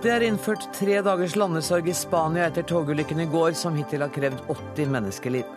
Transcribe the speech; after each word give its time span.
Det 0.00 0.08
er 0.08 0.22
innført 0.24 0.62
tre 0.72 0.94
dagers 1.04 1.34
landesorg 1.36 1.90
i 1.92 1.94
Spania 1.94 2.46
etter 2.48 2.64
togulykken 2.64 3.20
i 3.20 3.26
går, 3.28 3.52
som 3.52 3.74
hittil 3.76 4.00
har 4.00 4.12
krevd 4.14 4.40
80 4.48 4.94
menneskeliv. 4.94 5.56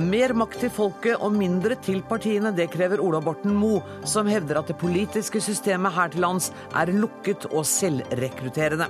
Mer 0.00 0.32
makt 0.32 0.62
til 0.62 0.70
folket 0.72 1.20
og 1.20 1.34
mindre 1.36 1.76
til 1.84 2.00
partiene, 2.08 2.54
det 2.56 2.70
krever 2.72 3.02
Ola 3.04 3.20
Borten 3.20 3.52
Moe, 3.58 3.82
som 4.08 4.30
hevder 4.30 4.62
at 4.62 4.72
det 4.72 4.78
politiske 4.80 5.42
systemet 5.44 5.92
her 5.92 6.12
til 6.14 6.24
lands 6.24 6.52
er 6.72 6.94
lukket 6.94 7.48
og 7.50 7.66
selvrekrutterende. 7.68 8.88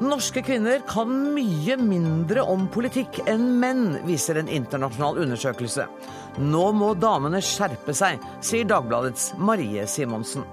Norske 0.00 0.40
kvinner 0.40 0.80
kan 0.88 1.10
mye 1.34 1.74
mindre 1.76 2.40
om 2.48 2.62
politikk 2.72 3.18
enn 3.28 3.58
menn, 3.60 3.98
viser 4.08 4.38
en 4.40 4.48
internasjonal 4.48 5.20
undersøkelse. 5.26 5.84
Nå 6.40 6.62
må 6.72 6.94
damene 6.96 7.42
skjerpe 7.44 7.92
seg, 7.92 8.24
sier 8.40 8.64
Dagbladets 8.70 9.34
Marie 9.36 9.84
Simonsen. 9.84 10.46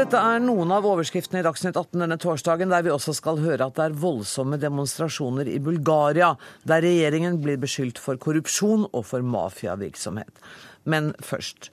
Dette 0.00 0.18
er 0.18 0.42
noen 0.42 0.74
av 0.74 0.90
overskriftene 0.90 1.44
i 1.44 1.46
Dagsnytt 1.46 1.78
18 1.78 2.02
denne 2.02 2.18
torsdagen, 2.18 2.74
der 2.74 2.82
vi 2.82 2.90
også 2.90 3.14
skal 3.14 3.38
høre 3.38 3.70
at 3.70 3.78
det 3.78 3.86
er 3.86 3.98
voldsomme 4.02 4.58
demonstrasjoner 4.58 5.46
i 5.46 5.60
Bulgaria, 5.62 6.34
der 6.66 6.82
regjeringen 6.82 7.38
blir 7.42 7.60
beskyldt 7.62 8.02
for 8.02 8.18
korrupsjon 8.18 8.88
og 8.90 9.04
for 9.06 9.22
mafiavirksomhet. 9.22 10.42
Men 10.90 11.14
først. 11.22 11.70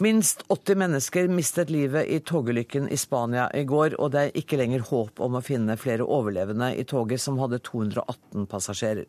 Minst 0.00 0.42
80 0.48 0.74
mennesker 0.78 1.28
mistet 1.28 1.70
livet 1.70 2.06
i 2.06 2.20
togulykken 2.20 2.88
i 2.88 2.96
Spania 2.96 3.48
i 3.50 3.64
går, 3.64 3.96
og 3.98 4.12
det 4.14 4.20
er 4.20 4.36
ikke 4.38 4.58
lenger 4.60 4.84
håp 4.86 5.18
om 5.18 5.34
å 5.34 5.42
finne 5.42 5.74
flere 5.74 6.04
overlevende 6.06 6.68
i 6.78 6.84
toget 6.86 7.18
som 7.18 7.40
hadde 7.42 7.58
218 7.66 8.44
passasjerer. 8.46 9.08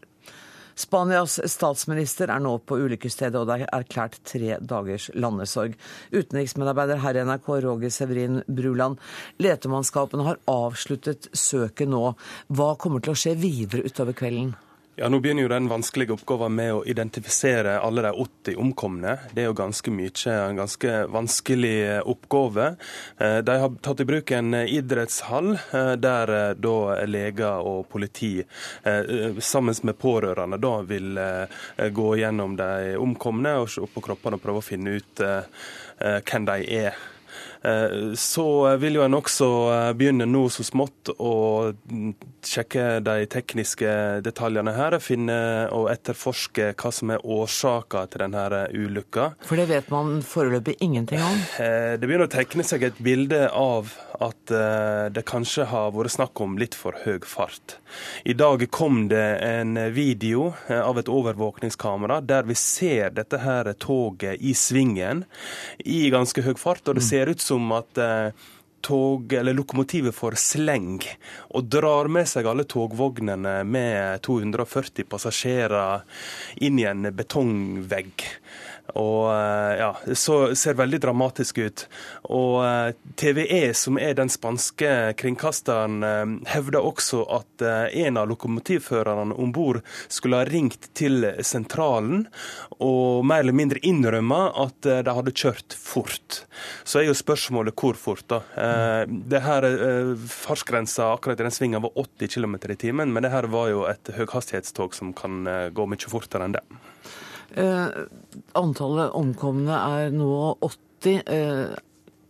Spanias 0.79 1.35
statsminister 1.51 2.31
er 2.33 2.41
nå 2.41 2.55
på 2.65 2.79
ulykkesstedet, 2.81 3.37
og 3.37 3.51
det 3.51 3.59
er 3.59 3.73
erklært 3.75 4.17
tre 4.25 4.57
dagers 4.63 5.09
landesorg. 5.13 5.75
Utenriksmedarbeider 6.09 7.03
her 7.03 7.19
i 7.19 7.25
NRK, 7.27 7.51
Roger 7.67 7.93
Severin 7.93 8.41
Bruland. 8.47 8.97
Letemannskapene 9.37 10.25
har 10.25 10.41
avsluttet 10.49 11.29
søket 11.37 11.91
nå. 11.91 12.15
Hva 12.49 12.71
kommer 12.81 13.05
til 13.05 13.13
å 13.13 13.21
skje 13.25 13.35
videre 13.37 13.85
utover 13.85 14.17
kvelden? 14.17 14.55
Ja, 14.99 15.09
Nå 15.09 15.19
begynner 15.19 15.45
jo 15.45 15.47
den 15.47 15.69
vanskelige 15.71 16.11
oppgaven 16.11 16.57
med 16.57 16.73
å 16.75 16.79
identifisere 16.83 17.77
alle 17.79 18.01
de 18.03 18.09
80 18.19 18.57
omkomne. 18.59 19.13
Det 19.31 19.45
er 19.45 19.45
jo 19.47 19.55
ganske 19.55 19.93
mye, 19.95 20.11
en 20.33 20.57
ganske 20.59 20.95
vanskelig 21.07 21.77
eh, 21.85 21.99
oppgave. 22.03 22.65
Eh, 23.15 23.37
de 23.47 23.55
har 23.61 23.77
tatt 23.79 24.03
i 24.03 24.07
bruk 24.09 24.33
en 24.35 24.57
idrettshall 24.59 25.53
eh, 25.55 25.93
der 26.03 26.33
da 26.59 26.73
leger 27.07 27.63
og 27.63 27.87
politi 27.87 28.41
sammen 28.83 29.79
med 29.87 29.97
pårørende 30.01 30.59
da 30.59 30.73
vil 30.89 31.19
gå 31.95 32.09
gjennom 32.19 32.57
de 32.59 32.97
omkomne 32.99 33.55
og 33.61 33.71
se 33.71 33.87
på 33.87 34.03
kroppene 34.03 34.35
og 34.35 34.43
prøve 34.43 34.59
å 34.59 34.67
finne 34.67 34.97
ut 34.99 35.23
hvem 35.23 36.49
de 36.51 36.59
er. 36.81 36.99
Eh, 37.61 38.13
så 38.13 38.77
vil 38.77 38.95
jo 38.95 39.03
en 39.03 39.17
også 39.17 39.47
eh, 39.73 39.89
begynne 39.99 40.27
nå 40.29 40.45
så 40.53 40.63
smått 40.63 41.11
å 41.19 41.33
sjekke 42.45 43.01
de 43.03 43.25
tekniske 43.31 43.91
detaljene 44.23 44.73
her. 44.77 44.95
Finne 45.03 45.39
og 45.75 45.89
etterforske 45.91 46.71
hva 46.79 46.91
som 46.95 47.11
er 47.11 47.25
årsaka 47.25 48.05
til 48.11 48.23
denne 48.23 48.65
ulykka. 48.71 49.33
For 49.47 49.59
det 49.59 49.67
vet 49.73 49.91
man 49.91 50.21
foreløpig 50.23 50.77
ingenting 50.85 51.23
om? 51.23 51.41
Eh, 51.59 51.97
det 51.99 52.07
begynner 52.07 52.29
å 52.29 52.31
tekne 52.31 52.63
seg 52.67 52.87
et 52.87 53.03
bilde 53.03 53.47
av 53.51 53.91
at 54.19 54.51
det 55.15 55.21
kanskje 55.23 55.63
har 55.69 55.93
vært 55.95 56.11
snakk 56.11 56.41
om 56.43 56.57
litt 56.59 56.73
for 56.75 56.97
høy 57.05 57.21
fart. 57.23 57.77
I 58.27 58.33
dag 58.35 58.65
kom 58.75 59.05
det 59.07 59.39
en 59.45 59.79
video 59.95 60.49
av 60.67 60.99
et 60.99 61.07
overvåkningskamera 61.07 62.17
der 62.27 62.43
vi 62.49 62.57
ser 62.59 63.13
dette 63.15 63.39
her 63.39 63.69
toget 63.79 64.43
i 64.43 64.51
svingen 64.51 65.23
i 65.87 66.01
ganske 66.11 66.43
høy 66.43 66.51
fart. 66.59 66.83
og 66.91 66.99
det 66.99 67.05
ser 67.07 67.31
ut 67.31 67.39
som 67.49 67.73
at 67.75 67.99
eh, 68.01 68.47
tog, 68.81 69.33
eller 69.33 69.53
lokomotivet 69.53 70.15
får 70.15 70.37
sleng 70.39 71.01
og 71.49 71.67
drar 71.71 72.09
med 72.11 72.29
seg 72.29 72.47
alle 72.47 72.65
togvognene 72.69 73.59
med 73.67 74.21
240 74.25 75.07
passasjerer 75.09 76.05
inn 76.63 76.79
i 76.79 76.87
en 76.89 77.09
betongvegg. 77.15 78.25
Og 78.97 79.29
eh, 79.33 79.79
ja, 79.81 79.89
så 80.13 80.55
ser 80.55 80.77
veldig 80.79 80.99
dramatisk 81.03 81.59
ut. 81.61 81.85
Og 82.29 82.59
eh, 82.65 82.93
TVE, 83.19 83.73
som 83.77 83.99
er 84.01 84.15
den 84.17 84.31
spanske 84.31 85.13
kringkasteren, 85.19 85.99
eh, 86.05 86.25
hevder 86.53 86.85
også 86.85 87.23
at 87.39 87.47
en 87.59 88.17
av 88.17 88.29
lokomotivførerne 88.29 89.35
om 89.35 89.51
bord 89.53 89.81
skulle 90.07 90.39
ha 90.39 90.47
ringt 90.47 90.89
til 90.97 91.25
sentralen 91.45 92.25
og 92.79 93.25
mer 93.27 93.43
eller 93.43 93.57
mindre 93.57 93.81
innrømma 93.83 94.39
at 94.63 94.87
de 94.87 95.15
hadde 95.15 95.33
kjørt 95.35 95.75
fort. 95.75 96.43
Så 96.87 97.01
er 97.01 97.09
jo 97.09 97.17
spørsmålet 97.17 97.75
hvor 97.75 97.99
fort, 97.99 98.23
da. 98.31 98.39
Det 99.05 99.41
her 99.43 99.67
Fartsgrensa 100.31 101.09
akkurat 101.17 101.41
i 101.41 101.47
den 101.47 101.55
svingen 101.55 101.83
var 101.83 101.99
80 101.99 102.31
km 102.37 102.55
i 102.61 102.79
timen, 102.79 103.11
men 103.11 103.27
det 103.27 103.33
her 103.33 103.49
var 103.51 103.73
jo 103.73 103.83
et 103.91 104.13
høyhastighetstog 104.15 104.95
som 104.95 105.11
kan 105.17 105.43
gå 105.75 105.89
mye 105.89 106.13
fortere 106.15 106.47
enn 106.47 106.55
det. 106.55 106.63
Eh, 107.57 108.01
antallet 108.59 109.15
omkomne 109.17 109.77
er 109.99 110.13
nå 110.13 110.57
80. 110.65 111.23
Eh, 111.25 111.77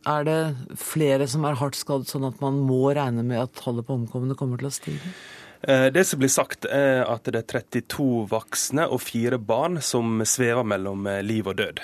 er 0.10 0.24
det 0.26 0.40
flere 0.80 1.28
som 1.28 1.44
er 1.46 1.60
hardt 1.60 1.78
skadd, 1.78 2.08
sånn 2.08 2.28
at 2.30 2.40
man 2.44 2.62
må 2.66 2.94
regne 2.96 3.26
med 3.26 3.42
at 3.44 3.60
tallet 3.60 3.86
på 3.88 3.98
omkomne 4.00 4.38
kommer 4.40 4.62
til 4.62 4.70
å 4.70 4.74
stige? 4.74 5.14
Eh, 5.68 5.90
det 5.92 6.06
som 6.08 6.22
blir 6.22 6.32
sagt, 6.32 6.66
er 6.66 7.04
at 7.04 7.28
det 7.28 7.44
er 7.44 7.50
32 7.60 8.28
voksne 8.32 8.88
og 8.88 9.04
fire 9.04 9.42
barn 9.42 9.82
som 9.84 10.22
svever 10.24 10.64
mellom 10.64 11.10
liv 11.26 11.52
og 11.52 11.60
død. 11.60 11.84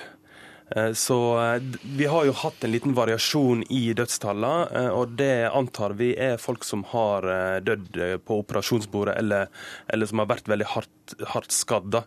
Eh, 0.70 0.92
så 0.94 1.18
eh, 1.40 1.62
vi 1.98 2.06
har 2.06 2.26
jo 2.26 2.34
hatt 2.34 2.64
en 2.64 2.72
liten 2.74 2.96
variasjon 2.98 3.64
i 3.70 3.94
dødstallene, 3.98 4.66
eh, 4.74 4.90
og 4.90 5.14
det 5.20 5.48
antar 5.52 5.94
vi 6.00 6.14
er 6.18 6.42
folk 6.42 6.66
som 6.66 6.84
har 6.90 7.28
dødd 7.66 8.00
på 8.26 8.40
operasjonsbordet, 8.42 9.18
eller, 9.22 9.50
eller 9.94 10.10
som 10.10 10.24
har 10.24 10.30
vært 10.32 10.50
veldig 10.50 10.68
hardt, 10.74 11.16
hardt 11.34 11.54
skadda. 11.54 12.04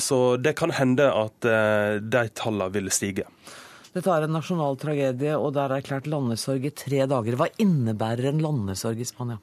Så 0.00 0.18
det 0.40 0.54
kan 0.58 0.72
hende 0.74 1.06
at 1.12 1.46
de 2.02 2.22
tallene 2.38 2.68
vil 2.74 2.90
stige. 2.94 3.26
Dette 3.96 4.12
er 4.12 4.26
en 4.26 4.34
nasjonal 4.36 4.78
tragedie, 4.80 5.34
og 5.36 5.54
det 5.56 5.62
er 5.64 5.76
erklært 5.78 6.08
landesorg 6.10 6.66
i 6.68 6.74
tre 6.76 7.04
dager. 7.08 7.38
Hva 7.38 7.48
innebærer 7.62 8.30
en 8.30 8.42
landesorg 8.44 9.00
i 9.00 9.08
Spania? 9.08 9.38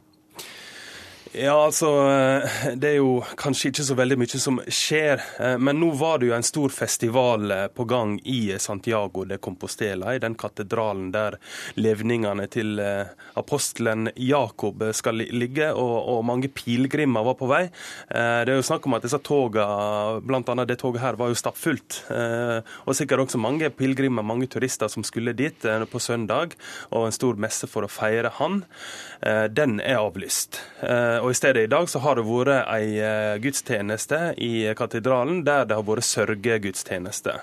Ja, 1.31 1.65
altså 1.65 1.87
eh, 2.09 2.49
Det 2.75 2.89
er 2.89 2.97
jo 2.99 3.23
kanskje 3.39 3.71
ikke 3.71 3.85
så 3.87 3.95
veldig 3.97 4.17
mye 4.19 4.39
som 4.41 4.59
skjer. 4.67 5.21
Eh, 5.39 5.55
men 5.57 5.79
nå 5.79 5.93
var 5.97 6.19
det 6.19 6.27
jo 6.27 6.35
en 6.35 6.45
stor 6.45 6.73
festival 6.73 7.53
eh, 7.55 7.63
på 7.73 7.85
gang 7.89 8.17
i 8.29 8.57
Santiago 8.61 9.23
de 9.29 9.39
Compostela, 9.41 10.13
i 10.13 10.21
den 10.21 10.35
katedralen 10.39 11.11
der 11.13 11.37
levningene 11.79 12.45
til 12.51 12.81
apostelen 13.39 14.09
Jakob 14.19 14.81
skal 14.95 15.21
ligge, 15.23 15.69
og, 15.71 15.93
og 16.11 16.25
mange 16.27 16.49
pilegrimer 16.53 17.25
var 17.25 17.37
på 17.39 17.47
vei. 17.49 17.61
Det 18.09 18.51
er 18.51 18.57
jo 18.57 18.65
snakk 18.65 18.85
om 18.87 18.95
at 18.97 19.05
disse 19.05 19.19
togene, 19.23 20.21
bl.a. 20.25 20.65
det 20.67 20.77
toget 20.81 21.01
her, 21.03 21.17
var 21.19 21.31
jo 21.31 21.37
stappfullt. 21.37 21.99
Og 22.09 22.97
sikkert 22.97 23.25
også 23.25 23.41
mange 23.41 23.69
pilegrimer, 23.73 24.25
mange 24.25 24.49
turister 24.51 24.91
som 24.91 25.05
skulle 25.07 25.35
dit 25.37 25.65
på 25.91 26.01
søndag, 26.03 26.57
og 26.91 27.07
en 27.07 27.15
stor 27.15 27.39
messe 27.41 27.69
for 27.69 27.85
å 27.85 27.91
feire 27.91 28.33
han. 28.39 28.63
Den 29.53 29.79
er 29.83 30.01
avlyst 30.01 30.59
og 31.21 31.31
I 31.31 31.37
stedet 31.37 31.63
i 31.63 31.71
dag 31.71 31.89
så 31.89 31.99
har 32.03 32.17
det 32.17 32.25
vært 32.27 32.67
ei 32.71 32.97
eh, 33.01 33.35
gudstjeneste 33.43 34.19
i 34.41 34.53
katedralen 34.77 35.43
der 35.47 35.67
det 35.69 35.77
har 35.79 35.87
vært 35.87 36.07
sørgegudstjeneste. 36.07 37.35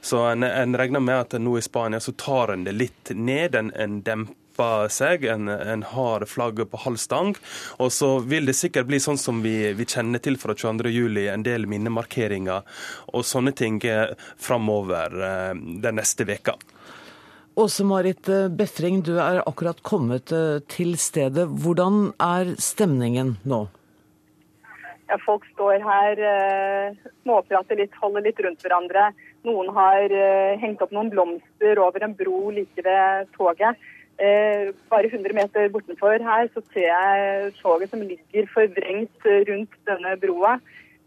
Så 0.00 0.24
en, 0.30 0.44
en 0.46 0.76
regner 0.78 1.02
med 1.04 1.26
at 1.26 1.36
nå 1.40 1.56
i 1.58 1.64
Spania 1.64 2.00
så 2.00 2.12
tar 2.12 2.54
en 2.54 2.64
det 2.66 2.76
litt 2.76 3.12
ned. 3.14 3.56
En, 3.58 3.70
en 3.74 4.00
demper 4.06 4.88
seg, 4.92 5.24
en, 5.24 5.48
en, 5.48 5.84
har 5.94 6.26
flagget 6.28 6.70
på 6.70 6.82
halv 6.84 7.00
stang. 7.00 7.34
Og 7.78 7.92
så 7.92 8.10
vil 8.20 8.50
det 8.50 8.58
sikkert 8.58 8.90
bli 8.90 9.00
sånn 9.00 9.20
som 9.20 9.40
vi, 9.44 9.54
vi 9.76 9.88
kjenner 9.88 10.22
til 10.22 10.36
fra 10.40 10.56
22.07, 10.56 11.30
en 11.30 11.46
del 11.46 11.68
minnemarkeringer 11.70 12.84
og 13.14 13.24
sånne 13.26 13.54
ting 13.56 13.80
eh, 13.88 14.12
framover 14.40 15.16
eh, 15.30 15.54
den 15.56 16.00
neste 16.00 16.28
veka. 16.28 16.58
Åse 17.58 17.84
Marit 17.84 18.28
eh, 18.28 18.46
Befring, 18.48 19.00
du 19.02 19.16
er 19.18 19.40
akkurat 19.42 19.80
kommet 19.82 20.30
eh, 20.30 20.60
til 20.70 20.94
stedet. 20.98 21.48
Hvordan 21.50 22.12
er 22.22 22.52
stemningen 22.62 23.34
nå? 23.42 23.64
Ja, 25.10 25.16
folk 25.24 25.48
står 25.56 25.82
her, 25.82 26.22
eh, 26.30 27.08
småprater 27.24 27.80
litt, 27.80 27.96
holder 27.98 28.22
litt 28.28 28.38
rundt 28.46 28.62
hverandre. 28.62 29.08
Noen 29.48 29.72
har 29.74 30.12
hengt 30.60 30.82
opp 30.84 30.92
noen 30.94 31.10
blomster 31.10 31.80
over 31.80 32.04
en 32.04 32.14
bro 32.14 32.52
like 32.54 32.84
ved 32.84 33.30
toget. 33.34 33.78
Bare 34.92 35.08
100 35.08 35.32
meter 35.32 35.70
bortenfor 35.72 36.20
her 36.20 36.50
så 36.52 36.60
ser 36.74 36.90
jeg 36.90 37.54
toget 37.56 37.88
som 37.88 38.02
ligger 38.04 38.50
forvrengt 38.52 39.28
rundt 39.48 39.78
denne 39.88 40.12
broa. 40.20 40.58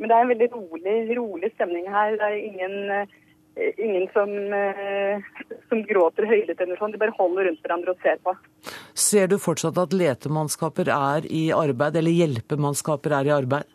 Men 0.02 0.10
det 0.10 0.18
er 0.18 0.26
en 0.26 0.34
veldig 0.34 0.50
rolig, 0.56 0.96
rolig 1.20 1.52
stemning 1.54 1.86
her. 1.94 2.18
Det 2.18 2.26
er 2.26 2.40
ingen 2.42 3.06
ingen 3.56 4.08
som, 4.14 4.32
som 5.70 5.84
gråter 5.86 6.26
høylytt 6.30 6.62
eller 6.64 6.80
sånn. 6.80 6.96
De 6.96 7.02
bare 7.02 7.14
holder 7.20 7.50
rundt 7.50 7.62
hverandre 7.62 7.94
og 7.94 8.02
ser 8.02 8.18
på. 8.26 8.34
Ser 8.98 9.30
du 9.30 9.38
fortsatt 9.42 9.78
at 9.78 9.94
letemannskaper 9.94 10.90
er 10.94 11.28
i 11.30 11.46
arbeid, 11.54 12.00
eller 12.00 12.18
hjelpemannskaper 12.18 13.14
er 13.20 13.30
i 13.30 13.36
arbeid? 13.36 13.70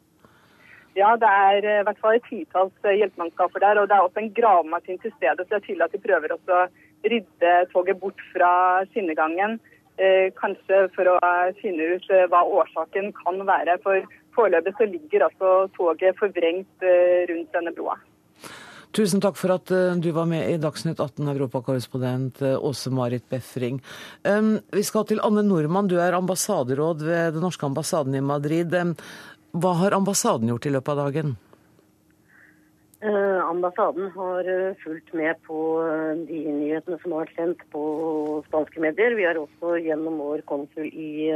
Ja, 0.99 1.15
det 1.21 1.31
er 1.31 1.67
i 1.79 1.81
hvert 1.87 2.01
fall 2.03 2.17
et 2.19 2.27
titalls 2.27 2.91
hjelpemannskaper 2.91 3.63
der. 3.63 3.81
Og 3.83 3.89
det 3.91 3.97
er 3.97 4.07
også 4.07 4.23
en 4.25 4.33
gravemaskin 4.35 4.99
til 5.03 5.15
stedet, 5.17 5.47
så 5.47 5.53
det 5.53 5.61
er 5.61 5.67
tydelig 5.67 5.87
at 5.87 5.95
de 5.95 6.05
prøver 6.07 6.35
å 6.35 6.61
rydde 7.07 7.57
toget 7.73 8.01
bort 8.01 8.23
fra 8.33 8.53
skinnegangen. 8.91 9.59
Eh, 9.99 10.29
kanskje 10.39 10.85
for 10.95 11.11
å 11.11 11.17
finne 11.59 11.95
ut 11.97 12.05
eh, 12.15 12.27
hva 12.31 12.45
årsaken 12.47 13.11
kan 13.19 13.41
være. 13.47 13.79
For 13.83 14.05
foreløpig 14.37 14.75
så 14.79 14.87
ligger 14.87 15.27
altså 15.27 15.55
toget 15.75 16.19
forvrengt 16.21 16.87
eh, 16.87 17.27
rundt 17.31 17.51
denne 17.57 17.75
broa. 17.75 17.97
Tusen 18.97 19.21
takk 19.23 19.37
for 19.37 19.53
at 19.55 19.71
du 20.01 20.09
var 20.17 20.27
med 20.31 20.49
i 20.49 20.59
Dagsnytt 20.61 20.99
18, 20.99 21.29
europakorrespondent 21.35 22.41
Åse-Marit 22.43 23.27
Befring. 23.31 23.83
Vi 24.25 24.85
skal 24.87 25.05
til 25.07 25.21
Anne 25.23 25.45
Nordmann, 25.45 25.91
du 25.91 25.99
er 26.01 26.17
ambassaderåd 26.17 27.05
ved 27.05 27.37
den 27.37 27.45
norske 27.45 27.69
ambassaden 27.69 28.17
i 28.17 28.25
Madrid. 28.25 28.73
Hva 29.53 29.75
har 29.83 29.97
ambassaden 29.97 30.51
gjort 30.51 30.67
i 30.67 30.73
løpet 30.73 30.95
av 30.95 31.05
dagen? 31.05 31.37
Eh, 33.01 33.45
ambassaden 33.45 34.11
har 34.11 34.49
eh, 34.51 34.75
fulgt 34.83 35.13
med 35.15 35.39
på 35.47 35.59
eh, 35.87 36.17
de 36.27 36.39
nyhetene 36.51 36.97
som 36.99 37.13
har 37.15 37.29
vært 37.29 37.37
sendt 37.37 37.61
på 37.71 37.83
spanske 38.49 38.83
medier. 38.83 39.15
Vi 39.15 39.27
har 39.29 39.39
også 39.39 39.77
gjennom 39.79 40.17
vår 40.19 40.43
konsul 40.51 40.89
i 40.91 41.31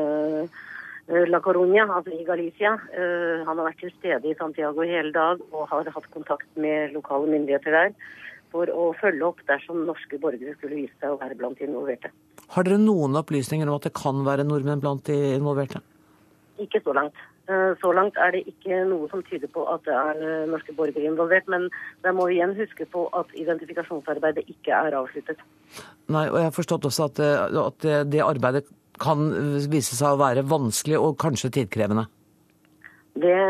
La 1.11 1.41
Coruña, 1.43 1.89
altså 1.91 2.13
i 2.15 2.25
Galicia. 2.25 2.77
Han 2.95 3.59
har 3.59 3.67
vært 3.67 3.81
til 3.83 3.91
stede 3.97 4.31
i 4.31 4.37
Santiago 4.39 4.85
hele 4.87 5.11
dag 5.13 5.41
og 5.51 5.67
har 5.69 5.91
hatt 5.91 6.07
kontakt 6.15 6.47
med 6.55 6.95
lokale 6.95 7.27
myndigheter 7.27 7.75
der 7.75 7.97
for 8.53 8.71
å 8.71 8.91
følge 9.01 9.27
opp 9.27 9.41
dersom 9.49 9.87
norske 9.89 10.21
borgere 10.23 10.55
skulle 10.59 10.83
vise 10.83 10.95
seg 11.01 11.15
å 11.15 11.21
være 11.21 11.39
blant 11.41 11.59
de 11.59 11.69
involverte. 11.69 12.13
Har 12.53 12.69
dere 12.69 12.81
noen 12.81 13.17
opplysninger 13.19 13.69
om 13.69 13.79
at 13.79 13.89
det 13.89 13.95
kan 13.97 14.23
være 14.27 14.47
nordmenn 14.47 14.83
blant 14.83 15.07
de 15.09 15.19
involverte? 15.39 15.81
Ikke 16.61 16.83
så 16.85 16.93
langt. 16.97 17.17
Eh, 17.51 17.73
så 17.81 17.91
langt 17.97 18.19
er 18.21 18.37
det 18.37 18.45
ikke 18.53 18.83
noe 18.87 19.09
som 19.11 19.25
tyder 19.27 19.51
på 19.51 19.65
at 19.73 19.83
det 19.89 19.95
er 19.97 20.21
eh, 20.21 20.51
norske 20.51 20.75
borgere 20.77 21.09
involvert. 21.09 21.49
Men 21.51 21.67
der 22.05 22.15
må 22.15 22.29
vi 22.29 22.37
igjen 22.39 22.55
huske 22.59 22.87
på 22.93 23.07
at 23.19 23.33
identifikasjonsarbeidet 23.35 24.45
ikke 24.53 24.77
er 24.77 24.99
avsluttet. 25.01 25.41
Nei, 26.13 26.29
og 26.29 26.39
jeg 26.39 26.51
har 26.51 26.55
forstått 26.55 26.87
også 26.91 27.09
at, 27.09 27.23
eh, 27.25 27.59
at 27.65 27.89
det 28.13 28.23
arbeidet 28.27 28.69
kan 29.03 29.29
vise 29.73 29.99
seg 29.99 30.15
å 30.15 30.21
være 30.21 30.47
vanskelig 30.49 31.01
og 31.01 31.19
kanskje 31.21 31.53
tidkrevende? 31.59 32.07
Det 33.13 33.41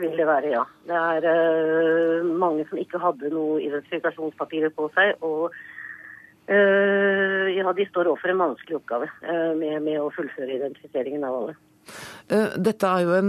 vil 0.00 0.16
det 0.18 0.26
være, 0.28 0.50
ja. 0.52 0.64
Det 0.84 0.96
er 0.96 1.24
uh, 1.24 2.26
mange 2.36 2.66
som 2.68 2.80
ikke 2.80 3.00
hadde 3.00 3.32
noe 3.32 3.62
identifikasjonspapirer 3.64 4.74
på 4.76 4.90
seg. 4.96 5.16
Og 5.24 5.48
uh, 5.48 7.46
ja, 7.48 7.72
de 7.72 7.88
står 7.88 8.10
overfor 8.10 8.34
en 8.34 8.42
vanskelig 8.44 8.76
oppgave 8.82 9.08
uh, 9.24 9.54
med, 9.56 9.78
med 9.86 10.02
å 10.02 10.10
fullføre 10.16 10.58
identifiseringen 10.58 11.24
av 11.24 11.40
alle. 11.40 11.56
Dette 12.26 12.88
er 12.90 13.04
jo 13.06 13.12
en, 13.14 13.28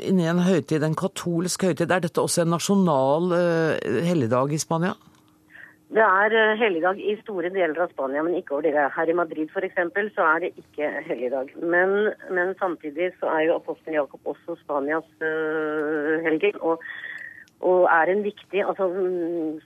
inni 0.00 0.24
en 0.24 0.38
høytid, 0.40 0.80
en 0.80 0.94
katolsk 0.96 1.66
høytid. 1.66 1.90
Er 1.92 2.00
dette 2.00 2.22
også 2.22 2.46
en 2.46 2.54
nasjonal 2.54 3.34
helligdag 4.06 4.54
i 4.56 4.60
Spania? 4.62 4.94
Det 5.86 6.02
er 6.02 6.56
helligdag 6.58 6.98
i 6.98 7.14
store 7.20 7.50
deler 7.54 7.78
av 7.84 7.92
Spania, 7.92 8.22
men 8.26 8.34
ikke 8.34 8.56
over 8.56 8.66
det. 8.66 8.86
Her 8.96 9.10
i 9.10 9.14
Madrid 9.14 9.52
f.eks. 9.54 9.76
så 10.16 10.24
er 10.32 10.40
det 10.42 10.50
ikke 10.58 10.88
helligdag. 11.06 11.52
Men, 11.62 12.12
men, 12.30 12.54
samtidig 12.58 13.12
så 13.20 13.30
er 13.36 13.46
jo 13.46 13.58
apostelen 13.60 13.94
Jakob 14.00 14.32
også 14.34 14.58
Spanias 14.64 15.06
uh, 15.22 16.16
helgen. 16.26 16.58
Og 16.60 16.82
og 17.64 17.86
er 17.88 18.10
en 18.12 18.20
viktig 18.20 18.60
altså 18.68 18.84
mm, 18.92 19.60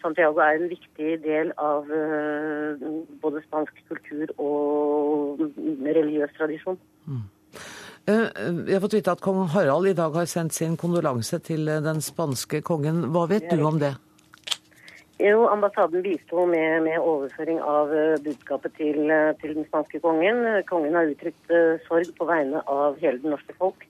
Santiago 0.00 0.40
er 0.40 0.56
en 0.56 0.70
viktig 0.70 1.18
del 1.20 1.52
av 1.60 1.84
uh, 1.84 2.80
både 3.20 3.42
spansk 3.44 3.82
kultur 3.90 4.32
og 4.40 5.42
religiøs 5.84 6.32
tradisjon. 6.38 6.78
Mm. 7.04 7.26
Eh, 8.08 8.24
jeg 8.66 8.74
har 8.74 8.82
fått 8.82 8.96
vite 8.96 9.12
at 9.14 9.20
kong 9.22 9.44
Harald 9.52 9.86
i 9.86 9.94
dag 9.94 10.16
har 10.16 10.26
sendt 10.26 10.56
sin 10.56 10.74
kondolanse 10.80 11.38
til 11.46 11.68
eh, 11.70 11.82
den 11.84 12.00
spanske 12.02 12.62
kongen. 12.66 13.04
Hva 13.14 13.28
vet 13.30 13.46
du 13.52 13.62
om 13.62 13.78
det? 13.78 13.92
Jo, 15.22 15.46
Ambassaden 15.46 16.02
bisto 16.02 16.46
med, 16.50 16.82
med, 16.82 16.98
overføring 16.98 17.60
av 17.62 17.92
budskapet 18.24 18.74
til, 18.74 19.06
til, 19.38 19.54
den 19.54 19.66
spanske 19.68 20.00
kongen. 20.02 20.42
Kongen 20.66 20.96
har 20.98 21.10
uttrykt 21.12 21.52
sorg 21.86 22.10
på 22.18 22.26
vegne 22.26 22.62
av 22.66 22.98
hele 23.02 23.22
det 23.22 23.30
norske 23.30 23.54
folk. 23.58 23.86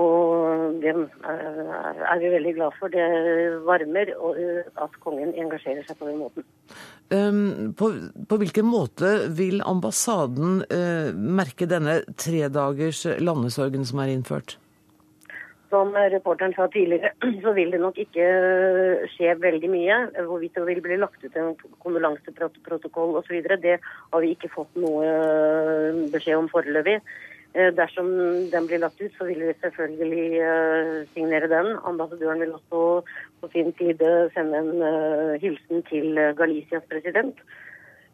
Og 0.00 0.78
det 0.82 0.90
er 0.90 2.18
vi 2.22 2.30
veldig 2.34 2.54
glad 2.56 2.76
for. 2.78 2.90
Det 2.90 3.06
varmer 3.66 4.12
at 4.82 4.98
kongen 5.02 5.34
engasjerer 5.38 5.86
seg 5.86 5.98
på 5.98 6.08
den 6.08 6.18
måten. 6.22 6.46
Um, 7.10 7.72
på, 7.78 7.90
på, 8.30 8.38
hvilken 8.42 8.66
måte 8.70 9.12
vil 9.34 9.62
ambassaden 9.66 10.62
merke 11.14 11.70
denne 11.70 12.00
tredagers 12.18 13.04
landesorgen 13.18 13.86
som 13.86 14.02
er 14.02 14.14
innført? 14.14 14.59
Som 15.70 15.94
reporteren 15.94 16.54
sa 16.56 16.66
tidligere, 16.66 17.12
så 17.44 17.54
vil 17.54 17.70
det 17.70 17.78
nok 17.80 17.98
ikke 18.02 18.26
skje 19.14 19.36
veldig 19.38 19.70
mye. 19.70 19.98
Hvorvidt 20.26 20.58
det 20.58 20.66
vil 20.66 20.82
bli 20.82 20.98
lagt 20.98 21.22
ut 21.22 21.36
en 21.38 21.54
kondolanseprotokoll 21.84 23.18
osv., 23.20 23.42
det 23.62 23.78
har 23.82 24.24
vi 24.24 24.32
ikke 24.34 24.50
fått 24.50 24.80
noe 24.82 26.08
beskjed 26.10 26.40
om 26.40 26.50
foreløpig. 26.50 26.98
Eh, 27.54 27.72
dersom 27.74 28.10
den 28.50 28.66
blir 28.66 28.78
lagt 28.78 29.00
ut, 29.02 29.14
så 29.18 29.26
vil 29.26 29.40
vi 29.42 29.54
selvfølgelig 29.58 30.26
uh, 30.38 31.00
signere 31.14 31.48
den. 31.50 31.72
Ambassadøren 31.82 32.44
vil 32.44 32.52
også 32.54 32.82
på 33.42 33.50
sin 33.50 33.72
side 33.78 34.30
sende 34.36 34.60
en 34.62 34.70
uh, 34.78 35.34
hilsen 35.42 35.82
til 35.88 36.14
Galicias 36.38 36.86
president. 36.92 37.42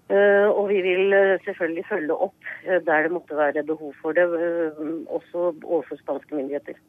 Uh, 0.08 0.48
og 0.54 0.70
vi 0.70 0.80
vil 0.80 1.12
selvfølgelig 1.44 1.84
følge 1.88 2.16
opp 2.28 2.50
der 2.64 3.02
det 3.02 3.12
måtte 3.12 3.36
være 3.36 3.66
behov 3.66 3.92
for 4.00 4.16
det, 4.16 4.24
også 5.08 5.52
overfor 5.64 6.00
spanske 6.00 6.34
myndigheter. 6.34 6.80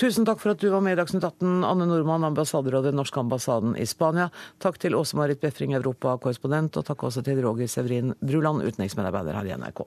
Tusen 0.00 0.24
takk 0.24 0.40
for 0.40 0.54
at 0.54 0.62
du 0.62 0.70
var 0.72 0.80
med 0.84 0.96
i 0.96 1.00
Dagsnytt 1.00 1.24
18, 1.24 1.64
Anne 1.68 1.86
Nordmann, 1.86 2.24
ambassader 2.24 2.78
av 2.78 2.86
den 2.86 2.96
norske 2.96 3.20
ambassaden 3.20 3.74
i 3.76 3.84
Spania. 3.86 4.30
Takk 4.62 4.80
til 4.80 4.96
Åse 4.96 5.18
Marit 5.18 5.42
Befring, 5.42 5.74
europakorrespondent, 5.76 6.78
og 6.80 6.86
takk 6.88 7.04
også 7.08 7.24
til 7.26 7.42
Roger 7.44 7.68
Severin 7.68 8.14
Bruland, 8.24 8.64
utenriksmedarbeider 8.64 9.36
her 9.36 9.50
i 9.50 9.58
NRK. 9.60 9.84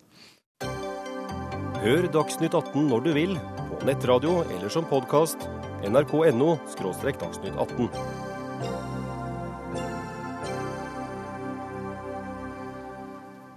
Hør 1.86 2.08
Dagsnytt 2.14 2.54
18 2.54 2.88
når 2.90 3.04
du 3.06 3.12
vil, 3.18 3.36
på 3.72 3.82
nettradio 3.90 4.40
eller 4.46 4.70
som 4.74 4.88
podkast. 4.90 5.50
nrk.no– 5.86 6.56
dagsnytt 7.06 7.58
18. 7.58 8.25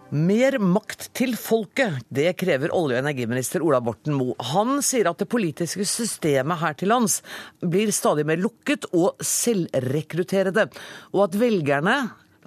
Mer 0.09 0.55
makt 0.57 1.11
til 1.13 1.35
folket, 1.37 1.99
det 2.09 2.31
krever 2.41 2.73
olje- 2.73 2.97
og 2.97 3.03
energiminister 3.03 3.61
Ola 3.61 3.83
Borten 3.85 4.15
Moe. 4.17 4.33
Han 4.55 4.81
sier 4.81 5.11
at 5.11 5.21
det 5.21 5.29
politiske 5.29 5.85
systemet 5.85 6.63
her 6.63 6.79
til 6.81 6.89
lands 6.89 7.19
blir 7.61 7.93
stadig 7.93 8.25
mer 8.25 8.41
lukket 8.41 8.87
og 8.97 9.21
selvrekrutterede, 9.21 10.65
og 11.13 11.27
at 11.27 11.37
velgerne 11.37 11.99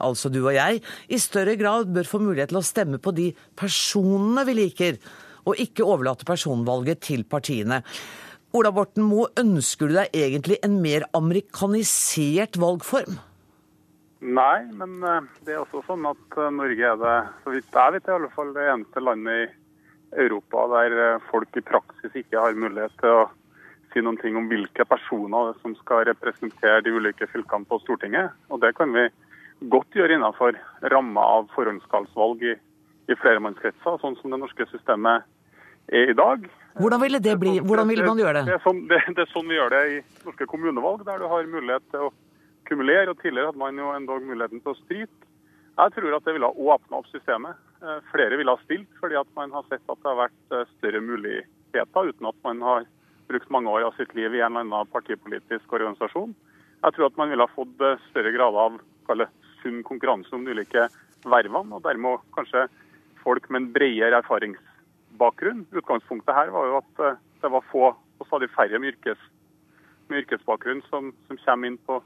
altså 0.01 0.33
du 0.33 0.39
og 0.41 0.55
jeg, 0.55 0.81
i 1.13 1.21
større 1.21 1.53
grad 1.53 1.93
bør 1.93 2.09
få 2.09 2.23
mulighet 2.25 2.49
til 2.49 2.63
å 2.63 2.65
stemme 2.65 2.97
på 2.97 3.13
de 3.13 3.29
personene 3.53 4.41
vi 4.49 4.57
liker, 4.57 4.97
og 5.45 5.61
ikke 5.61 5.85
overlate 5.85 6.25
personvalget 6.25 7.05
til 7.05 7.29
partiene. 7.29 7.83
Ola 8.57 8.73
Borten 8.73 9.05
Moe, 9.05 9.29
ønsker 9.37 9.85
du 9.85 9.99
deg 10.01 10.17
egentlig 10.17 10.57
en 10.65 10.81
mer 10.81 11.05
amerikanisert 11.13 12.57
valgform? 12.57 13.21
Nei, 14.21 14.67
men 14.77 15.01
eh, 15.03 15.27
det 15.45 15.55
er 15.55 15.63
også 15.63 15.81
sånn 15.87 16.05
at 16.09 16.37
eh, 16.37 16.53
Norge 16.53 16.93
er 16.93 16.97
det, 17.01 17.17
så 17.43 17.53
vidt 17.55 17.77
jeg 17.77 17.95
vet, 17.95 18.07
i 18.07 18.15
alle 18.15 18.31
fall 18.35 18.53
det 18.53 18.67
eneste 18.69 19.03
landet 19.03 19.41
i 19.41 20.25
Europa 20.25 20.67
der 20.75 20.97
eh, 21.05 21.29
folk 21.31 21.57
i 21.57 21.65
praksis 21.65 22.17
ikke 22.21 22.43
har 22.43 22.57
mulighet 22.57 22.93
til 23.01 23.23
å 23.23 23.29
si 23.91 24.03
noen 24.05 24.19
ting 24.21 24.37
om 24.39 24.47
hvilke 24.47 24.85
personer 24.87 25.55
som 25.63 25.73
skal 25.81 26.05
representere 26.07 26.83
de 26.85 26.93
ulike 26.93 27.27
fylkene 27.33 27.67
på 27.67 27.81
Stortinget. 27.81 28.31
Og 28.53 28.61
det 28.63 28.75
kan 28.77 28.93
vi 28.95 29.09
godt 29.73 29.97
gjøre 29.97 30.15
innenfor 30.15 30.55
ramma 30.93 31.25
av 31.39 31.49
forhåndskalsvalg 31.55 32.45
i 32.53 32.55
i 33.11 33.19
flermannskretser, 33.19 33.99
sånn 34.01 34.17
som 34.19 34.33
det 34.33 34.39
norske 34.41 34.67
systemet 34.71 35.27
er 35.91 36.11
i 36.11 36.17
dag. 36.17 36.45
Hvordan 36.79 37.01
ville 37.03 37.19
det 37.23 37.35
bli? 37.39 37.57
Hvordan 37.59 37.89
ville 37.91 38.07
man 38.07 38.19
gjøre 38.21 38.41
det? 38.41 38.43
Det 38.51 38.57
er, 38.57 38.63
sånn, 38.65 38.83
det, 38.89 39.01
det 39.17 39.25
er 39.25 39.31
sånn 39.33 39.49
vi 39.49 39.57
gjør 39.57 39.73
det 39.73 39.81
i 39.89 39.97
norske 40.27 40.47
kommunevalg, 40.51 41.05
der 41.07 41.23
du 41.23 41.27
har 41.31 41.49
mulighet 41.55 41.87
til 41.93 42.07
å 42.07 42.11
kumulere. 42.71 43.11
og 43.11 43.19
Tidligere 43.19 43.51
hadde 43.51 43.61
man 43.61 43.79
jo 43.79 43.91
endog 43.95 44.23
muligheten 44.25 44.63
til 44.63 44.73
å 44.73 44.79
stryke. 44.79 45.27
Jeg 45.81 45.93
tror 45.95 46.15
at 46.15 46.25
det 46.27 46.35
ville 46.35 46.49
ha 46.49 46.65
åpna 46.75 46.99
opp 46.99 47.09
systemet. 47.11 47.59
Eh, 47.81 47.99
flere 48.11 48.37
ville 48.37 48.53
ha 48.53 48.63
stilt 48.65 48.89
fordi 49.01 49.17
at 49.17 49.29
man 49.37 49.53
har 49.55 49.67
sett 49.69 49.83
at 49.89 49.99
det 50.01 50.09
har 50.09 50.19
vært 50.19 50.55
eh, 50.55 50.67
større 50.77 51.01
muligheter, 51.01 52.09
uten 52.11 52.29
at 52.29 52.41
man 52.45 52.61
har 52.65 52.87
brukt 53.31 53.53
mange 53.53 53.71
år 53.71 53.87
av 53.87 53.95
sitt 53.97 54.11
liv 54.17 54.35
i 54.35 54.43
en 54.43 54.51
eller 54.51 54.67
annen 54.67 54.91
partipolitisk 54.91 55.71
organisasjon. 55.73 56.35
Jeg 56.81 56.95
tror 56.95 57.07
at 57.07 57.17
man 57.17 57.31
ville 57.31 57.47
ha 57.47 57.55
fått 57.55 57.81
eh, 57.87 58.03
større 58.11 58.33
grad 58.35 58.59
av 58.65 58.77
sunn 59.61 59.81
konkurranse 59.85 60.31
om 60.35 60.45
de 60.45 60.53
ulike 60.55 60.85
vervene, 61.27 61.75
og 61.75 61.83
dermed 61.85 62.21
kanskje 62.35 62.67
folk 63.21 63.49
med 63.49 63.61
en 63.61 63.71
bredere 63.73 64.21
erfaringsbakgrunn. 64.21 65.65
Utgangspunktet 65.75 66.37
her 66.37 66.53
var 66.53 66.69
jo 66.69 66.79
at 66.79 67.19
det 67.41 67.51
var 67.53 67.67
få 67.71 67.91
og 68.21 68.27
stadig 68.29 68.49
færre 68.53 68.79
med, 68.79 68.93
yrkes, 68.93 69.21
med 70.09 70.21
yrkesbakgrunn 70.21 70.83
som, 70.89 71.09
som, 71.27 71.39
kommer 71.41 71.71
inn 71.71 71.79
på 71.87 71.97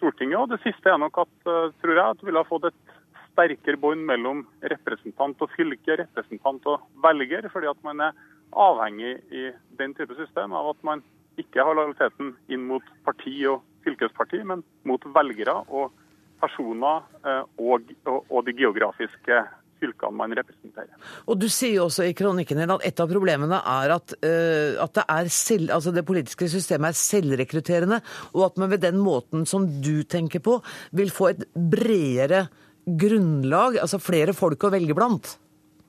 Stortinget. 0.00 0.40
Og 0.40 0.50
det 0.50 0.60
siste 0.64 0.90
er 0.90 0.98
nok 0.98 1.22
at, 1.26 1.36
eh, 1.46 1.70
tror 1.82 1.94
jeg, 1.94 2.08
at 2.16 2.20
vi 2.24 2.30
ville 2.30 2.42
ha 2.42 2.48
fått 2.48 2.66
et 2.70 2.98
sterkere 3.30 3.78
bånd 3.80 4.02
mellom 4.08 4.42
representant 4.72 5.40
og 5.44 5.52
fylke, 5.54 6.00
representant 6.02 6.66
og 6.66 6.82
velger, 7.04 7.48
fordi 7.52 7.70
at 7.70 7.80
man 7.86 8.00
er 8.08 8.12
avhengig 8.50 9.20
i 9.30 9.50
den 9.78 9.94
type 9.94 10.16
system 10.18 10.52
av 10.56 10.72
at 10.72 10.82
man 10.82 11.04
ikke 11.38 11.62
har 11.62 11.76
lojaliteten 11.76 12.34
inn 12.50 12.66
mot 12.66 12.84
parti 13.06 13.36
og 13.46 13.62
fylkesparti, 13.84 14.42
men 14.44 14.64
mot 14.84 15.04
velgere 15.14 15.54
og 15.68 15.92
personer 16.40 17.04
eh, 17.24 17.44
og, 17.60 17.92
og 18.08 18.44
de 18.46 18.56
geografiske 18.56 19.44
fylkene 19.80 20.16
man 20.16 20.34
representerer. 20.36 20.94
Og 21.26 21.40
Du 21.40 21.48
sier 21.48 21.78
jo 21.78 21.88
også 21.88 22.06
i 22.06 22.14
kronikken 22.16 22.60
din 22.60 22.74
at 22.74 22.86
et 22.86 23.02
av 23.02 23.10
problemene 23.10 23.60
er 23.60 23.94
at, 23.96 24.16
uh, 24.20 24.80
at 24.84 24.96
det, 24.98 25.04
er 25.16 25.30
selv, 25.34 25.74
altså 25.76 25.94
det, 25.94 26.06
politiske 26.06 26.48
systemet 26.52 26.92
er 26.92 27.00
selvrekrutterende, 27.00 28.00
og 28.34 28.48
at 28.50 28.58
man 28.60 28.72
ved 28.72 28.84
den 28.84 29.00
måten 29.00 29.46
som 29.48 29.66
du 29.82 30.02
tenker 30.04 30.42
på, 30.44 30.58
vil 30.96 31.12
få 31.14 31.32
et 31.32 31.46
bredere 31.54 32.46
grunnlag, 32.84 33.78
altså 33.80 34.00
flere 34.02 34.34
folk 34.36 34.64
å 34.66 34.72
velge 34.72 34.96
blant? 34.96 35.36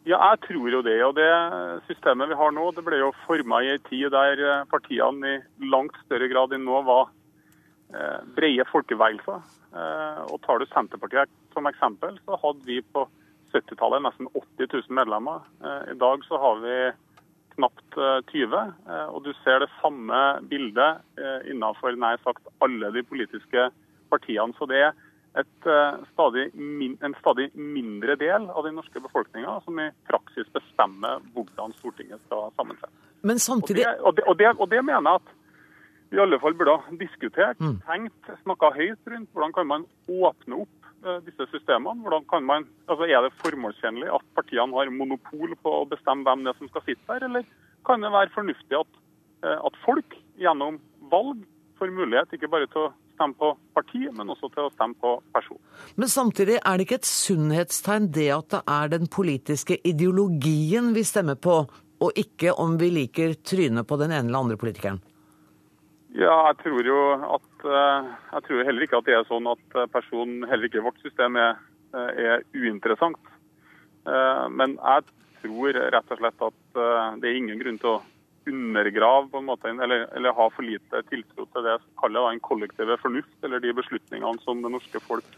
Ja, 0.07 0.17
jeg 0.31 0.41
tror 0.48 0.74
jo 0.74 0.81
det. 0.86 0.98
Og 1.05 1.13
det 1.17 1.29
systemet 1.86 2.31
vi 2.31 2.38
har 2.38 2.53
nå, 2.55 2.71
det 2.74 2.83
ble 2.86 3.01
jo 3.03 3.12
forma 3.27 3.62
i 3.62 3.74
en 3.75 3.83
tid 3.89 4.10
der 4.13 4.41
eh, 4.41 4.67
partiene 4.71 5.36
i 5.38 5.69
langt 5.69 5.98
større 6.07 6.29
grad 6.31 6.55
enn 6.57 6.65
nå 6.65 6.81
var 6.88 7.12
eh, 7.93 8.21
brede 8.38 8.65
folkebevegelser. 8.71 9.57
Og 9.71 10.36
tar 10.43 10.60
du 10.60 10.65
Senterpartiet 10.67 11.29
som 11.55 11.67
eksempel, 11.69 12.17
så 12.25 12.36
hadde 12.41 12.65
vi 12.67 12.81
på 12.83 13.05
70-tallet 13.53 14.03
nesten 14.05 14.29
80 14.34 14.67
000 14.74 14.98
medlemmer. 14.98 15.46
Eh, 15.63 15.93
I 15.93 15.98
dag 16.00 16.25
så 16.27 16.39
har 16.41 16.60
vi 16.63 16.75
knapt 17.55 17.98
20, 18.31 18.58
eh, 18.88 19.08
og 19.12 19.24
du 19.25 19.31
ser 19.43 19.63
det 19.63 19.70
samme 19.81 20.20
bildet 20.50 21.01
innenfor 21.51 21.98
nær 22.00 22.20
sagt 22.24 22.48
alle 22.63 22.91
de 22.96 23.03
politiske 23.03 23.70
partiene. 24.12 24.55
Så 24.58 24.67
det 24.72 24.81
er 24.88 24.96
et, 25.39 25.67
stadig, 26.12 26.50
en 26.55 27.15
stadig 27.20 27.51
mindre 27.55 28.17
del 28.20 28.50
av 28.51 28.65
den 28.67 28.75
norske 28.79 29.00
befolkninga 29.03 29.60
som 29.63 29.77
i 29.79 29.91
praksis 30.10 30.50
bestemmer 30.51 31.22
hvordan 31.36 31.72
Stortinget 31.77 32.20
skal 32.25 32.50
sammensettes. 32.58 32.98
Men 33.22 33.39
samtidig... 33.39 33.86
Og 34.01 34.17
det, 34.17 34.25
og, 34.27 34.36
det, 34.39 34.50
og, 34.58 34.67
det, 34.72 34.81
mener 34.84 35.08
jeg 35.08 35.22
at 35.22 35.38
vi 36.12 36.20
i 36.20 36.24
alle 36.25 36.39
fall 36.43 36.58
burde 36.60 36.75
ha 36.75 37.00
diskutert, 37.00 37.60
mm. 37.63 37.77
tenkt, 37.88 38.31
snakka 38.43 38.74
høyt 38.75 39.12
rundt 39.13 39.31
hvordan 39.31 39.55
kan 39.55 39.70
man 39.70 39.88
åpne 40.12 40.63
opp 40.65 40.81
Eh, 40.81 40.81
disse 41.25 41.48
systemene? 41.51 42.01
Hvordan 42.03 42.25
kan 42.29 42.46
man, 42.46 42.67
altså 42.88 43.08
Er 43.10 43.25
det 43.25 43.34
formålstjenlig 43.41 44.10
at 44.13 44.25
partiene 44.38 44.75
har 44.77 44.91
monopol 44.93 45.55
på 45.63 45.75
å 45.81 45.88
bestemme 45.89 46.25
hvem 46.27 46.46
det 46.46 46.53
er 46.53 46.60
som 46.60 46.70
skal 46.72 46.86
sitte 46.86 47.08
der, 47.10 47.25
eller 47.29 47.46
kan 47.88 48.01
det 48.01 48.12
være 48.13 48.34
fornuftig 48.36 48.77
at, 48.77 49.00
eh, 49.43 49.58
at 49.58 49.79
folk 49.86 50.17
gjennom 50.38 50.79
valg 51.12 51.41
får 51.79 51.93
mulighet 51.93 52.36
ikke 52.38 52.51
bare 52.51 52.70
til 52.70 52.86
å 52.86 52.93
stemme 53.15 53.38
på 53.38 53.51
parti, 53.75 54.08
men 54.13 54.29
også 54.34 54.50
til 54.53 54.67
å 54.67 54.74
stemme 54.74 54.98
på 55.01 55.13
person. 55.34 55.60
Men 55.96 56.10
samtidig 56.10 56.58
er 56.60 56.77
det 56.77 56.88
ikke 56.88 57.00
et 57.01 57.10
sunnhetstegn 57.10 58.10
det 58.13 58.29
at 58.34 58.50
det 58.53 58.62
er 58.67 58.91
den 58.96 59.08
politiske 59.08 59.77
ideologien 59.86 60.93
vi 60.98 61.05
stemmer 61.05 61.38
på, 61.38 61.63
og 62.01 62.17
ikke 62.17 62.55
om 62.58 62.77
vi 62.81 62.89
liker 62.93 63.36
trynet 63.46 63.88
på 63.88 63.98
den 64.01 64.13
ene 64.13 64.29
eller 64.29 64.46
andre 64.46 64.58
politikeren? 64.58 65.01
Ja, 66.12 66.34
jeg 66.50 66.58
tror 66.60 66.84
jo 66.84 67.00
at 67.38 67.63
eh, 67.63 68.08
Jeg 68.34 68.44
tror 68.48 68.65
heller 68.68 68.84
ikke 68.84 69.00
at 69.00 69.08
det 69.08 69.15
er 69.15 69.27
sånn 69.30 69.48
at 69.48 69.77
eh, 69.80 69.88
personen, 69.94 70.44
heller 70.50 70.68
ikke 70.68 70.84
vårt 70.84 71.00
system, 71.03 71.38
er, 71.39 71.60
eh, 71.96 72.24
er 72.25 72.48
uinteressant. 72.56 73.20
Men 74.01 74.80
jeg 74.80 75.03
tror 75.44 75.75
rett 75.94 76.08
og 76.10 76.18
slett 76.18 76.39
at 76.41 76.77
det 77.22 77.27
er 77.30 77.36
ingen 77.38 77.60
grunn 77.62 77.75
til 77.77 77.91
å 77.91 78.00
undergrave 78.50 79.27
på 79.30 79.38
en 79.38 79.46
måte, 79.46 79.70
eller, 79.70 80.08
eller 80.18 80.34
ha 80.34 80.48
for 80.50 80.65
lite 80.65 81.03
tiltro 81.12 81.46
til 81.46 81.68
det 81.68 81.75
som 81.84 81.91
kaller 82.01 82.32
en 82.32 82.41
kollektive 82.41 82.98
fornuft, 82.98 83.36
eller 83.46 83.62
de 83.62 83.75
beslutningene 83.77 84.41
som 84.41 84.63
det 84.65 84.72
norske 84.74 85.03
folk 85.06 85.38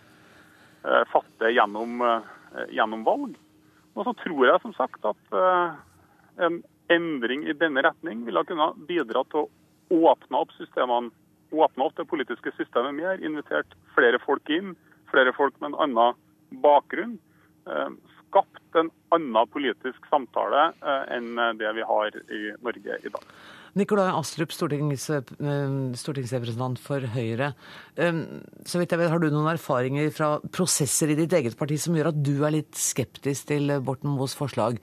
fatter 1.12 1.51
gjennom, 1.51 2.00
gjennom 2.72 3.03
valg. 3.03 3.36
Og 4.00 4.08
så 4.08 4.15
tror 4.24 4.48
jeg 4.48 4.63
som 4.63 4.77
sagt 4.80 5.12
at 5.12 5.36
en 6.39 6.62
endring 6.96 7.44
i 7.44 7.58
denne 7.60 7.84
retning 7.84 8.24
ville 8.24 8.48
kunne 8.48 8.72
bidra 8.88 9.27
til 9.27 9.44
å 9.44 9.50
åpna 9.94 10.44
opp 10.44 10.54
systemene, 10.58 11.12
åpna 11.54 11.90
opp 11.90 11.98
det 12.00 12.10
politiske 12.10 12.54
systemet 12.58 12.98
mer, 12.98 13.22
invitert 13.22 13.78
flere 13.94 14.20
folk 14.24 14.50
inn, 14.50 14.74
flere 15.14 15.34
folk 15.38 15.56
med 15.62 15.74
en 15.74 15.82
annen 15.88 16.20
bakgrunn. 16.64 17.18
Eh, 17.70 17.90
skapt 18.28 18.80
en 18.80 18.90
annen 19.14 19.50
politisk 19.54 20.08
samtale 20.10 20.72
eh, 20.82 21.04
enn 21.18 21.38
det 21.60 21.76
vi 21.78 21.86
har 21.86 22.18
i 22.34 22.42
Norge 22.66 22.98
i 22.98 23.12
dag. 23.14 23.28
Nikolai 23.78 24.10
Astrup, 24.14 24.52
stortings, 24.54 25.08
eh, 25.14 25.70
stortingsrepresentant 25.98 26.82
for 26.82 27.06
Høyre. 27.14 27.54
Så 27.98 28.82
vidt 28.82 28.94
jeg 28.94 29.02
vet, 29.02 29.10
Har 29.10 29.22
du 29.22 29.30
noen 29.30 29.54
erfaringer 29.54 30.12
fra 30.14 30.36
prosesser 30.54 31.14
i 31.14 31.18
ditt 31.18 31.34
eget 31.34 31.58
parti 31.58 31.80
som 31.82 31.98
gjør 31.98 32.12
at 32.12 32.22
du 32.22 32.36
er 32.46 32.58
litt 32.60 32.78
skeptisk 32.78 33.50
til 33.54 33.80
Borten 33.82 34.14
Moes 34.14 34.38
forslag? 34.38 34.82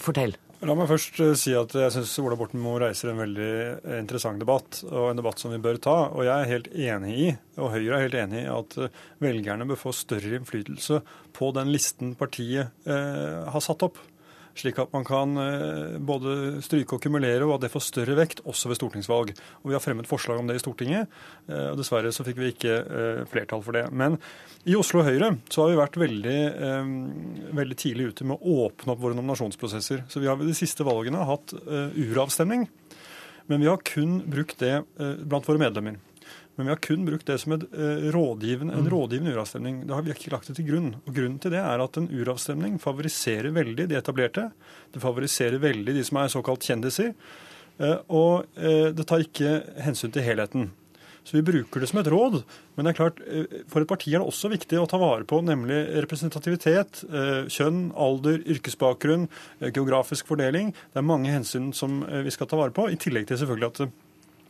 Fortell. 0.00 0.36
La 0.64 0.72
meg 0.72 0.88
først 0.88 1.18
eh, 1.20 1.34
si 1.36 1.52
at 1.52 1.74
jeg 1.76 1.92
syns 1.92 2.14
Ola 2.22 2.36
Borten 2.38 2.62
Moe 2.64 2.78
reiser 2.80 3.10
en 3.10 3.20
veldig 3.20 3.48
eh, 3.76 3.98
interessant 4.00 4.40
debatt, 4.40 4.78
og 4.88 5.10
en 5.10 5.18
debatt 5.18 5.42
som 5.42 5.52
vi 5.52 5.60
bør 5.60 5.76
ta. 5.84 5.96
Og 6.16 6.24
jeg 6.24 6.32
er 6.32 6.52
helt 6.54 6.70
enig 6.72 7.12
i, 7.12 7.26
og 7.60 7.74
Høyre 7.74 7.98
er 7.98 8.04
helt 8.06 8.16
enig 8.22 8.40
i, 8.40 8.48
at 8.48 8.76
eh, 8.80 9.02
velgerne 9.20 9.68
bør 9.68 9.82
få 9.82 9.92
større 9.96 10.38
innflytelse 10.38 11.02
på 11.36 11.50
den 11.58 11.72
listen 11.74 12.14
partiet 12.16 12.72
eh, 12.88 13.42
har 13.52 13.64
satt 13.64 13.84
opp 13.84 14.00
slik 14.60 14.78
at 14.80 14.92
man 14.94 15.04
kan 15.06 15.36
eh, 15.40 15.96
både 16.02 16.62
stryke 16.64 16.96
og 16.96 17.02
kumulere, 17.04 17.44
og 17.46 17.56
at 17.56 17.66
det 17.66 17.72
får 17.72 17.84
større 17.86 18.16
vekt 18.18 18.42
også 18.48 18.70
ved 18.70 18.78
stortingsvalg. 18.80 19.32
Og 19.62 19.70
Vi 19.70 19.76
har 19.76 19.84
fremmet 19.84 20.08
forslag 20.08 20.40
om 20.40 20.48
det 20.48 20.58
i 20.58 20.62
Stortinget, 20.62 21.12
eh, 21.48 21.68
og 21.72 21.78
dessverre 21.80 22.12
så 22.14 22.26
fikk 22.26 22.40
vi 22.40 22.52
ikke 22.54 22.74
eh, 22.80 23.22
flertall 23.30 23.64
for 23.66 23.76
det. 23.76 23.86
Men 23.92 24.18
i 24.66 24.76
Oslo 24.78 25.04
Høyre 25.06 25.34
så 25.52 25.64
har 25.64 25.72
vi 25.72 25.78
vært 25.78 26.00
veldig, 26.00 26.38
veldig 27.54 27.76
tidlig 27.78 28.08
ute 28.10 28.26
med 28.26 28.40
å 28.40 28.56
åpne 28.66 28.96
opp 28.96 29.04
våre 29.04 29.14
nominasjonsprosesser. 29.18 30.02
Så 30.10 30.22
vi 30.22 30.26
har 30.30 30.40
ved 30.40 30.50
de 30.50 30.56
siste 30.58 30.82
valgene 30.86 31.22
hatt 31.28 31.54
uravstemning, 31.54 32.66
men 33.46 33.62
vi 33.62 33.70
har 33.70 33.78
kun 33.86 34.18
brukt 34.26 34.58
det 34.58 34.80
blant 34.98 35.46
våre 35.46 35.62
medlemmer. 35.62 36.00
Men 36.56 36.66
vi 36.66 36.72
har 36.72 36.80
kun 36.80 37.04
brukt 37.04 37.26
det 37.28 37.36
som 37.38 37.52
eh, 37.52 38.06
rådgivende, 38.14 38.72
en 38.72 38.86
mm. 38.86 38.90
rådgivende 38.90 39.32
uravstemning. 39.36 39.82
Det 39.86 39.94
har 39.94 40.06
vi 40.06 40.14
ikke 40.14 40.32
lagt 40.32 40.48
det 40.48 40.56
til 40.56 40.68
grunn. 40.70 40.94
Og 41.04 41.12
Grunnen 41.12 41.36
til 41.42 41.52
det 41.52 41.60
er 41.60 41.84
at 41.84 41.98
en 42.00 42.08
uravstemning 42.08 42.78
favoriserer 42.80 43.52
veldig 43.52 43.90
de 43.90 43.98
etablerte. 43.98 44.48
Det 44.94 45.02
favoriserer 45.04 45.60
veldig 45.60 45.98
de 45.98 46.04
som 46.08 46.22
er 46.22 46.32
såkalt 46.32 46.64
kjendiser. 46.64 47.12
Eh, 47.76 48.00
og 48.08 48.48
eh, 48.56 48.88
det 48.96 49.04
tar 49.04 49.26
ikke 49.26 49.58
hensyn 49.84 50.16
til 50.16 50.24
helheten. 50.24 50.70
Så 51.26 51.36
vi 51.36 51.44
bruker 51.44 51.82
det 51.82 51.90
som 51.90 52.00
et 52.00 52.08
råd. 52.08 52.40
Men 52.78 52.86
det 52.86 52.94
er 52.94 52.98
klart, 53.02 53.20
for 53.68 53.82
et 53.82 53.90
parti 53.90 54.12
er 54.14 54.22
det 54.22 54.30
også 54.30 54.48
viktig 54.52 54.78
å 54.78 54.86
ta 54.88 55.00
vare 55.02 55.26
på 55.26 55.40
nemlig 55.42 55.80
representativitet, 56.04 57.00
kjønn, 57.50 57.80
alder, 57.98 58.38
yrkesbakgrunn, 58.54 59.24
geografisk 59.64 60.30
fordeling. 60.30 60.70
Det 60.94 61.02
er 61.02 61.08
mange 61.08 61.34
hensyn 61.34 61.72
som 61.74 62.04
vi 62.06 62.30
skal 62.30 62.46
ta 62.46 62.60
vare 62.60 62.70
på, 62.76 62.86
i 62.94 63.00
tillegg 63.02 63.26
til 63.26 63.42
selvfølgelig 63.42 63.72
at 63.72 64.05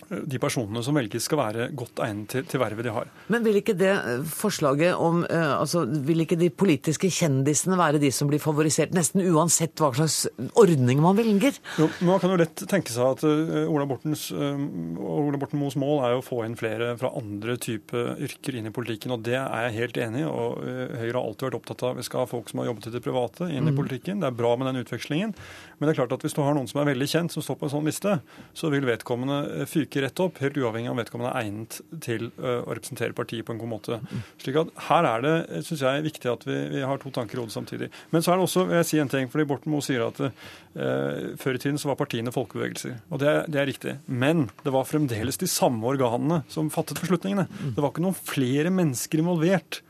de 0.07 0.39
personene 0.39 0.83
som 0.87 0.95
velges 0.97 1.25
skal 1.27 1.41
være 1.41 1.69
godt 1.77 2.01
egnet 2.05 2.31
til, 2.31 2.45
til, 2.47 2.61
vervet 2.63 2.87
de 2.87 2.93
har. 2.95 3.09
Men 3.33 3.43
vil 3.47 3.59
ikke 3.59 3.75
det 3.79 3.91
eh, 3.91 4.27
forslaget 4.27 4.95
om 5.03 5.25
eh, 5.25 5.53
altså 5.57 5.85
Vil 6.07 6.23
ikke 6.23 6.39
de 6.39 6.51
politiske 6.51 7.11
kjendisene 7.13 7.79
være 7.79 8.01
de 8.03 8.11
som 8.15 8.31
blir 8.31 8.43
favorisert, 8.43 8.95
nesten 8.95 9.25
uansett 9.27 9.75
hva 9.81 9.91
slags 9.97 10.27
ordning 10.59 11.01
man 11.03 11.19
velger? 11.19 11.59
Jo, 11.81 11.89
Man 12.07 12.21
kan 12.23 12.33
jo 12.33 12.39
lett 12.41 12.63
tenke 12.71 12.93
seg 12.95 13.17
at 13.17 13.25
uh, 13.27 13.67
Ola, 13.73 13.87
Bortens, 13.89 14.29
uh, 14.35 14.55
Ola 15.03 15.41
Borten 15.41 15.61
Moes 15.61 15.77
mål 15.81 16.05
er 16.07 16.17
å 16.17 16.25
få 16.25 16.43
inn 16.47 16.57
flere 16.59 16.93
fra 17.01 17.11
andre 17.19 17.57
typer 17.63 18.15
yrker 18.23 18.59
inn 18.59 18.71
i 18.71 18.75
politikken, 18.75 19.15
og 19.17 19.25
det 19.27 19.39
er 19.41 19.69
jeg 19.69 19.77
helt 19.81 20.01
enig 20.07 20.23
i. 20.23 20.29
og 20.29 20.63
uh, 20.63 20.97
Høyre 21.01 21.17
har 21.17 21.23
alltid 21.25 21.49
vært 21.49 21.59
opptatt 21.61 21.87
av 21.89 21.99
vi 21.99 22.07
skal 22.07 22.23
ha 22.23 22.31
folk 22.31 22.53
som 22.53 22.63
har 22.63 22.71
jobbet 22.71 22.91
i 22.91 22.95
det 22.95 23.03
private, 23.05 23.51
inn 23.51 23.67
mm. 23.67 23.73
i 23.73 23.77
politikken. 23.81 24.23
Det 24.23 24.31
er 24.31 24.39
bra 24.39 24.55
med 24.59 24.71
den 24.71 24.85
utvekslingen. 24.85 25.35
Men 25.77 25.89
det 25.89 25.95
er 25.95 26.03
klart 26.03 26.17
at 26.17 26.27
hvis 26.27 26.37
du 26.37 26.43
har 26.45 26.57
noen 26.57 26.71
som 26.71 26.83
er 26.83 26.91
veldig 26.93 27.11
kjent, 27.11 27.35
som 27.35 27.45
står 27.45 27.61
på 27.61 27.69
en 27.69 27.75
sånn 27.75 27.89
liste, 27.89 28.19
så 28.57 28.71
vil 28.73 28.87
vedkommende 28.89 29.67
fyke 29.71 29.96
rett 30.05 30.23
opp, 30.23 30.41
helt 30.43 30.59
uavhengig 30.61 30.91
av 30.91 30.97
om 30.97 31.01
vedkommende 31.03 31.33
er 31.33 31.47
egnet 31.47 31.79
til 32.05 32.29
å 32.37 32.75
representere 32.77 33.17
partiet 33.17 33.47
på 33.47 33.55
en 33.55 33.61
god 33.63 33.73
måte. 33.73 34.01
Slik 34.43 34.59
at 34.61 34.73
Her 34.89 35.09
er 35.09 35.25
det 35.25 35.35
synes 35.67 35.85
jeg, 35.87 36.05
viktig 36.07 36.31
at 36.33 36.47
vi, 36.49 36.57
vi 36.75 36.85
har 36.87 37.01
to 37.03 37.13
tanker 37.15 37.39
i 37.39 37.43
hodet 37.43 37.55
samtidig. 37.55 37.91
Men 38.13 38.25
så 38.25 38.33
er 38.33 38.41
det 38.41 38.47
også, 38.49 38.67
vil 38.69 38.81
jeg 38.81 38.91
si 38.91 39.01
en 39.03 39.13
ting, 39.13 39.31
fordi 39.33 39.49
Borten 39.49 39.73
Moe 39.73 39.85
sier 39.85 40.07
at 40.07 40.21
uh, 40.23 41.35
før 41.41 41.59
i 41.59 41.63
tiden 41.63 41.81
så 41.81 41.91
var 41.91 42.01
partiene 42.01 42.35
folkebevegelser. 42.35 43.01
Og 43.11 43.23
det 43.23 43.37
det 43.47 43.61
er, 43.61 43.67
riktig. 43.69 43.97
Men 44.07 44.47
det 44.65 44.73
var 44.75 44.87
fremdeles 44.89 45.39
de 45.41 45.49
samme 45.51 45.87
organene 45.89 46.43
som 46.53 46.71
fattet 46.73 47.01
beslutningene. 47.03 47.47
Det 47.75 47.83
var 47.83 47.93
ikke 47.93 48.05
noen 48.05 48.19
flere 48.19 48.73
mennesker 48.75 49.23
involvert 49.23 49.81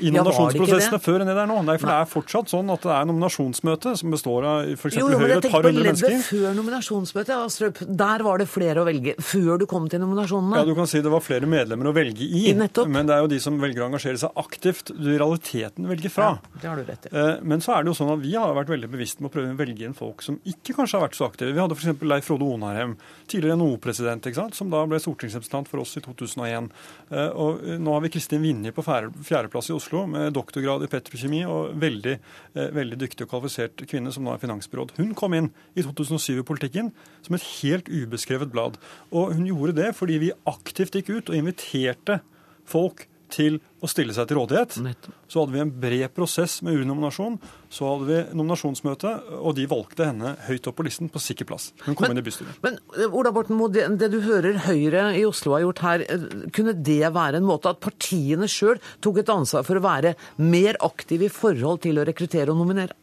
i 0.00 0.10
nominasjonsprosessene 0.12 0.98
før 1.02 1.22
enn 1.24 1.30
det 1.30 1.34
det 1.36 1.42
er 1.44 1.50
nå. 1.50 1.58
Nei, 1.66 1.76
for 1.80 1.90
det 1.90 1.96
er 1.96 2.08
fortsatt 2.10 2.50
sånn 2.52 2.70
at 2.74 2.82
det 2.86 2.92
er 2.96 3.06
nominasjonsmøte 3.08 3.94
som 4.00 4.10
består 4.14 4.46
av 4.48 4.70
f.eks. 4.76 4.96
Jo, 4.98 5.06
jo, 5.12 5.18
men 5.18 5.30
Høyre 5.30 5.38
et 5.40 5.48
par 5.52 5.66
hundre 5.68 5.84
mennesker. 5.86 6.16
før 6.26 6.56
nominasjonsmøtet, 6.58 7.34
Astrup. 7.36 7.80
Der 8.02 8.24
var 8.26 8.38
det 8.42 8.48
flere 8.50 8.82
å 8.82 8.86
velge 8.88 9.14
før 9.22 9.58
du 9.62 9.66
kom 9.70 9.88
til 9.92 10.02
nominasjonene. 10.02 10.60
Ja, 10.60 10.64
du 10.68 10.74
kan 10.78 10.86
si 10.90 11.00
det 11.04 11.12
var 11.12 11.24
flere 11.24 11.48
medlemmer 11.48 11.90
å 11.90 11.94
velge 11.96 12.26
i, 12.26 12.52
nettopp. 12.56 12.88
men 12.92 13.06
det 13.08 13.16
er 13.16 13.24
jo 13.24 13.30
de 13.32 13.40
som 13.40 13.56
velger 13.62 13.84
å 13.84 13.88
engasjere 13.90 14.20
seg 14.20 14.36
aktivt, 14.42 14.92
du 14.96 15.08
i 15.14 15.18
realiteten 15.18 15.88
velger 15.88 16.12
fra. 16.12 16.28
Ja, 16.36 16.60
det 16.62 16.68
har 16.72 16.76
du 16.82 16.84
rett 16.90 17.06
i. 17.08 17.14
Eh, 17.16 17.40
Men 17.46 17.60
så 17.64 17.76
er 17.76 17.84
det 17.86 17.92
jo 17.94 17.96
sånn 18.02 18.12
at 18.16 18.20
vi 18.24 18.34
har 18.36 18.52
vært 18.56 18.68
veldig 18.74 18.90
bevisste 18.92 19.22
med 19.24 19.30
å 19.30 19.34
prøve 19.38 19.54
å 19.54 19.58
velge 19.60 19.86
inn 19.86 19.94
folk 19.96 20.22
som 20.26 20.38
ikke 20.44 20.74
kanskje 20.76 20.98
har 20.98 21.06
vært 21.08 21.16
så 21.18 21.28
aktive. 21.30 21.54
Vi 21.56 21.62
hadde 21.62 21.76
f.eks. 21.78 22.02
Leif 22.02 22.26
Frode 22.28 22.42
Onarheim, 22.44 22.96
tidligere 23.30 23.56
NHO-president, 23.60 24.26
som 24.54 24.70
da 24.70 24.84
ble 24.86 24.98
stortingsrepresentant 25.00 25.68
for 25.70 25.80
oss 25.84 25.96
i 25.96 26.02
2001. 26.04 26.70
Eh, 27.10 27.28
Og 27.36 27.62
nå 27.80 27.92
har 27.94 28.00
vi 28.02 28.08
Kristin 28.10 28.42
Vinje 28.42 28.72
på 28.74 28.82
fjerdeplass 28.84 29.70
i 29.70 29.74
Oslo 29.76 29.85
med 30.10 30.34
doktorgrad 30.34 30.82
i 30.82 30.90
petrokjemi 30.90 31.44
og 31.46 31.76
veldig, 31.78 32.18
eh, 32.54 32.70
veldig 32.74 32.98
dyktig 32.98 33.22
og 33.26 33.30
kvalifisert 33.30 33.86
kvinne 33.86 34.12
som 34.12 34.24
nå 34.24 34.34
er 34.34 34.42
finansbyråd. 34.42 34.96
Hun 34.98 35.14
kom 35.14 35.34
inn 35.34 35.52
i 35.74 35.82
2007 35.82 36.40
i 36.40 36.42
politikken 36.42 36.92
som 37.22 37.34
et 37.34 37.46
helt 37.62 37.88
ubeskrevet 37.88 38.50
blad. 38.50 38.76
Og 39.12 39.34
hun 39.34 39.46
gjorde 39.46 39.76
det 39.76 39.94
fordi 39.94 40.18
vi 40.18 40.32
aktivt 40.46 40.92
gikk 40.92 41.10
ut 41.10 41.30
og 41.30 41.36
inviterte 41.36 42.20
folk 42.66 43.06
til 43.32 43.58
å 43.82 43.88
stille 43.90 44.14
seg 44.16 44.28
til 44.30 44.38
rådighet. 44.38 44.76
Nettopp. 44.84 45.14
Så 45.30 45.42
hadde 45.42 45.54
vi 45.56 45.60
en 45.62 45.72
bred 45.82 46.12
prosess 46.14 46.58
med 46.64 46.78
urnominasjon. 46.78 47.38
Så 47.72 47.88
hadde 47.88 48.06
vi 48.08 48.18
nominasjonsmøte, 48.38 49.12
og 49.40 49.56
de 49.58 49.66
valgte 49.70 50.06
henne 50.08 50.34
høyt 50.46 50.68
opp 50.70 50.76
på 50.78 50.86
listen 50.86 51.10
på 51.12 51.22
sikker 51.22 51.48
plass. 51.48 51.72
Hun 51.84 51.94
kom 51.94 52.06
Men- 52.06 52.16
inn 52.16 52.22
i 52.22 52.26
bystyret. 52.26 52.58
Men 52.62 52.78
eh, 52.96 53.08
Ola 53.10 53.32
Borten 53.34 53.56
Moe, 53.58 53.68
det, 53.72 53.86
det 53.98 54.10
du 54.14 54.20
hører 54.24 54.60
Høyre 54.66 55.08
i 55.18 55.24
Oslo 55.28 55.56
har 55.56 55.64
gjort 55.66 55.82
her, 55.86 56.04
eh, 56.06 56.28
kunne 56.56 56.76
det 56.76 57.02
være 57.14 57.40
en 57.40 57.48
måte 57.48 57.70
at 57.72 57.80
partiene 57.82 58.48
sjøl 58.50 58.78
tok 59.00 59.18
et 59.24 59.32
ansvar 59.34 59.66
for 59.66 59.80
å 59.80 59.84
være 59.84 60.14
mer 60.38 60.78
aktive 60.80 61.26
i 61.26 61.32
forhold 61.32 61.82
til 61.86 61.98
å 61.98 62.06
rekruttere 62.06 62.54
og 62.54 62.62
nominere? 62.62 62.94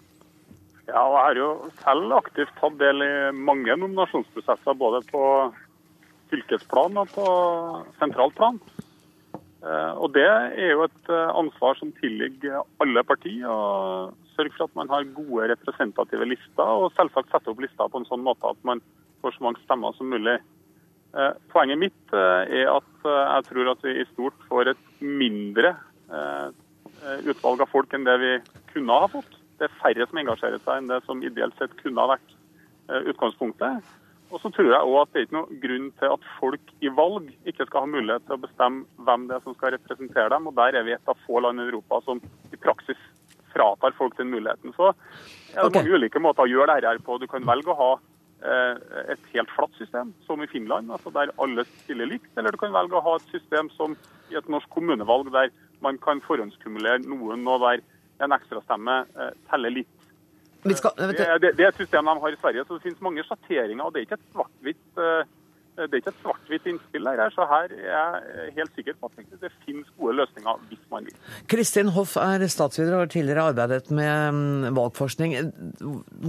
Ja, 0.88 1.00
og 1.08 1.14
jeg 1.16 1.24
har 1.26 1.38
jo 1.40 1.50
selv 1.82 2.12
aktivt 2.18 2.52
tatt 2.60 2.76
del 2.78 3.02
i 3.02 3.14
mange 3.34 3.74
nominasjonsprosesser, 3.80 4.76
både 4.78 5.00
på 5.10 5.22
fylkesplan 6.34 6.98
og 7.02 7.12
på 7.14 7.26
sentralt 8.02 8.36
plan. 8.38 8.60
Eh, 9.64 9.94
Og 9.96 10.12
det 10.16 10.26
er 10.28 10.74
jo 10.74 10.84
et 10.84 11.10
eh, 11.12 11.30
ansvar 11.40 11.78
som 11.80 11.94
tilligger 12.02 12.64
alle 12.84 13.04
partier. 13.08 13.48
å 13.48 14.12
Sørge 14.34 14.56
for 14.58 14.66
at 14.66 14.76
man 14.76 14.90
har 14.90 15.06
gode 15.16 15.48
representative 15.52 16.26
lister, 16.26 16.66
og 16.66 16.92
selvsagt 16.98 17.30
sette 17.32 17.52
opp 17.52 17.62
lister 17.62 17.92
på 17.92 18.02
en 18.02 18.08
sånn 18.10 18.24
måte 18.26 18.50
at 18.50 18.58
man 18.66 18.82
får 19.22 19.36
så 19.36 19.46
mange 19.46 19.62
stemmer 19.62 19.94
som 19.96 20.10
mulig. 20.10 20.40
Eh, 21.14 21.32
Poenget 21.54 21.80
mitt 21.80 22.16
er 22.18 22.72
at 22.74 23.06
jeg 23.06 23.46
tror 23.50 23.72
at 23.72 23.86
vi 23.86 23.94
i 24.02 24.08
stort 24.14 24.48
får 24.50 24.74
et 24.74 24.84
mindre 25.02 25.76
utvalg 27.28 27.62
av 27.62 27.70
folk 27.72 27.94
enn 27.94 28.06
det 28.08 28.16
vi 28.22 28.32
kunne 28.72 28.96
ha 28.96 29.10
fått. 29.12 29.38
Det 29.60 29.68
er 29.68 29.80
færre 29.82 30.06
som 30.08 30.20
engasjerer 30.22 30.62
seg 30.64 30.80
enn 30.80 30.90
det 30.90 31.00
som 31.06 31.22
ideelt 31.26 31.58
sett 31.60 31.74
kunne 31.82 32.02
ha 32.02 32.16
vært 32.16 32.34
utgangspunktet. 33.12 33.84
Og 34.34 34.42
så 34.42 34.50
tror 34.50 34.72
jeg 34.72 34.90
òg 34.90 34.96
at 34.98 35.12
det 35.14 35.20
er 35.20 35.26
ikke 35.28 35.38
noen 35.38 35.60
grunn 35.62 35.90
til 36.00 36.14
at 36.16 36.24
folk 36.40 36.72
i 36.82 36.90
valg 36.98 37.28
ikke 37.50 37.68
skal 37.68 37.84
ha 37.86 37.90
mulighet 37.92 38.24
til 38.26 38.36
å 38.36 38.42
bestemme 38.42 39.06
hvem 39.06 39.28
det 39.30 39.36
er 39.38 39.44
som 39.46 39.58
skal 39.58 39.76
representere 39.76 40.32
dem. 40.34 40.48
Og 40.50 40.56
der 40.58 40.80
er 40.80 40.88
vi 40.88 40.96
et 40.96 41.12
av 41.12 41.20
få 41.28 41.44
land 41.44 41.62
i 41.62 41.68
Europa 41.68 42.00
som 42.08 42.22
i 42.50 42.58
praksis 42.58 43.04
fratar 43.54 43.94
folk 44.00 44.18
den 44.18 44.34
muligheten. 44.34 44.74
Så 44.74 44.90
er 44.90 45.62
det 45.62 45.62
er 45.62 45.78
mange 45.78 46.00
ulike 46.00 46.24
måter 46.24 46.48
å 46.48 46.50
gjøre 46.50 46.80
dette 46.82 47.06
på. 47.06 47.20
Du 47.22 47.28
kan 47.30 47.46
velge 47.46 47.70
å 47.70 47.78
ha 47.78 47.92
eh, 47.94 48.82
et 49.14 49.30
helt 49.36 49.54
flatt 49.54 49.78
system, 49.78 50.16
som 50.26 50.42
i 50.42 50.50
Finland, 50.50 50.90
altså 50.90 51.14
der 51.14 51.34
alle 51.38 51.68
stiller 51.70 52.10
likt. 52.10 52.32
Eller 52.34 52.56
du 52.56 52.62
kan 52.62 52.74
velge 52.74 52.98
å 52.98 53.06
ha 53.06 53.18
et 53.20 53.30
system 53.36 53.70
som 53.78 53.94
i 54.34 54.40
et 54.40 54.50
norsk 54.50 54.70
kommunevalg, 54.74 55.30
der 55.36 55.54
man 55.86 56.02
kan 56.02 56.24
forhåndskumulere 56.26 57.06
noen, 57.06 57.46
og 57.46 57.68
der 57.68 57.86
en 58.24 58.34
ekstrastemme 58.34 59.04
eh, 59.14 59.36
teller 59.52 59.78
litt. 59.82 59.93
Vi 60.64 60.76
skal, 60.80 60.92
vet 60.98 61.18
Det, 61.18 61.28
du, 61.28 61.48
det, 61.48 61.54
det 61.60 61.70
systemet 61.70 61.74
et 61.74 61.82
system 61.84 62.12
de 62.12 62.20
har 62.26 62.36
i 62.36 62.42
Sverige, 62.42 62.66
så 62.68 62.78
det 62.78 62.86
finnes 62.88 63.02
mange 63.08 63.24
sjatteringer. 63.28 63.86
og 63.86 63.94
Det 63.94 64.02
er 64.02 64.08
ikke 64.08 64.20
et 64.20 64.30
svart-hvitt 64.34 65.02
eh, 65.04 65.32
det 65.74 65.90
er 65.90 66.02
ikke 66.04 66.12
et 66.12 66.20
svart-hvitt 66.22 66.68
innspill 66.70 67.08
her, 67.10 67.22
så 67.34 67.46
her 67.50 67.72
er 67.74 68.18
jeg 68.44 68.52
helt 68.60 68.76
sikker 68.78 68.98
på 69.00 69.10
at 69.10 69.38
det 69.42 69.50
finnes 69.66 69.88
gode 69.98 70.14
løsninger 70.20 70.60
hvis 70.70 70.82
man 70.92 71.08
vil. 71.08 71.16
Kristin 71.50 71.90
Hoff 71.96 72.14
er 72.22 72.46
statsviter 72.46 72.94
og 72.94 73.02
har 73.02 73.10
tidligere 73.10 73.48
arbeidet 73.50 73.90
med 73.90 74.38
mm, 74.38 74.76
valgforskning. 74.78 75.34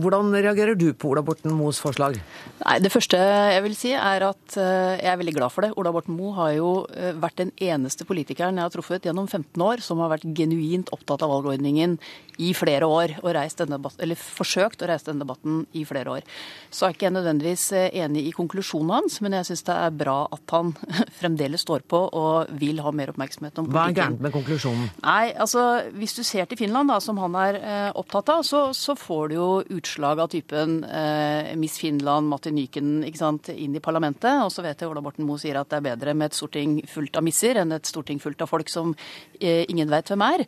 Hvordan 0.01 0.33
reagerer 0.33 0.79
du 0.81 0.87
på 0.97 1.13
Ola 1.13 1.21
Borten 1.27 1.53
Moes 1.53 1.81
forslag? 1.83 2.17
Nei, 2.63 2.79
Det 2.81 2.93
første 2.93 3.21
jeg 3.21 3.67
vil 3.67 3.77
si, 3.77 3.93
er 3.93 4.25
at 4.31 4.57
eh, 4.57 4.97
jeg 5.03 5.13
er 5.13 5.21
veldig 5.21 5.37
glad 5.37 5.53
for 5.53 5.67
det. 5.67 5.75
Ola 5.77 5.93
Borten 5.93 6.17
Moe 6.17 6.33
har 6.41 6.57
jo 6.57 6.73
eh, 6.97 7.13
vært 7.13 7.43
den 7.45 7.53
eneste 7.61 8.09
politikeren 8.09 8.57
jeg 8.57 8.65
har 8.65 8.73
truffet 8.73 9.05
gjennom 9.05 9.29
15 9.29 9.61
år 9.61 9.85
som 9.85 10.01
har 10.01 10.15
vært 10.17 10.25
genuint 10.33 10.89
opptatt 10.97 11.27
av 11.27 11.35
valgordningen 11.37 11.99
i 12.39 12.53
flere 12.57 12.87
år, 12.87 13.17
og 13.23 13.35
debatt- 13.35 14.01
eller 14.03 14.19
forsøkt 14.19 14.83
å 14.83 14.89
reise 14.89 15.07
denne 15.07 15.25
debatten 15.25 15.67
i 15.73 15.85
flere 15.85 16.19
år. 16.19 16.23
Så 16.71 16.87
er 16.87 16.95
ikke 16.95 17.07
jeg 17.09 17.15
nødvendigvis 17.17 17.73
eh, 17.73 17.91
enig 18.05 18.27
i 18.29 18.33
konklusjonen 18.35 18.91
hans, 18.91 19.21
men 19.21 19.37
jeg 19.39 19.51
syns 19.51 19.65
det 19.69 19.75
er 19.75 19.95
bra 19.95 20.17
at 20.33 20.55
han 20.55 20.73
fremdeles 21.21 21.65
står 21.65 21.85
på 21.89 22.01
og 22.11 22.51
vil 22.61 22.81
ha 22.85 22.93
mer 22.93 23.13
oppmerksomhet 23.13 23.59
om 23.59 23.69
politikken. 23.69 23.75
Hva 23.75 23.89
er 23.91 23.99
gærent 23.99 24.25
med 24.25 24.35
konklusjonen? 24.35 24.91
Nei, 25.05 25.33
altså 25.33 25.65
hvis 25.95 26.17
du 26.19 26.23
ser 26.27 26.49
til 26.51 26.61
Finland, 26.61 26.91
da, 26.93 27.01
som 27.03 27.19
han 27.23 27.37
er 27.39 27.61
eh, 27.61 27.91
opptatt 27.95 28.33
av, 28.35 28.43
så, 28.47 28.67
så 28.77 28.97
får 28.99 29.31
du 29.31 29.37
jo 29.39 29.49
utslag 29.79 30.23
av 30.23 30.33
typen 30.35 30.81
eh, 30.85 31.55
Miss 31.61 31.79
Finland, 31.83 32.29
Matti 32.31 32.53
Nyken, 32.55 32.97
ikke 33.09 33.23
sant, 33.23 33.53
inn 33.55 33.77
i 33.77 33.85
parlamentet. 33.85 34.43
Og 34.45 34.53
så 34.53 34.65
vet 34.65 34.81
jeg 34.81 34.91
Ola 34.91 35.03
Borten 35.05 35.27
Moe 35.29 35.41
sier 35.41 35.61
at 35.61 35.71
det 35.71 35.81
er 35.81 35.89
bedre 35.93 36.17
med 36.19 36.33
et 36.33 36.39
storting 36.39 36.81
fullt 36.91 37.21
av 37.21 37.27
misser 37.27 37.61
enn 37.61 37.75
et 37.77 37.89
storting 37.89 38.21
fullt 38.23 38.43
av 38.45 38.51
folk 38.51 38.73
som 38.73 38.95
eh, 39.41 39.65
ingen 39.71 39.91
veit 39.93 40.11
hvem 40.11 40.27
er. 40.27 40.47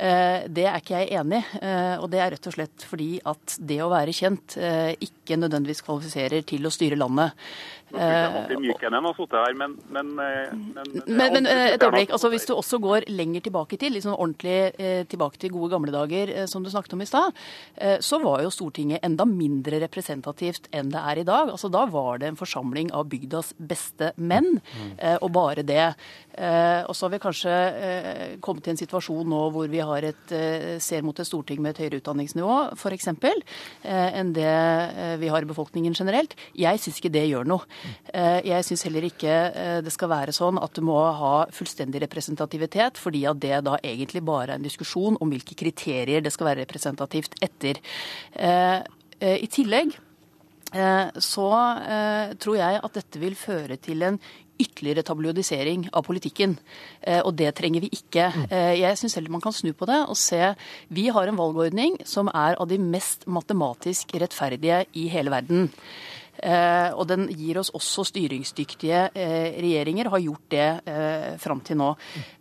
Eh, 0.00 0.44
det 0.48 0.64
er 0.64 0.78
ikke 0.80 1.02
jeg 1.02 1.10
enig 1.20 1.42
i, 1.42 1.60
eh, 1.68 1.96
og 2.00 2.08
det 2.12 2.20
er 2.22 2.32
rett 2.34 2.48
og 2.48 2.54
slett 2.56 2.86
fordi 2.88 3.10
at 3.28 3.56
det 3.60 3.78
å 3.84 3.90
være 3.92 4.14
kjent 4.16 4.56
eh, 4.56 4.94
ikke 5.04 5.36
nødvendigvis 5.36 5.84
kvalifiserer 5.84 6.46
til 6.48 6.64
å 6.64 6.72
styre 6.72 6.98
landet. 7.00 7.36
Men, 9.58 9.76
men, 9.92 10.12
eh, 10.18 10.52
men, 10.52 10.92
Men, 11.06 11.32
men 11.36 11.46
eh, 11.46 11.74
et 11.74 11.82
øyeblikk, 11.82 12.12
altså 12.14 12.30
hvis 12.32 12.46
du 12.48 12.54
også 12.54 12.78
går 12.82 13.06
lenger 13.12 13.44
tilbake 13.44 13.78
til, 13.80 13.92
liksom 13.96 14.14
ordentlig 14.16 14.72
eh, 14.78 15.02
tilbake 15.10 15.40
til 15.42 15.52
gode 15.54 15.72
gamle 15.74 15.92
dager, 15.94 16.32
eh, 16.32 16.46
som 16.50 16.64
du 16.64 16.70
snakket 16.72 16.96
om 16.96 17.04
i 17.04 17.08
stad, 17.08 17.36
eh, 17.76 17.98
så 18.00 18.20
var 18.22 18.42
jo 18.44 18.52
Stortinget 18.52 19.04
enda 19.04 19.26
mindre 19.28 19.80
representativt 19.84 20.68
enn 20.72 20.92
det 20.92 21.02
er 21.02 21.22
i 21.22 21.26
dag. 21.28 21.52
Altså 21.52 21.70
Da 21.72 21.84
var 21.90 22.18
det 22.22 22.30
en 22.32 22.40
forsamling 22.40 22.92
av 22.96 23.08
bygdas 23.12 23.52
beste 23.58 24.12
menn, 24.16 24.60
eh, 24.98 25.18
og 25.20 25.32
bare 25.32 25.62
det. 25.66 25.94
Eh, 26.32 26.82
og 26.88 26.96
så 26.96 27.06
har 27.06 27.14
vi 27.14 27.22
kanskje 27.22 27.52
eh, 27.52 28.36
kommet 28.40 28.64
til 28.64 28.72
en 28.74 28.80
situasjon 28.80 29.28
nå 29.28 29.42
hvor 29.52 29.68
vi 29.68 29.82
har 29.84 30.08
et, 30.08 30.32
eh, 30.32 30.78
ser 30.80 31.04
mot 31.04 31.18
et 31.18 31.28
storting 31.28 31.60
med 31.62 31.74
et 31.74 31.84
høyere 31.84 32.00
utdanningsnivå, 32.00 32.58
f.eks., 32.76 33.08
eh, 33.84 34.10
enn 34.20 34.32
det 34.32 34.48
eh, 34.48 35.16
vi 35.20 35.28
har 35.28 35.44
i 35.44 35.50
befolkningen 35.50 35.94
generelt. 35.96 36.34
Jeg 36.56 36.80
syns 36.80 37.00
ikke 37.00 37.12
det 37.12 37.26
gjør 37.28 37.48
noe. 37.48 37.68
Eh, 38.12 38.40
Jeg 38.46 38.64
syns 38.64 38.84
heller 38.86 39.06
ikke 39.08 39.32
eh, 39.54 39.80
det 39.82 39.92
skal 39.92 40.08
være 40.12 40.32
sånn 40.36 40.58
at 40.62 40.74
du 40.74 40.82
må 40.86 40.98
ha 40.98 41.46
fullstendig 41.52 42.02
representativitet, 42.04 42.98
fordi 43.00 43.24
at 43.30 43.40
det 43.40 43.64
da 43.64 43.76
egentlig 43.82 44.22
bare 44.24 44.52
er 44.52 44.60
en 44.60 44.62
diskusjon 44.68 45.16
om 45.20 45.30
hvilke 45.32 45.56
kriterier 45.58 46.22
det 46.22 46.32
skal 46.32 46.50
være 46.52 46.64
representativt 46.66 47.36
etter. 47.42 47.80
Eh, 48.36 48.80
I 49.20 49.46
tillegg 49.46 49.92
så 51.20 51.48
tror 52.40 52.56
jeg 52.56 52.78
at 52.80 52.94
dette 52.96 53.20
vil 53.20 53.34
føre 53.36 53.76
til 53.76 54.00
en 54.06 54.14
ytterligere 54.62 55.02
tabloidisering 55.04 55.88
av 55.92 56.04
politikken. 56.06 56.54
Og 57.26 57.34
det 57.36 57.50
trenger 57.58 57.84
vi 57.84 57.90
ikke. 57.92 58.30
Eh, 58.48 58.78
Jeg 58.80 58.96
syns 59.00 59.18
heller 59.18 59.34
man 59.34 59.42
kan 59.44 59.52
snu 59.52 59.72
på 59.76 59.86
det 59.90 59.98
og 60.08 60.16
se 60.16 60.54
Vi 60.88 61.08
har 61.12 61.28
en 61.28 61.36
valgordning 61.36 61.98
som 62.06 62.28
er 62.32 62.56
av 62.56 62.68
de 62.68 62.78
mest 62.78 63.26
matematisk 63.26 64.14
rettferdige 64.16 64.86
i 64.94 65.08
hele 65.12 65.30
verden. 65.30 65.70
Eh, 66.38 66.90
og 66.96 67.06
den 67.10 67.26
gir 67.28 67.60
oss 67.60 67.72
også 67.76 68.06
styringsdyktige 68.08 69.02
eh, 69.12 69.50
regjeringer, 69.60 70.10
har 70.14 70.22
gjort 70.24 70.46
det 70.54 70.68
eh, 70.88 71.28
fram 71.42 71.60
til 71.66 71.80
nå. 71.80 71.90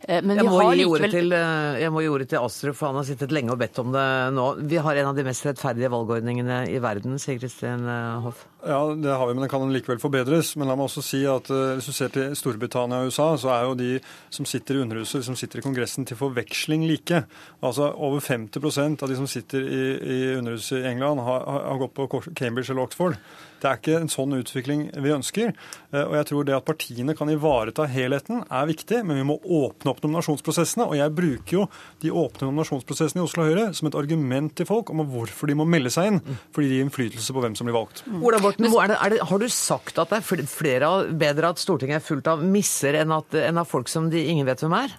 Eh, 0.08 0.22
men 0.24 0.40
Jeg 0.40 0.46
vi 0.46 0.50
må, 0.50 0.62
har 0.62 0.78
gi 0.80 0.88
ordet 0.88 1.10
likevel 1.12 1.18
til, 1.18 1.36
jeg 1.84 1.94
må 1.96 2.06
gi 2.06 2.14
ordet 2.14 2.30
til 2.32 2.46
Astrup, 2.46 2.78
for 2.80 2.92
han 2.92 3.02
har 3.02 3.10
sittet 3.10 3.36
lenge 3.36 3.54
og 3.56 3.60
bedt 3.62 3.84
om 3.84 3.92
det 3.96 4.08
nå. 4.38 4.48
Vi 4.72 4.82
har 4.82 5.02
en 5.02 5.12
av 5.12 5.20
de 5.20 5.28
mest 5.28 5.46
rettferdige 5.50 5.92
valgordningene 5.92 6.64
i 6.72 6.80
verden, 6.84 7.20
sier 7.22 7.42
Kristin 7.42 7.86
Hoff. 8.26 8.48
Ja, 8.68 8.94
det 8.94 9.10
har 9.10 9.28
vi, 9.28 9.34
men 9.34 9.42
den 9.42 9.50
kan 9.50 9.74
likevel 9.74 10.00
forbedres. 10.02 10.54
Men 10.60 10.70
la 10.70 10.76
meg 10.78 10.86
også 10.86 11.02
si 11.06 11.22
at 11.30 11.50
eh, 11.50 11.76
hvis 11.78 11.90
du 11.90 11.96
ser 11.96 12.12
til 12.14 12.36
Storbritannia 12.38 13.02
og 13.02 13.10
USA, 13.10 13.32
så 13.42 13.54
er 13.56 13.66
jo 13.66 13.78
de 13.80 13.92
som 14.30 14.46
sitter 14.46 14.78
i 14.78 14.84
Underhuset, 14.86 15.26
som 15.26 15.38
sitter 15.38 15.62
i 15.62 15.66
Kongressen, 15.66 16.06
til 16.06 16.20
forveksling 16.20 16.86
like. 16.90 17.24
Altså 17.66 17.90
over 17.92 18.22
50% 18.22 19.02
av 19.02 19.10
de 19.10 19.18
som 19.18 19.30
sitter 19.30 19.66
i, 19.66 19.86
i 19.98 20.20
Underhuset 20.38 20.84
i 20.84 20.92
England, 20.92 21.24
har, 21.26 21.46
har 21.48 21.72
har 21.72 21.82
gått 21.82 21.98
på 21.98 22.22
Cambridge 22.36 22.72
eller 22.72 22.86
Oxford. 22.86 23.18
Det 23.62 23.70
er 23.70 23.78
ikke 23.78 23.98
en 24.02 24.10
sånn 24.10 24.32
utvikling 24.34 24.88
vi 25.06 25.12
ønsker. 25.14 25.52
Eh, 25.94 26.02
Og 26.02 26.16
jeg 26.18 26.28
tror 26.32 26.46
det 26.48 26.56
at 26.58 26.66
partiene 26.66 27.14
kan 27.18 27.30
ivareta 27.30 27.86
helheten 27.86 28.42
er 28.50 28.70
viktig, 28.72 29.04
men 29.06 29.20
vi 29.20 29.26
må 29.30 29.36
åpne 29.38 29.92
opp 29.94 30.02
nominasjonsprosessene. 30.02 30.88
Og 30.90 30.98
jeg 30.98 31.14
bruker 31.18 31.58
jo 31.60 31.68
de 32.02 32.10
åpne 32.10 32.50
nominasjonsprosessene 32.50 33.22
i 33.22 33.26
Oslo 33.28 33.46
Høyre 33.46 33.68
som 33.78 33.90
et 33.92 33.98
argument 34.00 34.56
til 34.58 34.66
folk 34.70 34.90
om 34.90 35.04
hvorfor 35.12 35.52
de 35.52 35.58
må 35.60 35.68
melde 35.70 35.94
seg 35.94 36.10
inn. 36.10 36.20
Fordi 36.56 36.72
de 36.72 36.80
gir 36.80 36.88
innflytelse 36.88 37.36
på 37.38 37.44
hvem 37.46 37.58
som 37.60 37.70
blir 37.70 37.78
valgt. 37.78 38.02
Ola 38.10 38.42
Borten 38.42 38.66
er 38.66 38.94
det, 38.96 38.98
er 38.98 39.16
det, 39.16 39.22
har 39.30 39.44
du 39.46 39.48
sagt 39.54 40.02
at 40.02 40.10
det 40.10 40.22
er 40.24 40.46
flere 40.50 40.92
bedre 41.14 41.54
at 41.54 41.62
Stortinget 41.62 42.02
er 42.02 42.06
fullt 42.06 42.28
av 42.32 42.42
misser 42.42 42.98
enn, 42.98 43.14
at, 43.14 43.38
enn 43.38 43.62
av 43.62 43.70
folk 43.70 43.92
som 43.92 44.10
de 44.10 44.26
ingen 44.26 44.50
vet 44.50 44.64
hvem 44.66 44.74
er? 44.80 44.98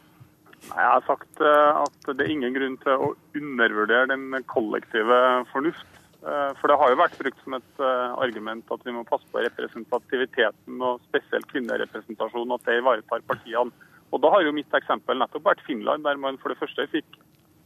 Jeg 0.72 0.86
har 0.86 1.02
sagt 1.04 1.42
at 1.42 2.06
det 2.14 2.22
er 2.22 2.30
ingen 2.30 2.54
grunn 2.54 2.76
til 2.84 2.94
å 2.94 3.08
undervurdere 3.36 4.06
den 4.12 4.30
kollektive 4.48 5.18
fornuft. 5.50 5.88
For 6.22 6.70
det 6.70 6.76
har 6.78 6.92
jo 6.92 6.98
vært 7.00 7.16
brukt 7.18 7.40
som 7.42 7.56
et 7.56 7.80
argument 7.82 8.68
at 8.70 8.84
vi 8.86 8.92
må 8.94 9.00
passe 9.08 9.26
på 9.32 9.40
representativiteten 9.42 10.84
og 10.86 11.00
spesielt 11.08 11.48
kvinnerepresentasjon, 11.50 12.52
at 12.54 12.68
det 12.68 12.76
ivaretar 12.78 13.24
partiene. 13.26 13.74
Og 14.14 14.22
Da 14.22 14.30
har 14.30 14.44
jo 14.46 14.52
mitt 14.54 14.70
eksempel 14.78 15.18
nettopp 15.18 15.48
vært 15.48 15.64
Finland, 15.66 16.04
der 16.06 16.20
man 16.22 16.38
for 16.38 16.54
det 16.54 16.60
første 16.60 16.86
fikk 16.94 17.18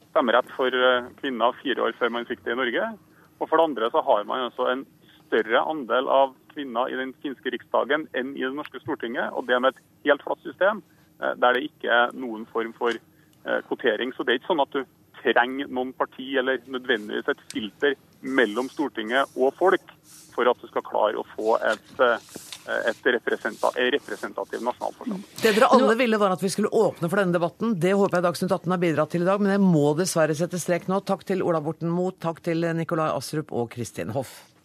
stemmerett 0.09 0.49
for 0.57 0.73
kvinner 1.21 1.59
fire 1.61 1.85
år 1.85 1.99
før 2.01 2.15
man 2.17 2.25
fikk 2.25 2.47
det 2.47 2.57
i 2.57 2.61
Norge. 2.63 2.89
Og 3.37 3.49
for 3.51 3.59
det 3.61 3.69
andre 3.69 3.91
så 3.93 4.01
har 4.09 4.25
man 4.25 4.47
altså 4.49 4.71
en 4.73 4.87
større 5.27 5.63
andel 5.69 6.09
av 6.09 6.35
kvinner 6.55 6.91
i 6.91 6.99
den 6.99 7.13
finske 7.23 7.53
riksdagen 7.53 8.07
enn 8.17 8.35
i 8.37 8.45
det 8.45 8.55
norske 8.57 8.81
Stortinget, 8.83 9.33
og 9.33 9.49
det 9.49 9.59
med 9.61 9.75
et 9.75 9.83
helt 10.09 10.25
flatt 10.25 10.43
system 10.47 10.83
eh, 11.21 11.35
der 11.41 11.57
det 11.57 11.67
ikke 11.69 11.93
er 11.93 12.15
noen 12.17 12.47
form 12.53 12.73
for 12.79 12.95
eh, 12.95 13.61
kvotering. 13.69 14.15
Så 14.15 14.25
det 14.25 14.35
er 14.35 14.41
ikke 14.41 14.53
sånn 14.53 14.65
at 14.65 14.77
du 14.77 14.83
trenger 15.27 15.71
noen 15.73 15.93
parti 15.97 16.35
eller 16.39 16.63
nødvendigvis 16.71 17.31
et 17.33 17.45
filter 17.53 17.97
mellom 18.23 18.71
Stortinget 18.73 19.37
og 19.37 19.55
folk 19.59 19.95
for 20.37 20.49
at 20.51 20.61
du 20.61 20.69
skal 20.69 20.85
klare 20.85 21.21
å 21.21 21.25
få 21.35 21.57
et, 21.65 21.93
eh, 22.05 22.81
et 22.91 23.09
representativ 23.17 24.65
nasjonalforsamling. 24.67 25.23
Det 25.43 25.55
dere 25.57 25.71
alle 25.73 25.95
ville 25.97 26.21
var 26.21 26.35
at 26.37 26.45
vi 26.45 26.53
skulle 26.53 26.73
åpne 26.73 27.09
for 27.09 27.23
denne 27.23 27.37
debatten. 27.37 27.79
Det 27.81 27.95
håper 27.97 28.19
jeg 28.19 28.27
Dagsnytt 28.29 28.53
18 28.53 28.75
har 28.75 28.83
bidratt 28.83 29.15
til 29.15 29.25
i 29.25 29.31
dag, 29.31 29.41
men 29.41 29.57
jeg 29.57 29.65
må 29.65 29.97
dessverre 29.97 30.37
sette 30.37 30.61
strek 30.61 30.91
nå. 30.93 31.01
Takk 31.05 31.25
til 31.25 31.43
Ola 31.47 31.63
Borten 31.65 31.89
Moe, 31.93 32.13
takk 32.13 32.43
til 32.45 32.69
Nikolai 32.77 33.09
Astrup 33.17 33.53
og 33.53 33.71
Kristin 33.73 34.13
Hoff. 34.17 34.56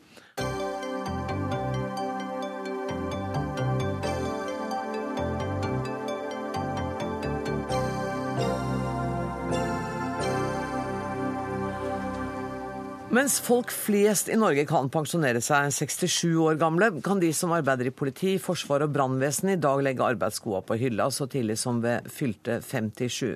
Mens 13.11 13.41
folk 13.43 13.73
flest 13.75 14.29
i 14.31 14.37
Norge 14.39 14.63
kan 14.63 14.85
pensjonere 14.87 15.41
seg 15.43 15.73
67 15.75 16.29
år 16.39 16.55
gamle, 16.61 16.87
kan 17.03 17.19
de 17.19 17.33
som 17.35 17.51
arbeider 17.51 17.89
i 17.89 17.91
politi, 17.91 18.37
forsvar 18.39 18.85
og 18.85 18.93
brannvesen 18.95 19.51
i 19.51 19.57
dag 19.59 19.81
legge 19.83 20.05
arbeidsskoa 20.13 20.61
på 20.63 20.77
hylla 20.79 21.09
så 21.11 21.27
tidlig 21.27 21.57
som 21.59 21.81
ved 21.83 22.07
fylte 22.07 22.61
57. 22.63 23.35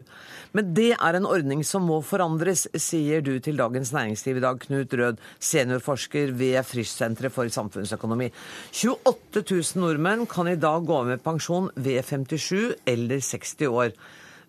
Men 0.55 0.71
det 0.79 0.93
er 0.95 1.19
en 1.19 1.27
ordning 1.27 1.67
som 1.67 1.83
må 1.91 1.99
forandres, 2.07 2.69
sier 2.79 3.19
du 3.19 3.33
til 3.43 3.59
Dagens 3.59 3.91
Næringsliv 3.91 4.39
i 4.39 4.47
dag, 4.47 4.63
Knut 4.63 4.95
Rød, 4.95 5.19
seniorforsker 5.43 6.31
ved 6.39 6.61
Frisch-senteret 6.63 7.35
for 7.35 7.51
samfunnsøkonomi. 7.51 8.31
28 8.71 9.43
000 9.43 9.83
nordmenn 9.83 10.23
kan 10.23 10.47
i 10.47 10.55
dag 10.55 10.87
gå 10.87 11.03
med 11.11 11.19
pensjon 11.27 11.67
ved 11.75 11.99
57 11.99 12.77
eller 12.95 13.19
60 13.19 13.67
år. 13.67 13.91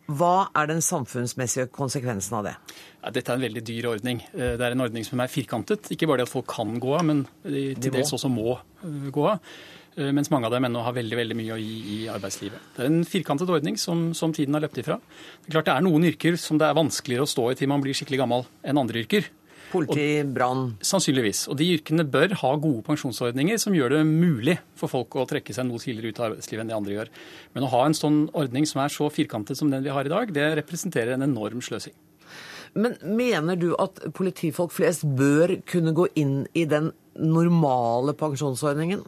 Hva 0.06 0.48
er 0.54 0.68
den 0.70 0.82
samfunnsmessige 0.84 1.66
konsekvensen 1.74 2.36
av 2.38 2.44
det? 2.46 2.52
Ja, 3.02 3.10
dette 3.14 3.32
er 3.32 3.40
en 3.40 3.46
veldig 3.46 3.62
dyr 3.66 3.88
ordning. 3.90 4.20
Eh, 4.34 4.54
det 4.58 4.62
er 4.62 4.76
en 4.76 4.84
ordning 4.84 5.06
som 5.06 5.22
er 5.22 5.32
firkantet. 5.32 5.90
Ikke 5.94 6.06
bare 6.06 6.22
det 6.22 6.28
at 6.28 6.34
folk 6.34 6.46
kan 6.50 6.76
gå 6.82 6.92
av, 6.94 7.02
men 7.08 7.24
de 7.42 7.72
til 7.74 7.94
dels 7.94 8.14
også 8.14 8.30
må 8.30 8.54
eh, 8.54 9.08
gå 9.14 9.26
av. 9.32 9.40
Eh, 9.96 10.12
mens 10.14 10.30
mange 10.30 10.46
av 10.46 10.54
dem 10.54 10.68
ennå 10.68 10.84
har 10.84 10.94
veldig 10.94 11.18
veldig 11.18 11.38
mye 11.38 11.56
å 11.56 11.58
gi 11.58 11.76
i 11.96 11.98
arbeidslivet. 12.12 12.70
Det 12.76 12.84
er 12.84 12.92
en 12.92 13.08
firkantet 13.08 13.50
ordning 13.50 13.80
som, 13.80 14.10
som, 14.14 14.34
tiden 14.36 14.54
har 14.54 14.62
løpt 14.62 14.78
ifra. 14.82 15.00
Det 15.40 15.50
er 15.50 15.56
klart 15.56 15.70
det 15.70 15.74
er 15.74 15.86
noen 15.88 16.06
yrker 16.10 16.38
som 16.40 16.60
det 16.60 16.68
er 16.68 16.78
vanskeligere 16.78 17.26
å 17.26 17.32
stå 17.32 17.50
i 17.50 17.58
til 17.58 17.72
man 17.72 17.82
blir 17.82 17.96
skikkelig 17.96 18.22
gammel 18.22 18.46
enn 18.62 18.82
andre 18.82 19.02
yrker. 19.02 19.30
Politi, 19.72 20.22
brann? 20.30 20.76
Sannsynligvis. 20.84 21.46
Og 21.50 21.58
de 21.58 21.68
yrkene 21.76 22.06
bør 22.08 22.34
ha 22.42 22.52
gode 22.62 22.84
pensjonsordninger 22.86 23.58
som 23.60 23.74
gjør 23.76 23.96
det 23.96 24.02
mulig 24.08 24.56
for 24.78 24.92
folk 24.92 25.16
å 25.18 25.26
trekke 25.28 25.54
seg 25.56 25.68
noe 25.68 25.82
tidligere 25.82 26.14
ut 26.14 26.20
av 26.20 26.28
arbeidslivet 26.30 26.64
enn 26.64 26.72
de 26.72 26.76
andre 26.76 26.96
gjør. 26.96 27.12
Men 27.56 27.66
å 27.66 27.72
ha 27.74 27.84
en 27.86 27.96
sånn 27.96 28.20
ordning 28.36 28.68
som 28.68 28.82
er 28.84 28.94
så 28.94 29.10
firkantet 29.12 29.58
som 29.58 29.72
den 29.72 29.84
vi 29.86 29.94
har 29.94 30.06
i 30.06 30.12
dag, 30.12 30.32
det 30.34 30.52
representerer 30.60 31.16
en 31.16 31.26
enorm 31.26 31.64
sløsing. 31.64 31.96
Men 32.76 32.96
mener 33.16 33.56
du 33.56 33.70
at 33.80 34.02
politifolk 34.16 34.74
flest 34.76 35.06
bør 35.16 35.56
kunne 35.68 35.94
gå 35.96 36.10
inn 36.20 36.42
i 36.52 36.66
den 36.68 36.92
normale 37.16 38.12
pensjonsordningen? 38.18 39.04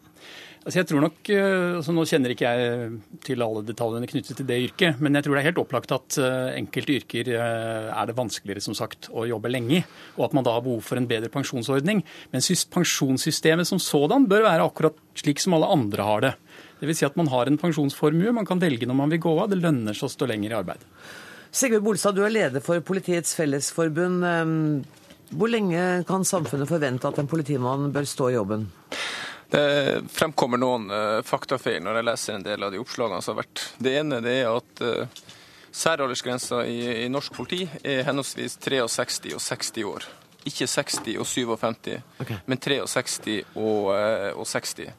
Altså 0.69 0.83
jeg 0.83 0.89
tror 0.91 1.01
nok, 1.01 1.29
eh, 1.33 1.77
altså 1.79 1.93
Nå 1.97 2.03
kjenner 2.05 2.35
ikke 2.35 2.49
jeg 2.53 2.97
til 3.25 3.41
alle 3.41 3.63
detaljene 3.65 4.09
knyttet 4.11 4.37
til 4.37 4.45
det 4.51 4.59
yrket, 4.67 4.99
men 5.01 5.17
jeg 5.17 5.25
tror 5.25 5.35
det 5.35 5.41
er 5.41 5.47
helt 5.47 5.61
opplagt 5.63 5.95
at 5.97 6.19
eh, 6.21 6.59
enkelte 6.59 6.97
yrker 6.99 7.31
eh, 7.33 7.87
er 7.89 8.11
det 8.11 8.17
vanskeligere 8.19 8.61
som 8.61 8.77
sagt, 8.77 9.09
å 9.09 9.25
jobbe 9.25 9.49
lenge, 9.49 9.81
og 10.19 10.27
at 10.27 10.37
man 10.37 10.45
da 10.45 10.53
har 10.53 10.67
behov 10.67 10.83
for 10.85 11.01
en 11.01 11.09
bedre 11.09 11.31
pensjonsordning. 11.33 12.03
Men 12.35 12.45
pensjonssystemet 12.77 13.71
som 13.71 13.81
sådan 13.81 14.29
bør 14.29 14.45
være 14.45 14.67
akkurat 14.69 15.01
slik 15.17 15.41
som 15.41 15.57
alle 15.57 15.73
andre 15.73 16.05
har 16.11 16.27
det. 16.27 16.35
Dvs. 16.83 17.01
Si 17.01 17.09
at 17.09 17.17
man 17.17 17.33
har 17.33 17.49
en 17.49 17.57
pensjonsformue 17.65 18.37
man 18.37 18.49
kan 18.51 18.61
velge 18.61 18.85
når 18.85 19.01
man 19.01 19.17
vil 19.17 19.25
gå 19.25 19.33
av. 19.39 19.49
Det 19.49 19.63
lønner 19.63 19.97
seg 19.97 20.11
å 20.11 20.15
stå 20.19 20.29
lenger 20.29 20.53
i 20.53 20.59
arbeid. 20.59 20.85
Sigve 21.49 21.81
Bolstad, 21.81 22.13
du 22.13 22.27
er 22.29 22.35
leder 22.35 22.61
for 22.61 22.85
Politiets 22.85 23.33
Fellesforbund. 23.41 24.85
Hvor 25.33 25.49
lenge 25.49 25.89
kan 26.09 26.29
samfunnet 26.29 26.69
forvente 26.69 27.09
at 27.09 27.25
en 27.25 27.31
politimann 27.31 27.89
bør 27.95 28.13
stå 28.13 28.29
i 28.29 28.37
jobben? 28.37 28.69
Det 29.49 30.05
fremkommer 30.13 30.61
noen 30.61 30.91
uh, 30.93 31.23
faktafeil 31.25 31.81
når 31.85 31.99
jeg 32.01 32.07
leser 32.11 32.37
en 32.37 32.45
del 32.45 32.67
av 32.67 32.73
de 32.75 32.81
oppslagene 32.83 33.25
som 33.25 33.35
har 33.35 33.45
vært. 33.45 33.65
Det 33.81 33.95
ene 34.01 34.21
det 34.25 34.35
er 34.43 34.51
at 34.53 34.83
uh, 34.85 35.23
særaldersgrensa 35.73 36.63
i, 36.69 36.79
i, 37.05 37.09
norsk 37.13 37.33
politi 37.37 37.65
er 37.81 38.05
henholdsvis 38.09 38.59
63 38.61 39.35
og 39.37 39.43
60 39.45 39.89
år. 39.89 40.09
Ikke 40.49 40.69
60 40.71 41.17
og 41.21 41.27
57, 41.29 41.97
okay. 42.23 42.39
men 42.47 42.61
63 42.63 43.41
og, 43.59 43.91
og 44.39 44.47
60. 44.49 44.93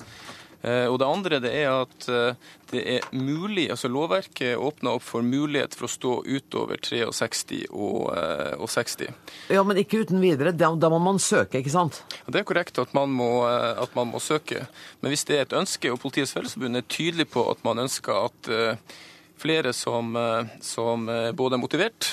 Eh, 0.61 0.85
og 0.91 0.97
det 0.99 1.07
andre 1.07 1.39
det 1.39 1.51
er 1.55 1.69
at 1.71 2.07
eh, 2.11 2.47
det 2.69 2.81
er 2.97 3.05
mulig, 3.15 3.69
altså 3.71 3.89
Lovverket 3.91 4.59
åpner 4.59 4.97
opp 4.97 5.05
for 5.07 5.25
mulighet 5.25 5.77
for 5.77 5.87
å 5.87 5.91
stå 5.91 6.15
utover 6.27 6.81
63 6.83 7.61
og, 7.71 8.09
eh, 8.11 8.55
og 8.59 8.67
60. 8.71 9.13
Ja, 9.55 9.63
Men 9.63 9.79
ikke 9.79 10.03
uten 10.03 10.19
videre. 10.23 10.51
Da, 10.51 10.71
da, 10.75 10.91
må 10.91 10.99
man 11.03 11.21
søke, 11.23 11.61
ikke 11.61 11.73
sant? 11.73 12.01
Det 12.27 12.41
er 12.41 12.47
korrekt 12.47 12.81
at 12.81 12.91
man, 12.97 13.13
må, 13.15 13.29
at 13.47 13.95
man, 13.95 14.11
må, 14.11 14.19
søke. 14.23 14.65
Men 14.99 15.13
hvis 15.13 15.25
det 15.29 15.37
er 15.37 15.47
et 15.47 15.55
ønske, 15.61 15.93
og 15.93 16.01
Politiets 16.03 16.35
Fellesforbund 16.35 16.81
er 16.81 16.89
tydelig 16.91 17.29
på 17.31 17.45
at 17.51 17.63
man 17.65 17.85
ønsker 17.85 18.27
at 18.27 18.51
flere 19.39 19.71
som, 19.71 20.11
som 20.59 21.05
både 21.07 21.55
er 21.55 21.61
motivert 21.61 22.09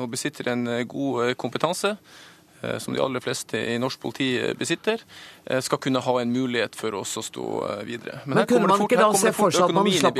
og 0.00 0.06
besitter 0.14 0.48
en 0.48 0.64
god 0.88 1.34
kompetanse, 1.36 1.92
Eh, 1.92 2.29
som 2.78 2.94
de 2.94 3.00
aller 3.00 3.20
fleste 3.20 3.58
i 3.72 3.78
norsk 3.80 4.00
politi 4.00 4.30
eh, 4.38 4.54
besitter, 4.58 5.00
eh, 5.44 5.60
skal 5.60 5.78
kunne 5.78 6.02
ha 6.04 6.14
en 6.20 6.32
mulighet 6.32 6.76
for 6.76 6.94
oss 6.98 7.16
å 7.16 7.24
stå 7.24 7.46
videre. 7.88 8.20
Men, 8.24 8.42
Men 8.42 8.46
kunne, 8.46 8.68
man 8.68 8.78
fort, 8.78 9.54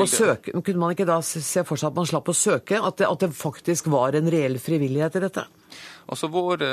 søke, 0.09 0.53
kunne 0.53 0.81
man 0.81 0.95
ikke 0.95 1.07
da 1.09 1.21
se 1.21 1.63
for 1.67 1.79
seg 1.79 1.91
at 1.91 1.99
man 1.99 2.09
slapp 2.09 2.31
å 2.31 2.35
søke? 2.35 2.81
At 2.81 3.01
det, 3.01 3.09
at 3.09 3.25
det 3.25 3.31
faktisk 3.37 3.91
var 3.93 4.17
en 4.17 4.29
reell 4.31 4.59
frivillighet 4.61 5.17
i 5.19 5.23
dette? 5.25 5.47
Altså 6.11 6.27
vår, 6.31 6.63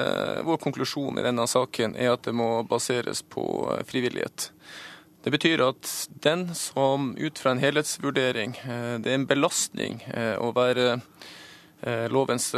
vår, 0.47 0.57
konklusjon 0.63 1.21
i 1.21 1.25
denne 1.25 1.45
saken 1.47 1.95
er 2.01 2.15
at 2.15 2.25
det 2.27 2.35
må 2.35 2.65
baseres 2.67 3.21
på 3.23 3.45
frivillighet. 3.87 4.51
Det 5.23 5.31
betyr 5.35 5.63
at 5.67 5.91
den 6.25 6.49
som 6.57 7.13
ut 7.19 7.39
fra 7.39 7.53
en 7.53 7.61
helhetsvurdering 7.61 8.55
Det 9.03 9.11
er 9.11 9.17
en 9.19 9.27
belastning 9.29 9.99
å 10.41 10.53
være 10.57 11.01
lovens 12.11 12.53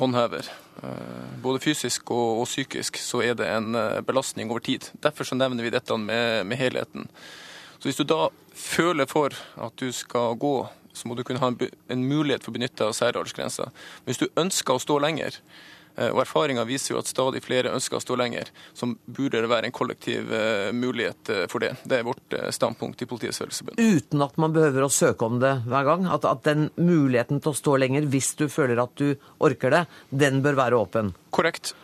håndhever. 0.00 0.48
Eh, 0.82 1.40
både 1.42 1.60
fysisk 1.60 2.10
og, 2.10 2.40
og, 2.40 2.46
psykisk, 2.48 2.98
så 2.98 3.22
er 3.22 3.36
det 3.38 3.46
en 3.48 3.74
eh, 3.78 4.00
belastning 4.06 4.50
over 4.50 4.64
tid. 4.64 4.90
Derfor 5.02 5.24
så 5.24 5.38
nevner 5.38 5.62
vi 5.64 5.70
dette 5.70 5.96
med, 5.98 6.46
med, 6.46 6.58
helheten. 6.58 7.06
Så 7.78 7.88
Hvis 7.88 7.96
du 7.96 8.04
da 8.04 8.28
føler 8.54 9.06
for 9.06 9.36
at 9.56 9.76
du 9.80 9.92
skal 9.92 10.34
gå, 10.34 10.66
så 10.92 11.08
må 11.08 11.14
du 11.14 11.22
kunne 11.22 11.42
ha 11.42 11.52
en, 11.52 11.58
en 11.88 12.04
mulighet 12.08 12.44
for 12.44 12.50
å 12.52 12.58
benytte 12.58 12.86
av 12.86 12.96
særaldersgrensa. 12.96 13.70
Hvis 14.04 14.22
du 14.22 14.26
ønsker 14.40 14.74
å 14.74 14.82
stå 14.82 14.98
lenger, 15.02 15.38
Eh, 15.38 15.73
og 15.94 16.20
Erfaringa 16.24 16.64
viser 16.66 16.94
jo 16.94 17.00
at 17.00 17.10
stadig 17.10 17.42
flere 17.44 17.72
ønsker 17.74 17.98
å 17.98 18.02
stå 18.02 18.16
lenger. 18.18 18.50
Så 18.74 18.88
burde 19.04 19.42
det 19.44 19.50
være 19.50 19.70
en 19.70 19.74
kollektiv 19.74 20.32
eh, 20.34 20.70
mulighet 20.74 21.30
eh, 21.30 21.44
for 21.50 21.62
det. 21.62 21.74
Det 21.86 22.00
er 22.00 22.08
vårt 22.08 22.36
standpunkt 22.54 23.04
i 23.04 23.08
Politiets 23.10 23.38
Fellesforbund. 23.42 23.78
Uten 23.78 24.24
at 24.26 24.40
man 24.42 24.56
behøver 24.56 24.86
å 24.86 24.90
søke 24.92 25.28
om 25.28 25.38
det 25.42 25.52
hver 25.68 25.86
gang? 25.86 26.08
At, 26.10 26.26
at, 26.26 26.42
den 26.46 26.68
muligheten 26.80 27.38
til 27.44 27.54
å 27.54 27.60
stå 27.60 27.76
lenger, 27.84 28.08
hvis 28.10 28.34
du 28.40 28.48
føler 28.52 28.82
at 28.82 28.94
du 28.98 29.14
orker 29.44 29.74
det, 29.74 29.84
den 30.10 30.42
bør 30.44 30.58
være 30.64 30.82
åpen? 30.82 31.14
Korrekt. 31.34 31.76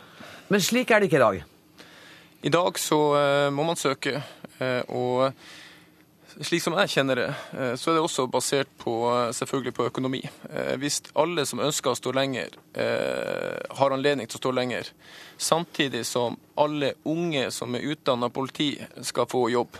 Men 0.51 0.63
slik 0.63 0.91
er 0.91 1.01
det 1.01 1.07
ikke 1.09 1.21
i 1.21 1.25
dag? 1.25 1.41
I 2.41 2.51
dag 2.51 2.79
så 2.81 2.99
må 3.53 3.63
man 3.67 3.77
søke. 3.77 4.17
og 4.89 5.29
slik 6.45 6.63
som 6.63 6.75
jeg 6.79 6.89
kjenner 6.89 7.19
det, 7.19 7.27
eh, 7.57 7.73
så 7.77 7.91
er 7.91 7.97
det 7.97 8.03
også 8.03 8.27
basert 8.31 8.69
på, 8.81 8.93
eh, 9.09 9.31
selvfølgelig 9.35 9.73
på 9.77 9.85
økonomi. 9.89 10.21
Eh, 10.49 10.75
hvis 10.77 11.01
alle 11.15 11.45
som 11.45 11.59
ønsker 11.59 11.91
å 11.91 11.97
stå 11.97 12.13
lenger, 12.13 12.49
har 12.73 13.91
anledning 13.91 14.27
til 14.27 14.37
å 14.37 14.41
stå 14.41 14.51
lenger, 14.55 14.87
samtidig 15.37 16.05
som 16.05 16.37
alle 16.57 16.93
unge 17.05 17.51
som 17.51 17.75
er 17.75 17.81
utdanna 17.81 18.29
politi 18.29 18.79
skal 19.01 19.25
få 19.25 19.49
jobb, 19.51 19.75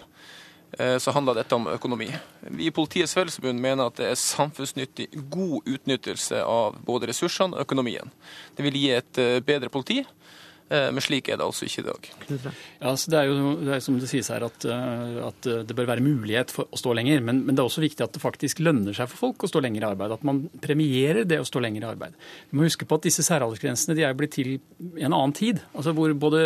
så 0.77 1.11
handler 1.11 1.35
dette 1.35 1.55
om 1.55 1.67
økonomi. 1.67 2.09
Vi 2.41 2.67
i 2.67 2.71
Politiets 2.71 3.13
Fellesforbund 3.13 3.59
mener 3.59 3.85
at 3.85 3.95
det 3.95 4.09
er 4.09 4.15
samfunnsnyttig 4.15 5.07
god 5.29 5.67
utnyttelse 5.67 6.43
av 6.43 6.75
både 6.83 7.07
ressursene 7.07 7.55
og 7.55 7.61
økonomien. 7.61 8.11
Det 8.55 8.63
vil 8.63 8.73
gi 8.73 8.91
et 8.91 9.43
bedre 9.45 9.69
politi 9.69 10.05
men 10.71 11.03
slik 11.03 11.29
er 11.29 11.39
det 11.39 11.45
altså 11.45 11.67
ikke 11.67 11.83
i 11.83 11.87
dag. 11.87 12.09
Ja, 12.81 12.93
så 12.95 13.11
det 13.11 13.19
er 13.19 13.29
jo 13.29 13.53
det 13.59 13.73
er 13.75 13.83
som 13.83 13.97
det 13.99 14.09
sies 14.11 14.29
her 14.31 14.45
at, 14.47 14.65
eh, 14.65 15.17
at 15.27 15.49
det 15.67 15.75
bør 15.77 15.89
være 15.89 16.05
mulighet 16.05 16.53
for 16.53 16.71
å 16.71 16.79
stå 16.79 16.95
lenger. 16.97 17.23
Men, 17.25 17.43
men, 17.45 17.57
det 17.57 17.63
er 17.63 17.69
også 17.69 17.83
viktig 17.83 18.05
at 18.05 18.15
det 18.15 18.23
faktisk 18.23 18.61
lønner 18.63 18.95
seg 18.95 19.09
for 19.11 19.27
folk 19.27 19.45
å 19.45 19.51
stå 19.51 19.63
lenger 19.63 19.83
i 19.83 19.89
arbeid. 19.91 20.15
At 20.15 20.25
man 20.27 20.43
premierer 20.63 21.27
det 21.27 21.41
å 21.41 21.47
stå 21.47 21.63
lenger 21.63 21.85
i 21.85 21.89
arbeid. 21.91 22.17
Vi 22.49 22.59
må 22.59 22.67
huske 22.67 22.87
på 22.87 22.99
at 22.99 23.07
disse 23.07 23.25
særaldersgrensene 23.27 23.97
de 23.97 24.05
er 24.07 24.17
blitt 24.17 24.35
til 24.37 24.55
i 24.55 25.05
en 25.05 25.11
annen 25.11 25.35
tid. 25.37 25.63
altså 25.75 25.95
Hvor 25.97 26.13
både 26.27 26.43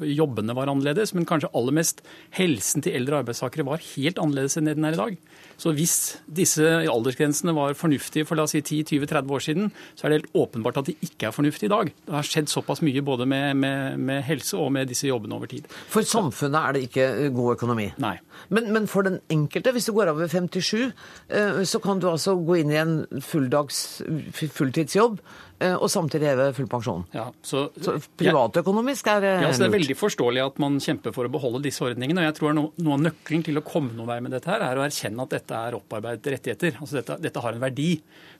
jobbene 0.00 0.56
var 0.56 0.72
annerledes, 0.72 1.14
men 1.16 1.28
kanskje 1.28 1.52
aller 1.56 1.76
mest 1.76 2.04
helsen 2.36 2.84
til 2.84 2.96
eldre 2.98 3.22
arbeidstakere 3.22 3.66
var 3.66 3.84
helt 3.94 4.20
annerledes 4.22 4.56
enn 4.58 4.70
det 4.70 4.78
den 4.78 4.88
er 4.88 4.96
i 4.96 5.02
dag. 5.02 5.20
Så 5.56 5.72
hvis 5.76 5.94
disse 6.28 6.64
aldersgrensene 6.90 7.54
var 7.56 7.76
fornuftige 7.78 8.26
for 8.28 8.36
la 8.36 8.44
oss 8.44 8.52
si 8.52 8.60
10-20-30 8.60 9.32
år 9.32 9.44
siden, 9.44 9.70
så 9.96 10.06
er 10.06 10.12
det 10.12 10.18
helt 10.20 10.36
åpenbart 10.36 10.82
at 10.82 10.90
de 10.90 10.96
ikke 11.00 11.30
er 11.30 11.34
fornuftige 11.34 11.70
i 11.70 11.72
dag. 11.72 11.92
Det 12.04 12.12
har 12.12 12.28
skjedd 12.28 12.50
såpass 12.52 12.82
mye 12.84 13.04
både 13.04 13.24
med, 13.28 13.56
med, 13.56 13.65
med 13.98 14.22
helse 14.26 14.58
og 14.60 14.72
med 14.74 14.90
disse 14.90 15.08
jobbene 15.08 15.36
over 15.36 15.50
tid. 15.50 15.66
For 15.92 16.06
samfunnet 16.06 16.60
er 16.60 16.76
det 16.76 16.84
ikke 16.88 17.08
god 17.36 17.56
økonomi? 17.56 17.90
Nei. 18.02 18.16
Men, 18.48 18.70
men 18.74 18.86
for 18.90 19.06
den 19.06 19.18
enkelte, 19.32 19.72
hvis 19.74 19.88
du 19.88 19.94
går 19.96 20.12
av 20.12 20.20
ved 20.20 20.32
57, 20.32 20.92
eh, 21.28 21.62
så 21.64 21.80
kan 21.82 22.02
du 22.02 22.10
altså 22.10 22.36
gå 22.38 22.60
inn 22.60 22.74
i 22.74 22.80
en 22.80 22.96
fulldags 23.24 24.02
fulltidsjobb 24.36 25.20
og 25.56 25.88
samtidig 25.88 26.28
heve 26.28 26.46
full 26.56 26.68
pensjon. 26.68 27.04
Ja, 27.16 27.26
så, 27.46 27.66
så 27.80 27.96
privatøkonomisk 28.20 29.08
er 29.08 29.24
ja, 29.26 29.50
så 29.54 29.64
Det 29.64 29.68
er 29.70 29.74
veldig 29.76 29.96
forståelig 29.96 30.42
at 30.42 30.58
man 30.60 30.76
kjemper 30.82 31.14
for 31.16 31.28
å 31.28 31.32
beholde 31.32 31.62
disse 31.64 31.84
ordningene. 31.86 32.20
og 32.20 32.28
jeg 32.28 32.36
tror 32.36 32.56
no, 32.56 32.66
Noe 32.84 32.98
av 32.98 33.04
nøkkelen 33.06 33.46
til 33.46 33.60
å 33.60 33.64
komme 33.64 33.96
noen 33.96 34.10
vei 34.10 34.18
med 34.24 34.34
dette 34.36 34.50
her, 34.52 34.64
er 34.66 34.76
å 34.76 34.84
erkjenne 34.84 35.24
at 35.24 35.32
dette 35.38 35.60
er 35.68 35.78
opparbeidet 35.78 36.34
rettigheter. 36.36 36.76
Altså 36.80 36.98
dette, 36.98 37.16
dette 37.24 37.44
har 37.44 37.56
en 37.56 37.62
verdi 37.62 37.88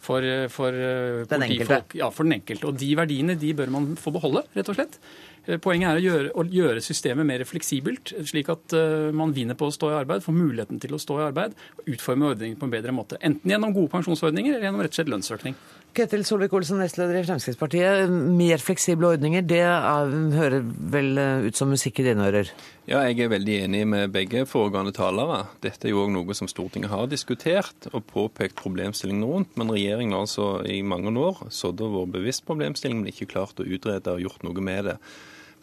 for, 0.03 0.27
for 0.53 0.77
eh, 0.77 1.23
den 1.31 1.47
enkelte. 1.49 1.81
Ja, 1.97 2.11
for 2.13 2.29
den 2.29 2.37
enkelte. 2.37 2.69
Og 2.69 2.77
de 2.83 2.91
verdiene 2.99 3.39
de 3.41 3.55
bør 3.57 3.73
man 3.73 3.89
få 4.01 4.13
beholde, 4.15 4.45
rett 4.59 4.73
og 4.73 4.77
slett. 4.77 5.01
Eh, 5.47 5.57
poenget 5.63 5.95
er 5.95 6.03
å 6.03 6.05
gjøre, 6.05 6.35
å 6.37 6.47
gjøre, 6.59 6.85
systemet 6.85 7.29
mer 7.33 7.47
fleksibelt, 7.49 8.13
slik 8.29 8.53
at 8.53 8.77
man 9.17 9.33
vinner 9.37 9.57
på 9.57 9.71
å 9.71 9.75
stå 9.75 9.95
i 9.95 9.99
arbeid, 10.03 10.25
får 10.27 10.37
muligheten 10.37 10.85
til 10.85 10.93
å 10.93 11.01
stå 11.01 11.23
i 11.23 11.27
arbeid, 11.31 11.57
og 11.81 11.91
utforme 11.97 12.29
ordningen 12.35 12.61
på 12.61 12.69
en 12.69 12.77
bedre 12.77 12.93
måte. 12.93 13.21
Enten 13.25 13.57
gjennom 13.57 13.73
gode 13.73 13.95
pensjonsordninger 13.97 14.59
eller 14.59 14.69
gjennom 14.69 14.85
rett 14.85 14.93
og 14.93 15.01
slett 15.01 15.13
lønnsøkning. 15.17 15.57
Ketil 15.97 16.27
Solvik-Olsen, 16.29 16.77
nestleder 16.83 17.17
i 17.17 17.25
Fremskrittspartiet. 17.25 18.11
Mer 18.13 18.61
fleksible 18.61 19.15
ordninger, 19.15 19.45
det 19.49 19.63
er, 19.65 20.11
hører 20.37 20.65
vel 20.93 21.21
ut 21.47 21.57
som 21.57 21.71
musikk 21.73 22.03
i 22.03 22.05
dine 22.11 22.27
ører? 22.27 22.51
Ja, 22.87 23.01
jeg 23.09 23.25
er 23.25 23.31
veldig 23.33 23.55
enig 23.65 23.81
med 23.89 24.13
begge 24.13 24.45
foregående 24.47 24.93
talere. 24.97 25.47
Dette 25.65 25.89
er 25.89 25.95
jo 25.95 26.03
òg 26.05 26.13
noe 26.13 26.37
som 26.37 26.51
Stortinget 26.51 26.93
har 26.93 27.09
diskutert 27.09 27.89
og 27.93 28.05
påpekt 28.13 28.59
problemstillingene 28.61 29.31
rundt. 29.31 29.57
Men 29.57 29.73
regjeringen 29.73 30.13
har 30.15 30.27
altså 30.27 30.51
i 30.69 30.83
mange 30.85 31.15
år 31.17 31.47
sittet 31.49 31.87
og 31.89 31.97
vært 31.97 32.19
bevisst 32.19 32.45
problemstillingen, 32.47 33.07
men 33.07 33.15
ikke 33.15 33.33
klart 33.33 33.65
å 33.65 33.67
utrede 33.67 34.19
og 34.19 34.23
gjort 34.27 34.45
noe 34.45 34.69
med 34.69 34.93
det. 34.93 34.99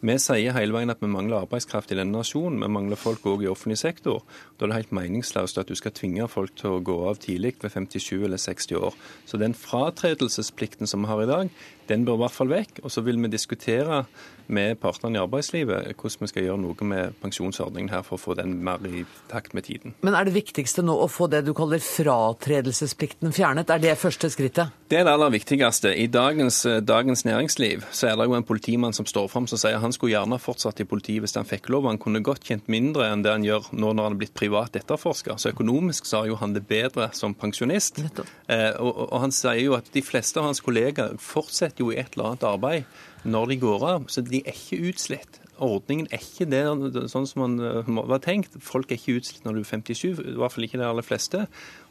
Vi 0.04 0.14
sier 0.20 0.52
hele 0.52 0.74
veien 0.74 0.92
at 0.92 1.00
vi 1.00 1.08
mangler 1.08 1.46
arbeidskraft 1.46 1.94
i 1.94 1.96
denne 1.96 2.12
nasjonen. 2.18 2.58
Vi 2.60 2.68
mangler 2.68 2.98
folk 3.00 3.24
òg 3.30 3.46
i 3.46 3.48
offentlig 3.48 3.78
sektor. 3.80 4.18
Da 4.58 4.66
er 4.66 4.72
det 4.74 4.76
helt 4.82 4.92
meningsløst 4.98 5.56
at 5.62 5.70
du 5.70 5.78
skal 5.80 5.94
tvinge 5.96 6.26
folk 6.28 6.52
til 6.60 6.74
å 6.74 6.82
gå 6.84 6.96
av 7.08 7.22
tidlig 7.22 7.54
ved 7.62 7.72
57 7.72 8.26
eller 8.26 8.42
60 8.42 8.76
år. 8.76 8.98
Så 9.24 9.40
den 9.40 9.56
fratredelsesplikten 9.56 10.90
som 10.90 11.06
vi 11.06 11.08
har 11.08 11.24
i 11.24 11.30
dag, 11.30 11.54
den 11.88 12.06
bør 12.06 12.18
i 12.18 12.24
hvert 12.24 12.36
fall 12.36 12.52
vekk. 12.52 12.82
Og 12.84 12.92
så 12.92 13.04
vil 13.04 13.20
vi 13.22 13.32
diskutere 13.32 14.04
med 14.46 14.76
partene 14.80 15.16
i 15.16 15.22
arbeidslivet 15.22 15.94
hvordan 15.96 16.24
vi 16.24 16.28
skal 16.28 16.46
gjøre 16.46 16.60
noe 16.60 16.86
med 16.88 17.14
pensjonsordningen 17.22 17.92
her 17.92 18.02
for 18.04 18.18
å 18.18 18.20
få 18.20 18.36
den 18.36 18.58
mer 18.64 18.82
i 18.84 19.04
takt 19.30 19.54
med 19.56 19.64
tiden. 19.68 19.94
Men 20.04 20.16
er 20.18 20.28
det 20.28 20.34
viktigste 20.36 20.84
nå 20.84 20.96
å 21.00 21.08
få 21.08 21.30
det 21.32 21.44
du 21.46 21.54
kaller 21.56 21.80
fratredelsesplikten 21.80 23.32
fjernet? 23.34 23.72
Er 23.72 23.80
det 23.82 23.96
første 24.00 24.28
skrittet? 24.32 24.74
Det 24.90 25.00
er 25.00 25.06
det 25.08 25.14
aller 25.14 25.32
viktigste. 25.32 25.94
I 25.96 26.06
dagens, 26.12 26.60
dagens 26.84 27.24
næringsliv 27.24 27.86
så 27.94 28.10
er 28.10 28.18
det 28.18 28.28
jo 28.28 28.36
en 28.36 28.46
politimann 28.46 28.96
som 28.96 29.08
står 29.08 29.30
fram 29.32 29.48
som 29.50 29.60
sier 29.60 29.80
han 29.80 29.94
skulle 29.96 30.14
gjerne 30.14 30.38
fortsatt 30.40 30.82
i 30.84 30.88
politiet 30.88 31.24
hvis 31.24 31.36
han 31.38 31.48
fikk 31.48 31.70
lov. 31.72 31.88
Han 31.88 32.00
kunne 32.02 32.22
godt 32.24 32.44
kjent 32.44 32.68
mindre 32.72 33.08
enn 33.08 33.24
det 33.24 33.32
han 33.32 33.46
gjør 33.46 33.72
nå 33.72 33.94
når 33.94 34.10
han 34.10 34.16
er 34.16 34.20
blitt 34.20 34.36
privat 34.36 34.76
etterforsker. 34.76 35.38
Så 35.40 35.54
økonomisk 35.54 36.08
så 36.08 36.20
har 36.22 36.32
jo 36.32 36.38
han 36.42 36.56
det 36.56 36.66
bedre 36.68 37.08
som 37.16 37.34
pensjonist. 37.38 38.02
Eh, 38.04 38.70
og, 38.76 38.92
og 39.08 39.18
han 39.24 39.34
sier 39.34 39.62
jo 39.62 39.78
at 39.78 39.88
de 39.94 40.04
fleste 40.04 40.40
av 40.40 40.50
hans 40.50 40.62
kollegaer 40.64 41.16
fortsetter 41.22 41.73
jo 41.80 41.90
i 41.92 41.98
et 42.00 42.14
eller 42.14 42.32
annet 42.32 42.46
arbeid 42.48 42.84
når 43.24 43.50
de 43.50 43.62
går 43.62 43.88
av. 43.88 44.06
Så 44.12 44.24
de 44.26 44.42
er 44.44 44.54
ikke 44.54 44.92
utslitt. 44.92 45.40
Ordningen 45.62 46.08
er 46.10 46.18
ikke 46.18 46.48
det 46.50 46.64
sånn 47.12 47.28
som 47.30 47.40
man 47.44 47.52
eh, 47.62 47.86
var 48.10 48.18
tenkt. 48.24 48.56
Folk 48.62 48.90
er 48.90 48.96
ikke 48.98 49.20
utslitt 49.20 49.44
når 49.46 49.52
du 49.54 49.60
er 49.62 49.68
57, 49.68 50.18
i 50.18 50.34
hvert 50.40 50.52
fall 50.54 50.66
ikke 50.66 50.80
de 50.80 50.86
aller 50.88 51.06
fleste. 51.06 51.44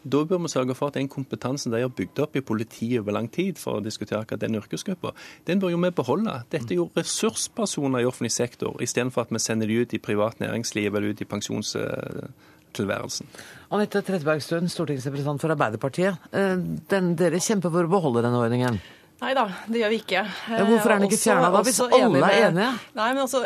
Da 0.03 0.23
bør 0.27 0.39
vi 0.43 0.49
sørge 0.51 0.75
for 0.75 0.91
at 0.91 0.97
den 0.99 1.07
kompetansen 1.11 1.71
de 1.71 1.79
har 1.85 1.93
bygd 1.95 2.19
opp 2.25 2.35
i 2.35 2.43
politiet 2.43 2.99
over 2.99 3.15
lang 3.15 3.29
tid 3.31 3.55
for 3.61 3.71
å 3.79 3.83
diskutere 3.83 4.19
akkurat 4.19 4.43
den 4.43 4.59
yrkesgruppa, 4.59 5.09
den 5.47 5.59
bør 5.63 5.71
jo 5.71 5.79
vi 5.85 5.91
beholde. 5.95 6.33
Dette 6.51 6.71
er 6.75 6.79
jo 6.81 6.91
ressurspersoner 6.97 7.99
i 8.03 8.09
offentlig 8.09 8.33
sektor, 8.35 8.71
istedenfor 8.83 9.21
at 9.23 9.31
vi 9.31 9.39
sender 9.39 9.67
de 9.71 9.79
ut 9.79 9.95
i 9.95 10.03
privat 10.03 10.35
næringsliv 10.43 10.89
eller 10.91 11.09
ut 11.13 11.23
i 11.23 11.29
pensjonstilværelsen. 11.31 13.25
Anette 13.71 14.03
Trettebergstuen, 14.03 14.67
stortingsrepresentant 14.71 15.39
for 15.39 15.55
Arbeiderpartiet. 15.55 16.13
Eh, 16.35 16.57
den, 16.91 17.15
dere 17.19 17.39
kjemper 17.39 17.69
for 17.71 17.87
å 17.87 17.93
beholde 17.95 18.25
denne 18.27 18.43
ordningen? 18.43 18.75
Nei 19.23 19.31
da, 19.37 19.45
det 19.71 19.79
gjør 19.79 19.91
vi 19.93 19.99
ikke. 20.01 20.21
Ja, 20.51 20.63
hvorfor 20.67 20.91
er 20.91 20.99
den 20.99 21.07
ikke 21.07 21.21
fjerna 21.21 21.51
da, 21.53 21.61
hvis 21.63 21.79
alle 21.85 22.23
er 22.27 22.47
enige? 22.49 22.71
Nei, 22.97 23.09
men 23.13 23.21
altså, 23.23 23.43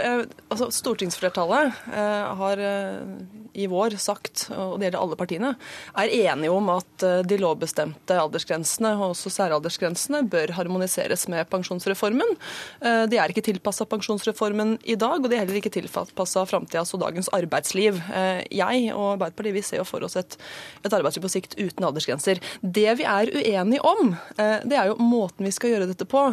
altså 0.48 0.72
Stortingsflertallet 0.74 1.84
eh, 1.94 2.32
har 2.40 2.64
eh, 2.66 3.36
i 3.58 3.66
vår 3.70 3.98
sagt, 4.02 4.48
og 4.54 4.78
det 4.78 4.88
gjelder 4.88 5.02
alle 5.02 5.18
partiene, 5.18 5.52
er 5.98 6.14
enige 6.14 6.54
om 6.54 6.70
at 6.72 7.06
eh, 7.06 7.24
de 7.28 7.40
lovbestemte 7.42 8.18
aldersgrensene, 8.22 8.94
og 9.00 9.16
også 9.16 9.32
særaldersgrensene, 9.34 10.22
bør 10.30 10.54
harmoniseres 10.60 11.26
med 11.32 11.50
pensjonsreformen. 11.50 12.36
Eh, 12.82 13.04
de 13.10 13.18
er 13.18 13.34
ikke 13.34 13.46
tilpassa 13.48 13.88
pensjonsreformen 13.90 14.76
i 14.86 14.98
dag, 15.00 15.18
og 15.18 15.30
de 15.30 15.38
er 15.38 15.44
heller 15.44 15.58
ikke 15.62 15.74
tilpassa 15.74 16.46
framtidas 16.50 16.94
og 16.94 17.02
dagens 17.02 17.32
arbeidsliv. 17.34 17.98
Eh, 18.14 18.44
jeg 18.60 18.92
og 18.94 19.16
Arbeiderpartiet 19.16 19.58
vi 19.58 19.66
ser 19.66 19.82
jo 19.82 19.88
for 19.90 20.06
oss 20.06 20.18
et, 20.20 20.38
et 20.86 20.94
arbeidsliv 20.94 21.26
på 21.26 21.34
sikt 21.34 21.58
uten 21.58 21.88
aldersgrenser. 21.88 22.42
Det 22.62 22.98
vi 23.00 23.08
er 23.10 23.34
uenige 23.34 23.82
om, 23.86 24.14
det 24.38 24.78
er 24.78 24.90
jo 24.92 24.98
måten 25.02 25.48
vi 25.48 25.54
skal 25.56 25.67
skal 25.68 25.76
gjøre 25.76 25.90
dette 25.90 26.08
på. 26.08 26.24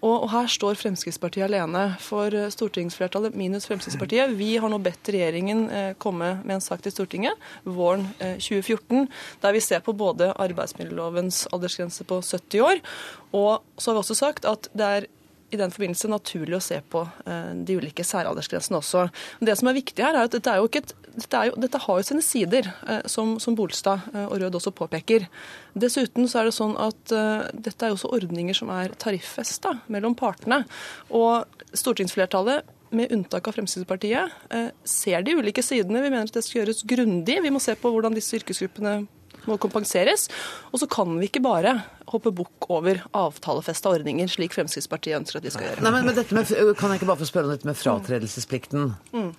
Og, 0.00 0.14
og 0.14 0.28
her 0.32 0.48
står 0.50 0.78
Fremskrittspartiet 0.80 1.46
alene. 1.48 1.84
For 2.02 2.32
eh, 2.34 2.48
stortingsflertallet 2.54 3.36
minus 3.38 3.68
Fremskrittspartiet, 3.68 4.32
vi 4.38 4.54
har 4.60 4.72
nå 4.72 4.80
bedt 4.82 5.12
regjeringen 5.12 5.66
eh, 5.68 5.90
komme 6.00 6.38
med 6.44 6.58
en 6.58 6.64
sak 6.64 6.82
til 6.84 6.94
Stortinget 6.94 7.36
våren 7.68 8.08
eh, 8.18 8.38
2014, 8.40 9.08
der 9.42 9.56
vi 9.56 9.62
ser 9.64 9.84
på 9.84 9.94
både 9.98 10.32
arbeidsmiljølovens 10.40 11.46
aldersgrense 11.52 12.06
på 12.08 12.20
70 12.22 12.64
år, 12.64 12.82
og 13.36 13.64
så 13.76 13.90
har 13.90 13.98
vi 13.98 14.04
også 14.04 14.18
sagt 14.18 14.48
at 14.48 14.70
det 14.76 14.92
er 14.98 15.08
i 15.50 15.56
den 15.56 15.72
forbindelse 15.72 16.10
naturlig 16.12 16.58
å 16.58 16.62
se 16.62 16.78
på 16.92 17.02
eh, 17.26 17.52
de 17.64 17.76
ulike 17.80 18.04
særaldersgrensene 18.04 18.80
også. 18.80 19.06
Det 19.40 19.56
som 19.58 19.70
er 19.70 19.78
viktig 19.78 20.04
her, 20.04 20.16
er 20.16 20.28
at 20.28 20.34
dette, 20.34 20.52
er 20.52 20.80
et, 20.80 20.94
dette, 21.14 21.42
jo, 21.48 21.56
dette 21.64 21.80
har 21.84 22.00
jo 22.00 22.06
sine 22.06 22.24
sider, 22.24 22.68
eh, 22.88 23.04
som, 23.08 23.36
som 23.40 23.56
Bolstad 23.58 24.04
eh, 24.12 24.26
og 24.26 24.36
Rød 24.42 24.58
også 24.60 24.74
påpeker. 24.76 25.28
Dessuten 25.78 26.28
så 26.28 26.42
er 26.42 26.48
det 26.48 26.56
sånn 26.56 26.74
at 26.80 27.12
dette 27.54 27.84
er 27.84 27.92
jo 27.92 27.96
også 27.96 28.10
ordninger 28.16 28.56
som 28.56 28.70
er 28.74 28.92
tariffesta 28.98 29.76
mellom 29.92 30.16
partene. 30.18 30.64
Og 31.14 31.46
stortingsflertallet 31.76 32.66
med 32.96 33.12
unntak 33.14 33.46
av 33.46 33.54
Fremskrittspartiet, 33.54 34.32
ser 34.88 35.22
de 35.22 35.36
ulike 35.38 35.62
sidene. 35.62 36.00
Vi 36.02 36.10
mener 36.10 36.26
at 36.26 36.34
det 36.34 36.42
skal 36.42 36.62
gjøres 36.62 36.82
grundig. 36.88 37.36
Vi 37.44 37.52
må 37.52 37.60
se 37.62 37.76
på 37.78 37.92
hvordan 37.92 38.16
disse 38.16 38.40
yrkesgruppene 38.40 39.02
må 39.48 39.58
kompenseres. 39.60 40.28
Og 40.72 40.82
så 40.82 40.88
kan 40.90 41.16
vi 41.18 41.30
ikke 41.30 41.42
bare 41.44 41.74
hoppe 42.08 42.32
bukk 42.34 42.68
over 42.72 43.02
avtalefesta 43.16 43.92
ordninger, 43.92 44.30
slik 44.30 44.56
Fremskrittspartiet 44.56 45.18
ønsker 45.20 45.40
at 45.40 45.48
vi 45.48 45.54
skal 45.54 45.70
gjøre. 45.70 45.84
Nei, 45.84 45.92
men, 45.96 46.08
men 46.08 46.16
med, 46.38 46.74
Kan 46.78 46.94
jeg 46.94 47.02
ikke 47.02 47.10
bare 47.10 47.22
få 47.22 47.28
spørre 47.28 47.50
om 47.50 47.56
dette 47.56 47.68
med 47.68 47.78
fratredelsesplikten? 47.78 48.92
Mm. 49.16 49.30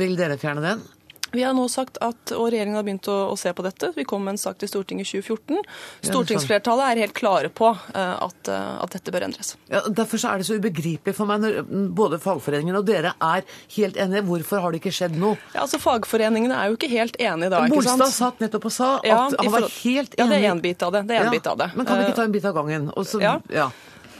Vil 0.00 0.16
dere 0.18 0.38
fjerne 0.40 0.64
den? 0.64 0.86
Vi 1.36 1.44
har 1.44 1.54
nå 1.56 1.66
sagt 1.68 1.98
at, 2.04 2.32
og 2.32 2.48
Regjeringen 2.48 2.78
har 2.78 2.86
begynt 2.86 3.08
å, 3.12 3.16
å, 3.32 3.36
se 3.38 3.52
på 3.52 3.64
dette. 3.66 3.92
Vi 3.96 4.06
kom 4.08 4.24
med 4.24 4.36
en 4.36 4.40
sak 4.40 4.58
til 4.60 4.70
Stortinget 4.70 5.10
i 5.10 5.20
2014. 5.20 5.60
Stortingsflertallet 6.08 6.94
er 6.94 7.02
helt 7.04 7.16
klare 7.16 7.50
på 7.52 7.68
uh, 7.72 8.14
at, 8.24 8.48
uh, 8.48 8.78
at, 8.84 8.96
dette 8.96 9.12
bør 9.12 9.26
endres. 9.28 9.54
Ja, 9.72 9.82
derfor 9.86 10.22
er 10.30 10.40
det 10.40 10.48
så 10.48 10.56
ubegripelig 10.56 11.16
for 11.16 11.28
meg 11.28 11.44
når 11.44 11.60
både 11.96 12.20
fagforeningene 12.22 12.80
og 12.80 12.88
dere 12.88 13.12
er 13.20 13.44
helt 13.76 14.00
enige. 14.00 14.24
Hvorfor 14.30 14.64
har 14.64 14.72
det 14.72 14.80
ikke 14.80 14.94
skjedd 14.96 15.18
noe? 15.20 15.36
Ja, 15.52 15.66
altså 15.66 15.80
Fagforeningene 15.82 16.56
er 16.56 16.72
jo 16.72 16.78
ikke 16.78 16.90
helt 16.90 17.18
enige 17.20 17.52
da. 17.52 17.64
ikke 17.66 17.82
sant? 17.84 18.00
Bolstad 18.00 18.14
satt 18.16 18.40
nettopp 18.44 18.70
og 18.70 18.74
sa 18.74 18.92
at 19.00 19.10
ja, 19.10 19.18
han 19.28 19.52
var 19.52 19.68
helt 19.68 20.16
enig. 20.16 20.22
Ja, 20.22 20.30
det 20.32 20.40
er 20.40 20.48
en 20.54 20.64
bit 20.64 20.86
av 20.86 20.96
det. 20.96 21.04
det, 21.10 21.18
er 21.18 21.26
en 21.26 21.30
ja, 21.30 21.36
bit 21.36 21.50
av 21.52 21.60
det. 21.60 21.68
Men 21.76 21.88
kan 21.88 22.00
vi 22.00 22.08
ikke 22.08 22.18
ta 22.22 22.26
en 22.26 22.34
bit 22.38 22.48
av 22.48 22.56
gangen? 22.56 22.88
Også, 22.96 23.20
ja. 23.22 23.36
ja. 23.52 23.68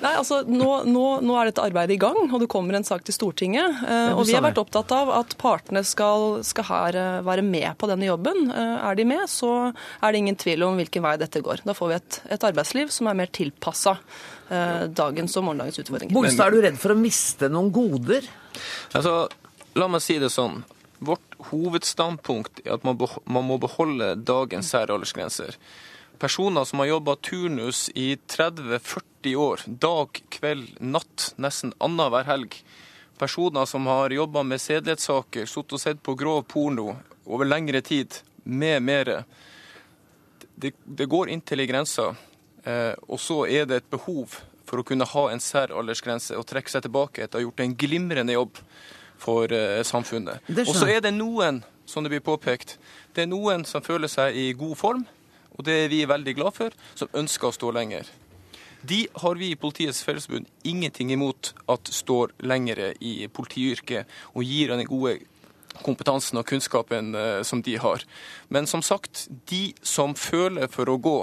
Nei, 0.02 0.12
altså 0.12 0.42
nå, 0.44 0.68
nå, 0.84 1.04
nå, 1.24 1.36
er 1.40 1.48
dette 1.48 1.62
arbeidet 1.64 1.94
i 1.96 2.00
gang, 2.00 2.18
og 2.26 2.42
det 2.42 2.48
kommer 2.52 2.76
en 2.76 2.84
sak 2.84 3.04
til 3.06 3.16
Stortinget. 3.16 3.80
Eh, 3.86 4.12
og 4.12 4.26
vi 4.28 4.34
har 4.36 4.44
vært 4.44 4.60
opptatt 4.60 4.92
av 4.92 5.12
at 5.16 5.32
partene 5.40 5.80
skal, 5.88 6.42
skal, 6.44 6.68
her 6.68 6.98
eh, 7.00 7.24
være 7.24 7.44
med 7.46 7.70
på 7.80 7.88
denne 7.88 8.08
jobben. 8.08 8.50
Eh, 8.52 8.74
er 8.90 8.98
de 8.98 9.06
med, 9.08 9.24
så 9.32 9.52
er 9.70 10.12
det 10.12 10.20
ingen 10.20 10.38
tvil 10.40 10.66
om 10.68 10.76
hvilken 10.76 11.04
vei 11.06 11.16
dette 11.22 11.40
går. 11.44 11.64
Da 11.64 11.76
får 11.76 11.92
vi 11.92 11.96
et, 11.96 12.20
et 12.36 12.46
arbeidsliv 12.50 12.92
som 12.92 13.10
er 13.10 13.20
mer 13.22 13.32
tilpassa 13.32 13.98
dagens 14.46 15.32
og 15.40 15.42
morgendagens 15.42 15.80
utfordringer. 15.82 16.14
Bolstad, 16.14 16.44
er 16.44 16.54
du 16.54 16.62
redd 16.62 16.76
for 16.78 16.94
å 16.94 16.98
miste 17.00 17.48
noen 17.50 17.72
goder? 17.74 18.28
Altså, 18.94 19.14
la 19.74 19.88
meg 19.90 20.04
si 20.04 20.20
det 20.22 20.28
sånn. 20.30 20.60
Vårt 21.02 21.34
hovedstandpunkt 21.48 22.62
er 22.62 22.76
at 22.76 22.86
man, 22.86 23.00
man 23.26 23.48
må 23.48 23.58
beholde 23.58 24.12
dagens 24.22 24.70
særaldersgrenser. 24.70 25.58
Personer 26.18 26.64
som 26.64 26.78
har 26.78 26.86
jobba 26.86 27.16
turnus 27.16 27.90
i 27.94 28.16
30-40 28.16 29.34
år, 29.36 29.60
dag, 29.66 30.20
kveld, 30.28 30.76
natt, 30.80 31.34
nesten 31.36 31.74
annenhver 31.78 32.24
helg, 32.24 32.56
personer 33.18 33.66
som 33.68 33.86
har 33.86 34.10
jobba 34.10 34.42
med 34.42 34.60
sedelighetssaker, 34.60 35.46
sittet 35.46 35.76
og 35.76 35.82
sett 35.82 36.02
på 36.02 36.14
grov 36.16 36.42
porno 36.48 36.94
over 37.26 37.48
lengre 37.48 37.82
tid, 37.84 38.14
med 38.44 38.82
mere. 38.82 39.24
Det, 40.54 40.72
det 40.84 41.08
går 41.10 41.32
inntil 41.34 41.60
ei 41.60 41.68
grense, 41.68 42.04
eh, 42.64 42.92
og 43.08 43.20
så 43.20 43.42
er 43.50 43.66
det 43.68 43.82
et 43.82 43.90
behov 43.90 44.38
for 44.66 44.80
å 44.80 44.86
kunne 44.86 45.06
ha 45.06 45.24
en 45.30 45.42
særaldersgrense 45.42 46.36
og 46.38 46.46
trekke 46.48 46.72
seg 46.72 46.86
tilbake 46.86 47.24
etter 47.24 47.38
å 47.38 47.42
ha 47.42 47.46
gjort 47.48 47.64
en 47.64 47.76
glimrende 47.76 48.36
jobb 48.36 48.62
for 49.20 49.52
eh, 49.52 49.82
samfunnet. 49.86 50.48
Og 50.64 50.74
så 50.76 50.88
er 50.94 51.02
det 51.04 51.14
noen, 51.16 51.62
som 51.86 52.02
det 52.02 52.14
blir 52.14 52.24
påpekt, 52.24 52.78
det 53.14 53.26
er 53.26 53.30
noen 53.30 53.66
som 53.68 53.84
føler 53.84 54.10
seg 54.10 54.36
i 54.36 54.48
god 54.58 54.78
form, 54.78 55.04
og 55.56 55.66
det 55.66 55.76
er 55.84 55.90
vi 55.92 56.04
veldig 56.08 56.36
glad 56.38 56.56
for, 56.56 56.76
som 56.94 57.12
ønsker 57.16 57.48
å 57.50 57.56
stå 57.56 57.72
lenger. 57.74 58.08
De 58.86 59.06
har 59.22 59.38
vi 59.40 59.50
i 59.50 59.58
Politiets 59.58 60.02
Fellesforbund 60.04 60.46
ingenting 60.62 61.10
imot 61.12 61.54
at 61.72 61.88
står 61.90 62.36
lengre 62.46 62.92
i 63.00 63.26
politiyrket 63.26 64.06
og 64.34 64.44
gir 64.46 64.70
den 64.70 64.84
gode 64.86 65.16
kompetansen 65.82 66.38
og 66.40 66.46
kunnskapen 66.48 67.14
eh, 67.14 67.40
som 67.42 67.62
de 67.62 67.76
har. 67.80 68.04
Men 68.48 68.66
som 68.66 68.82
sagt, 68.82 69.26
de 69.50 69.74
som 69.82 70.14
føler 70.14 70.70
for 70.72 70.88
å 70.88 70.98
gå, 71.02 71.18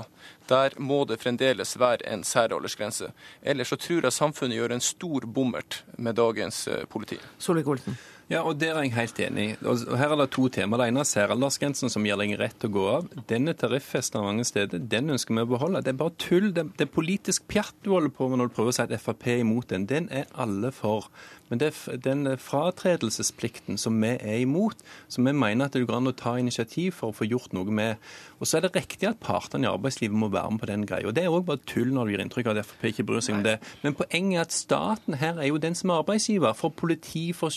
der 0.49 0.75
må 0.77 1.03
det 1.09 1.21
fremdeles 1.23 1.77
være 1.79 2.05
en 2.11 2.25
særaldersgrense. 2.27 3.11
Ellers 3.41 3.71
så 3.71 3.79
tror 3.79 4.03
jeg 4.03 4.17
samfunnet 4.17 4.59
gjør 4.59 4.75
en 4.75 4.83
stor 4.83 5.25
bommert 5.25 5.83
med 5.97 6.19
dagens 6.19 6.65
eh, 6.67 6.83
politi. 6.89 7.19
Solvik-Olsen. 7.39 7.97
Ja, 8.33 8.41
og 8.41 8.57
Der 8.59 8.73
er 8.73 8.81
jeg 8.81 8.95
helt 8.95 9.19
enig. 9.19 9.57
Og 9.61 9.97
Her 9.97 10.09
er 10.09 10.15
det 10.23 10.31
to 10.33 10.47
tema. 10.47 10.77
Det 10.77 10.87
ene 10.89 11.03
er 11.03 11.09
særaldersgrensen, 11.09 11.89
som 11.89 12.05
gir 12.07 12.17
deg 12.17 12.33
rett 12.39 12.57
til 12.57 12.71
å 12.71 12.73
gå 12.73 12.85
av. 12.89 13.11
Den 13.29 13.47
er 13.47 13.53
tariffesta 13.53 14.23
mange 14.25 14.45
steder. 14.47 14.81
Den 14.89 15.13
ønsker 15.13 15.35
vi 15.37 15.45
å 15.45 15.51
beholde. 15.53 15.83
Det 15.85 15.93
er 15.93 15.99
bare 16.01 16.17
tull. 16.17 16.49
Det, 16.55 16.65
er 16.81 16.89
politisk 16.89 17.45
pjatt 17.47 17.75
du 17.85 17.91
holder 17.93 18.09
på 18.09 18.31
med 18.31 18.41
når 18.41 18.49
du 18.49 18.55
prøver 18.57 18.73
å 18.73 18.77
si 18.79 18.81
at 18.87 18.95
Frp 19.03 19.27
er 19.35 19.43
imot 19.43 19.69
den. 19.69 19.85
Den 19.85 20.09
er 20.09 20.25
alle 20.33 20.73
for. 20.73 21.11
Men 21.49 21.59
det 21.61 21.67
er 21.69 21.97
den 22.01 22.25
fratredelsesplikten 22.41 23.77
som 23.77 23.99
vi 24.01 24.15
er 24.15 24.39
imot, 24.41 24.79
som 25.11 25.27
vi 25.27 25.35
mener 25.37 25.67
at 25.67 25.75
det 25.75 25.83
går 25.85 25.99
an 25.99 26.09
å 26.09 26.15
ta 26.17 26.33
initiativ 26.41 26.95
for 26.97 27.11
å 27.11 27.17
få 27.19 27.27
gjort 27.29 27.53
noe 27.53 27.69
med. 27.69 28.01
Og 28.39 28.49
så 28.49 28.57
er 28.57 28.65
det 28.65 28.73
riktig 28.79 29.05
at 29.11 29.21
partene 29.21 29.67
i 29.67 29.69
arbeidslivet 29.69 30.17
må 30.17 30.31
være 30.33 30.55
med 30.55 30.63
på 30.63 30.71
den 30.71 30.87
greia. 30.89 31.05
Og 31.05 31.13
det 31.13 31.27
er 31.27 31.35
òg 31.35 31.45
bare 31.45 31.61
tull 31.69 31.93
når 31.93 32.09
du 32.09 32.15
gir 32.15 32.23
inntrykk 32.25 32.49
av 32.49 32.63
at 32.63 32.71
Frp 32.71 32.89
ikke 32.89 33.05
bryr 33.11 33.21
seg 33.21 33.37
om 33.37 33.45
det. 33.45 33.59
Men 33.83 33.93
poenget 33.99 34.39
er 34.39 34.47
at 34.47 34.55
staten 34.57 35.19
her 35.21 35.37
er 35.37 35.51
jo 35.51 35.61
den 35.61 35.77
som 35.77 35.93
er 35.93 36.01
arbeidsgiver. 36.01 36.57
For 36.57 36.73
politi, 36.73 37.27
for 37.37 37.53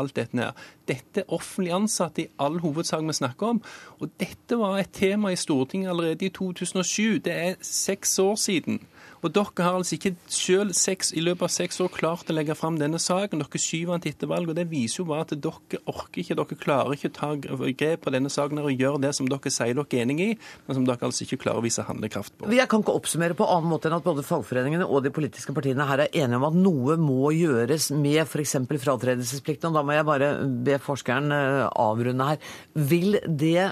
alt 0.00 0.16
dette 0.16 0.38
her. 0.38 0.56
Dette 0.88 1.22
er 1.22 1.32
offentlig 1.32 1.72
ansatte 1.76 2.24
i 2.24 2.30
all 2.42 2.60
hovedsak 2.62 3.04
vi 3.06 3.16
snakker 3.16 3.54
om. 3.54 3.62
Og 4.00 4.10
dette 4.20 4.58
var 4.58 4.78
et 4.80 4.92
tema 4.92 5.32
i 5.32 5.38
Stortinget 5.38 5.92
allerede 5.92 6.26
i 6.26 6.32
2007. 6.34 7.22
Det 7.24 7.32
er 7.32 7.54
seks 7.62 8.18
år 8.18 8.36
siden. 8.40 8.80
Og 9.22 9.30
dere 9.30 9.62
har 9.62 9.76
altså 9.78 9.94
ikke 9.94 10.14
selv 10.26 10.72
seks, 10.74 11.12
i 11.14 11.22
løpet 11.22 11.46
av 11.46 11.52
seks 11.54 11.78
år 11.84 11.90
klart 11.94 12.30
å 12.30 12.34
legge 12.34 12.56
fram 12.58 12.74
denne 12.80 12.98
saken. 13.02 13.38
Dere 13.38 13.60
skyver 13.62 13.94
den 13.94 14.02
til 14.02 14.14
etter 14.16 14.30
valg, 14.30 14.50
og 14.50 14.56
det 14.58 14.64
viser 14.70 15.02
jo 15.02 15.06
bare 15.12 15.26
at 15.28 15.34
dere 15.36 15.78
orker 15.86 16.22
ikke, 16.24 16.36
dere 16.40 16.58
klarer 16.58 16.96
ikke 16.96 17.10
å 17.12 17.14
ta 17.14 17.30
grep 17.38 18.02
på 18.02 18.12
denne 18.14 18.32
saken 18.32 18.58
og 18.64 18.72
gjøre 18.74 19.02
det 19.04 19.12
som 19.14 19.28
dere 19.30 19.52
sier 19.54 19.78
dere 19.78 19.86
er 19.86 20.02
enig 20.02 20.18
i, 20.24 20.28
men 20.66 20.78
som 20.78 20.88
dere 20.88 21.06
altså 21.06 21.22
ikke 21.26 21.38
klarer 21.44 21.62
å 21.62 21.66
vise 21.66 21.84
handlekraft 21.86 22.34
på. 22.40 22.50
Jeg 22.50 22.66
kan 22.72 22.82
ikke 22.82 22.96
oppsummere 22.98 23.38
på 23.38 23.46
annen 23.46 23.70
måte 23.70 23.90
enn 23.90 23.96
at 24.00 24.06
både 24.06 24.26
fagforeningene 24.26 24.88
og 24.90 25.06
de 25.06 25.14
politiske 25.14 25.54
partiene 25.54 25.86
her 25.86 26.04
er 26.08 26.18
enige 26.24 26.40
om 26.40 26.48
at 26.50 26.58
noe 26.58 26.98
må 26.98 27.30
gjøres 27.36 27.92
med 27.94 28.24
f.eks. 28.24 28.56
fratredelsesplikten. 28.66 29.70
Og 29.70 29.78
da 29.78 29.84
må 29.86 29.94
jeg 29.94 30.08
bare 30.08 30.32
be 30.66 30.80
forskeren 30.82 31.30
eh, 31.36 31.62
avrunde 31.70 32.28
her. 32.32 32.42
Vil 32.90 33.20
det 33.22 33.70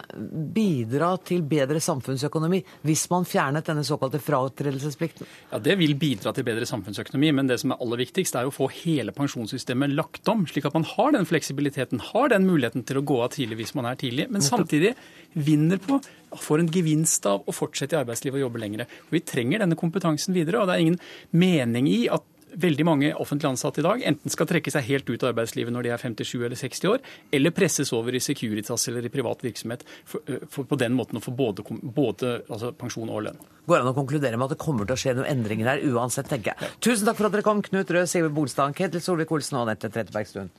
bidra 0.54 1.16
til 1.26 1.42
bedre 1.42 1.82
samfunnsøkonomi 1.82 2.62
hvis 2.86 3.08
man 3.10 3.26
fjernet 3.26 3.66
denne 3.66 3.82
såkalte 3.86 4.22
fratredelsesplikten? 4.22 5.26
Ja, 5.50 5.58
Det 5.58 5.76
vil 5.80 5.96
bidra 5.98 6.32
til 6.34 6.46
bedre 6.46 6.66
samfunnsøkonomi, 6.68 7.32
men 7.34 7.48
det 7.50 7.58
som 7.62 7.72
er 7.72 7.80
aller 7.82 8.00
viktigst, 8.04 8.36
er 8.38 8.46
å 8.46 8.54
få 8.54 8.68
hele 8.70 9.12
pensjonssystemet 9.16 9.90
lagt 9.96 10.28
om, 10.30 10.46
slik 10.46 10.68
at 10.68 10.76
man 10.76 10.86
har 10.86 11.12
den 11.16 11.26
fleksibiliteten, 11.26 12.02
har 12.12 12.30
den 12.30 12.46
muligheten 12.46 12.84
til 12.86 13.00
å 13.00 13.04
gå 13.06 13.18
av 13.24 13.32
tidlig 13.34 13.58
hvis 13.62 13.74
man 13.74 13.88
er 13.90 13.98
tidlig, 13.98 14.28
men 14.30 14.44
samtidig 14.46 14.94
vinner 15.34 15.82
på, 15.82 15.98
får 16.38 16.62
en 16.62 16.70
gevinst 16.70 17.26
av 17.26 17.42
å 17.48 17.54
fortsette 17.54 17.96
i 17.96 18.00
arbeidslivet 18.00 18.38
og 18.38 18.46
jobbe 18.46 18.62
lengre. 18.62 18.86
Vi 19.10 19.24
trenger 19.26 19.64
denne 19.64 19.78
kompetansen 19.78 20.36
videre, 20.36 20.62
og 20.62 20.70
det 20.70 20.76
er 20.76 20.84
ingen 20.86 21.00
mening 21.34 21.90
i 21.90 22.04
at 22.12 22.22
veldig 22.54 22.86
mange 22.86 23.12
offentlig 23.14 23.50
ansatte 23.50 23.82
i 23.82 23.86
dag 23.86 24.02
enten 24.10 24.32
skal 24.32 24.48
trekke 24.50 24.72
seg 24.72 24.86
helt 24.88 25.10
ut 25.10 25.22
av 25.22 25.32
arbeidslivet 25.32 25.74
når 25.74 25.86
de 25.86 25.92
er 25.94 26.02
57 26.02 26.34
eller 26.40 26.58
60 26.58 26.90
år, 26.92 27.04
eller 27.36 27.54
presses 27.54 27.92
over 27.96 28.16
i 28.16 28.22
Securitas 28.22 28.88
eller 28.90 29.06
i 29.06 29.12
privat 29.12 29.44
virksomhet 29.44 29.84
for, 30.04 30.24
for 30.50 30.68
på 30.70 30.80
den 30.80 30.96
måten 30.96 31.20
å 31.20 31.24
få 31.24 31.34
både, 31.36 31.64
både 31.82 32.34
altså 32.48 32.72
pensjon 32.76 33.10
og 33.10 33.24
lønn. 33.28 33.40
Går 33.70 33.82
an 33.82 33.92
å 33.92 33.96
konkludere 33.96 34.38
med 34.40 34.48
at 34.48 34.56
det 34.56 34.62
kommer 34.62 34.88
til 34.88 34.96
å 34.96 35.00
skje 35.00 35.16
noen 35.18 35.30
endringer 35.30 35.74
her 35.74 35.84
uansett, 35.92 36.30
tenker 36.30 36.54
jeg. 36.54 36.58
Ja. 36.60 36.74
Tusen 36.82 37.06
takk 37.08 37.20
for 37.20 37.28
at 37.28 37.36
dere 37.36 37.46
kom, 37.46 37.62
Knut 37.66 37.92
Rød, 37.94 38.10
Sigurd 38.10 38.34
Bolstad, 38.36 38.74
Ketil 38.78 39.04
Solvik-Olsen 39.04 39.60
og 39.60 39.68
Anette 39.68 39.92
Trettebergstuen. 39.92 40.50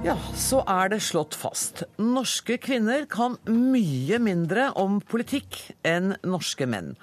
Ja, 0.00 0.14
så 0.32 0.62
er 0.64 0.88
det 0.88 1.02
slått 1.04 1.34
fast. 1.36 1.82
Norske 2.00 2.56
kvinner 2.56 3.02
kan 3.10 3.34
mye 3.44 4.16
mindre 4.22 4.70
om 4.80 4.96
politikk 5.04 5.58
enn 5.84 6.14
norske 6.24 6.64
menn. 6.64 6.94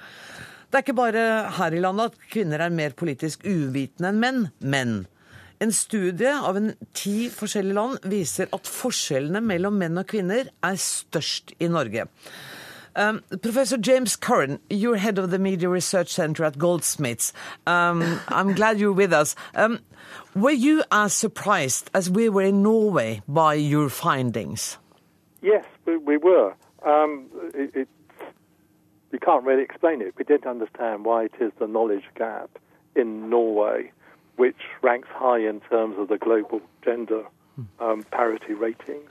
Det 0.67 0.79
er 0.79 0.83
ikke 0.83 0.95
bare 0.97 1.25
her 1.60 1.75
i 1.77 1.81
landet 1.83 2.10
at 2.10 2.25
kvinner 2.33 2.63
er 2.65 2.73
mer 2.73 2.95
politisk 2.97 3.45
uvitende 3.45 4.10
enn 4.10 4.23
menn, 4.23 4.41
men 4.60 4.95
en 5.62 5.73
studie 5.77 6.33
av 6.33 6.57
en 6.57 6.73
ti 6.97 7.29
forskjellige 7.33 7.77
land 7.77 8.10
viser 8.10 8.49
at 8.57 8.69
forskjellene 8.69 9.43
mellom 9.45 9.77
menn 9.77 10.01
og 10.01 10.10
kvinner 10.10 10.49
er 10.65 10.81
størst 10.81 11.53
i 11.62 11.69
Norge. 11.69 12.10
Um, 12.97 13.21
Professor 13.43 13.77
James 13.77 14.15
Curran, 14.15 14.57
you're 14.71 14.97
head 14.97 15.19
of 15.19 15.29
the 15.29 15.38
Media 15.38 15.69
Research 15.69 16.10
Center 16.10 16.43
at 16.45 16.57
Goldsmiths. 16.57 17.31
Um, 17.67 18.19
I'm 18.27 18.55
glad 18.55 18.79
you're 18.79 18.91
with 18.91 19.13
us. 19.13 19.36
Um, 19.53 19.79
were 20.38 20.52
you 20.52 20.84
as 20.91 21.13
surprised 21.13 21.89
as 21.93 22.10
we 22.10 22.30
were 22.30 22.43
in 22.43 22.62
Norway 22.62 23.21
by 23.28 23.56
your 23.56 23.89
findings? 23.89 24.78
Yes, 25.41 25.65
we, 25.86 25.97
we 25.97 26.17
were. 26.17 26.54
Um, 26.86 27.28
it, 27.54 27.76
it, 27.76 27.88
we 29.12 29.19
can't 29.19 29.43
really 29.43 29.63
explain 29.63 30.02
it. 30.02 30.13
We 30.17 30.23
didn't 30.23 30.47
understand 30.47 31.06
why 31.06 31.26
it 31.26 31.34
is 31.39 31.52
the 31.60 31.67
knowledge 31.67 32.06
gap 32.15 32.50
in 32.95 33.30
Norway, 33.30 33.91
which 34.36 34.58
ranks 34.82 35.10
high 35.12 35.39
in 35.39 35.60
terms 35.62 35.97
of 35.97 36.08
the 36.08 36.17
global 36.17 36.62
gender 36.84 37.23
hmm. 37.56 37.63
um, 37.80 38.04
parity 38.04 38.54
ratings 38.54 39.10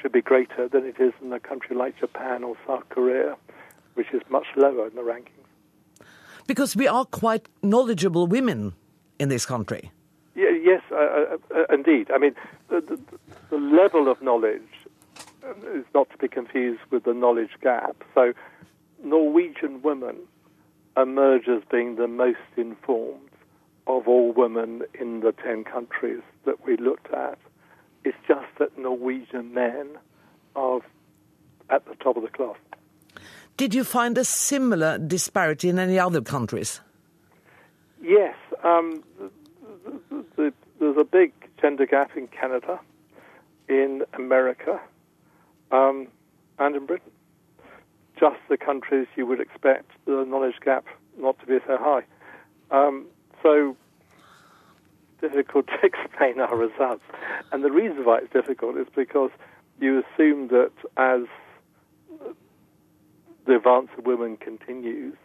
should 0.00 0.12
be 0.12 0.22
greater 0.22 0.68
than 0.68 0.84
it 0.84 0.96
is 1.00 1.12
in 1.22 1.32
a 1.32 1.40
country 1.40 1.76
like 1.76 1.98
Japan 1.98 2.44
or 2.44 2.56
South 2.66 2.88
Korea, 2.88 3.36
which 3.94 4.08
is 4.12 4.22
much 4.28 4.46
lower 4.56 4.88
in 4.88 4.94
the 4.94 5.02
rankings. 5.02 5.30
Because 6.46 6.76
we 6.76 6.86
are 6.86 7.04
quite 7.04 7.48
knowledgeable 7.62 8.26
women 8.26 8.74
in 9.18 9.28
this 9.28 9.46
country. 9.46 9.90
Yes, 10.66 10.82
uh, 10.90 10.96
uh, 10.96 11.36
uh, 11.54 11.64
indeed. 11.72 12.10
I 12.12 12.18
mean, 12.18 12.34
the, 12.68 12.80
the, 12.80 13.00
the, 13.50 13.56
level 13.56 14.10
of 14.10 14.20
knowledge 14.20 14.62
is 15.72 15.84
not 15.94 16.10
to 16.10 16.18
be 16.18 16.26
confused 16.26 16.80
with 16.90 17.04
the 17.04 17.14
knowledge 17.14 17.52
gap. 17.62 18.02
So, 18.16 18.32
Norwegian 19.04 19.80
women 19.82 20.16
emerge 20.96 21.46
as 21.46 21.62
being 21.70 21.94
the 21.94 22.08
most 22.08 22.48
informed 22.56 23.30
of 23.86 24.08
all 24.08 24.32
women 24.32 24.82
in 24.98 25.20
the 25.20 25.30
10 25.30 25.62
countries 25.62 26.22
that 26.46 26.66
we 26.66 26.76
looked 26.78 27.12
at. 27.14 27.38
It's 28.02 28.18
just 28.26 28.48
that 28.58 28.76
Norwegian 28.76 29.54
men 29.54 29.90
are 30.56 30.80
at 31.70 31.86
the 31.86 31.94
top 31.94 32.16
of 32.16 32.24
the 32.24 32.28
class. 32.28 32.56
Did 33.56 33.72
you 33.72 33.84
find 33.84 34.18
a 34.18 34.24
similar 34.24 34.98
disparity 34.98 35.68
in 35.68 35.78
any 35.78 36.00
other 36.00 36.22
countries? 36.22 36.80
Yes. 38.02 38.34
Um, 38.64 39.04
there's 40.86 40.98
a 40.98 41.04
big 41.04 41.32
gender 41.60 41.84
gap 41.84 42.16
in 42.16 42.28
Canada, 42.28 42.78
in 43.68 44.02
America, 44.14 44.80
um, 45.72 46.06
and 46.58 46.76
in 46.76 46.86
Britain. 46.86 47.10
Just 48.18 48.36
the 48.48 48.56
countries 48.56 49.08
you 49.16 49.26
would 49.26 49.40
expect 49.40 49.90
the 50.06 50.24
knowledge 50.24 50.54
gap 50.64 50.84
not 51.18 51.38
to 51.40 51.46
be 51.46 51.58
so 51.66 51.76
high. 51.76 52.02
Um, 52.70 53.06
so 53.42 53.76
difficult 55.20 55.66
to 55.66 55.78
explain 55.82 56.40
our 56.40 56.56
results. 56.56 57.02
And 57.50 57.64
the 57.64 57.72
reason 57.72 58.04
why 58.04 58.18
it's 58.18 58.32
difficult 58.32 58.76
is 58.76 58.86
because 58.94 59.30
you 59.80 60.02
assume 60.04 60.48
that 60.48 60.72
as 60.96 61.22
the 63.46 63.56
advance 63.56 63.88
of 63.98 64.06
women 64.06 64.36
continues, 64.36 65.16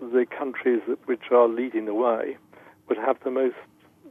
the 0.00 0.26
countries 0.26 0.80
which 1.06 1.30
are 1.32 1.48
leading 1.48 1.86
the 1.86 1.94
way 1.94 2.36
would 2.88 2.98
have 2.98 3.16
the 3.24 3.30
most 3.30 3.56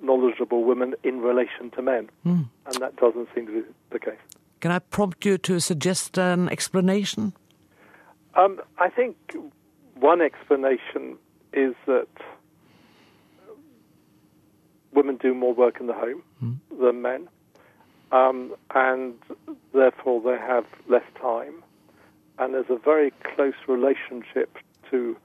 knowledgeable 0.01 0.63
women 0.63 0.95
in 1.03 1.21
relation 1.21 1.71
to 1.71 1.81
men. 1.81 2.09
Mm. 2.25 2.49
And 2.65 2.75
that 2.75 2.95
doesn't 2.97 3.29
seem 3.35 3.47
to 3.47 3.53
be 3.53 3.67
the 3.91 3.99
case. 3.99 4.19
Can 4.59 4.71
I 4.71 4.79
prompt 4.79 5.25
you 5.25 5.37
to 5.39 5.59
suggest 5.59 6.17
an 6.17 6.49
explanation? 6.49 7.33
Um, 8.35 8.61
I 8.77 8.89
think 8.89 9.15
one 9.95 10.21
explanation 10.21 11.17
is 11.53 11.73
that 11.85 12.07
women 14.93 15.17
do 15.17 15.33
more 15.33 15.53
work 15.53 15.79
in 15.79 15.87
the 15.87 15.93
home 15.93 16.23
mm. 16.43 16.57
than 16.79 17.01
men, 17.01 17.27
um, 18.11 18.53
and 18.73 19.15
therefore 19.73 20.21
they 20.21 20.37
have 20.37 20.65
less 20.87 21.03
time. 21.19 21.63
And 22.37 22.53
there's 22.53 22.69
a 22.69 22.77
very 22.77 23.11
close 23.35 23.53
relationship 23.67 24.57
to 24.89 25.17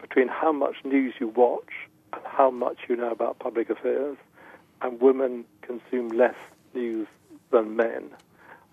between 0.00 0.28
how 0.28 0.52
much 0.52 0.76
news 0.84 1.14
you 1.20 1.28
watch 1.28 1.70
how 2.24 2.50
much 2.50 2.78
you 2.88 2.96
know 2.96 3.10
about 3.10 3.38
public 3.38 3.70
affairs, 3.70 4.16
and 4.80 5.00
women 5.00 5.44
consume 5.62 6.08
less 6.08 6.36
news 6.74 7.06
than 7.50 7.76
men. 7.76 8.10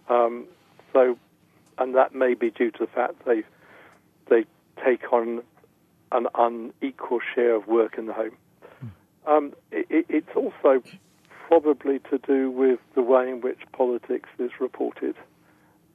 Um, 0.10 0.46
so, 0.94 1.18
and 1.78 1.96
that 1.96 2.16
may 2.16 2.34
be 2.34 2.50
due 2.50 2.72
to 2.72 2.80
the 2.80 2.88
fact 2.88 3.26
they 3.26 3.44
they 4.30 4.46
take 4.84 5.12
on 5.12 5.42
an 6.12 6.28
unequal 6.36 7.20
share 7.36 7.56
of 7.56 7.68
work 7.68 7.98
in 7.98 8.08
the 8.08 8.14
home. 8.14 8.38
Um, 9.28 9.54
it, 9.72 10.06
it's 10.10 10.36
also 10.36 10.82
probably 11.48 12.00
to 12.10 12.18
do 12.18 12.50
with 12.50 12.80
the 12.96 13.02
way 13.02 13.30
in 13.30 13.42
which 13.42 13.60
politics 13.74 14.30
is 14.40 14.52
reported. 14.60 15.16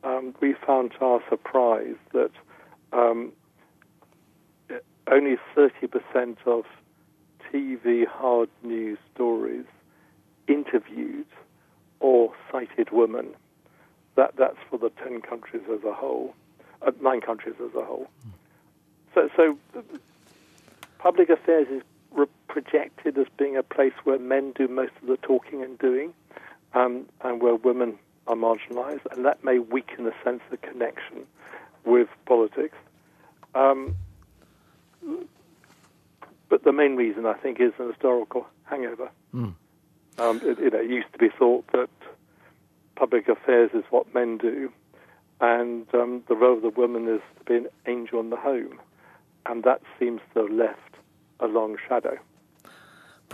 Um, 0.05 0.35
we 0.41 0.55
found 0.67 0.93
to 0.93 1.05
our 1.05 1.21
surprise 1.29 1.97
that 2.13 2.31
um, 2.93 3.33
only 5.11 5.37
30% 5.57 6.37
of 6.47 6.65
TV 7.55 8.07
hard 8.07 8.49
news 8.65 8.99
stories 9.15 9.65
interviewed 10.49 11.27
or 12.01 12.33
cited 12.51 12.91
women. 12.91 13.29
That, 14.17 14.35
that's 14.37 14.59
for 14.69 14.79
the 14.79 14.91
10 14.91 15.21
countries 15.23 15.63
as 15.73 15.85
a 15.85 15.93
whole, 15.93 16.35
uh, 16.83 16.91
nine 17.01 17.21
countries 17.21 17.55
as 17.65 17.75
a 17.75 17.85
whole. 17.85 18.09
So, 19.15 19.29
so 19.37 19.59
public 20.99 21.29
affairs 21.29 21.69
is 21.71 21.83
projected 22.49 23.19
as 23.19 23.27
being 23.37 23.57
a 23.57 23.63
place 23.63 23.93
where 24.05 24.19
men 24.19 24.53
do 24.53 24.69
most 24.69 24.93
of 25.03 25.09
the 25.09 25.17
talking 25.17 25.63
and 25.63 25.79
doing, 25.79 26.13
um, 26.73 27.07
and 27.23 27.41
where 27.41 27.55
women 27.55 27.99
are 28.27 28.37
marginalised, 28.37 29.07
and 29.13 29.25
that 29.25 29.45
may 29.45 29.59
weaken 29.59 30.05
the 30.05 30.15
sense 30.23 30.41
of 30.51 30.61
connection 30.63 31.27
with 31.85 32.09
politics. 32.27 32.77
Um, 33.55 33.97
but 36.49 36.65
the 36.65 36.73
main 36.73 36.97
reason, 36.97 37.27
I 37.27 37.35
think, 37.35 37.61
is 37.61 37.73
an 37.79 37.89
historical 37.89 38.47
hangover. 38.65 39.11
Mm. 39.35 39.55
Um, 40.19 40.41
it, 40.45 40.59
you 40.59 40.71
know, 40.71 40.79
it 40.79 40.91
used 40.91 41.13
to 41.13 41.19
be 41.19 41.29
thought 41.29 41.67
that 41.73 41.91
public 42.97 43.29
affairs 43.29 43.71
is 43.75 43.85
what 43.91 44.15
men 44.15 44.39
do, 44.39 44.71
and 45.41 45.87
um, 45.95 46.23
the 46.29 46.37
role 46.37 46.57
of 46.57 46.63
the 46.63 46.69
woman 46.71 47.09
is 47.09 47.21
to 47.39 47.45
be 47.45 47.57
an 47.57 47.69
angel 47.87 48.21
in 48.21 48.31
the 48.31 48.37
home, 48.37 48.79
and 49.47 49.65
that 49.65 49.83
seems 49.99 50.21
to 50.33 50.43
have 50.43 50.51
left 50.51 50.79
a 51.41 51.47
long 51.47 51.77
shadow. 51.89 52.17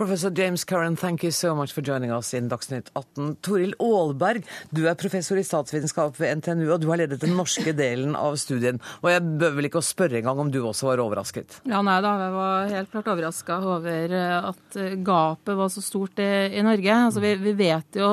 Professor 0.01 0.31
James 0.31 0.63
Curran, 0.63 0.95
thank 0.95 1.23
you 1.23 1.29
so 1.29 1.53
much 1.53 1.73
for 1.73 1.83
joining 1.83 2.09
us 2.11 2.33
in 2.33 2.47
Dagsnytt 2.49 2.87
18. 2.95 3.35
Toril 3.45 3.75
Aalberg, 3.77 4.47
du 4.73 4.87
er 4.89 4.95
professor 4.97 5.37
i 5.37 5.43
statsvitenskap 5.45 6.17
ved 6.17 6.39
NTNU, 6.39 6.71
og 6.73 6.81
du 6.81 6.87
har 6.89 6.97
ledet 7.03 7.19
den 7.21 7.35
norske 7.37 7.69
delen 7.77 8.15
av 8.17 8.39
studien. 8.41 8.81
Og 9.03 9.11
jeg 9.11 9.21
bør 9.43 9.53
vel 9.59 9.69
ikke 9.69 9.77
å 9.77 9.85
spørre 9.85 10.17
engang 10.17 10.41
om 10.41 10.49
du 10.49 10.57
også 10.63 10.89
var 10.89 11.03
overrasket? 11.05 11.59
Ja, 11.69 11.83
nei 11.85 11.99
da, 12.01 12.15
jeg 12.17 12.33
var 12.33 12.73
helt 12.73 12.91
klart 12.95 13.13
overraska 13.13 13.59
over 13.75 14.17
at 14.39 14.81
gapet 15.05 15.61
var 15.61 15.69
så 15.69 15.85
stort 15.85 16.25
i, 16.25 16.31
i 16.49 16.65
Norge. 16.65 16.97
Altså, 17.11 17.21
vi, 17.21 17.35
vi 17.45 17.53
vet 17.61 18.01
jo 18.01 18.09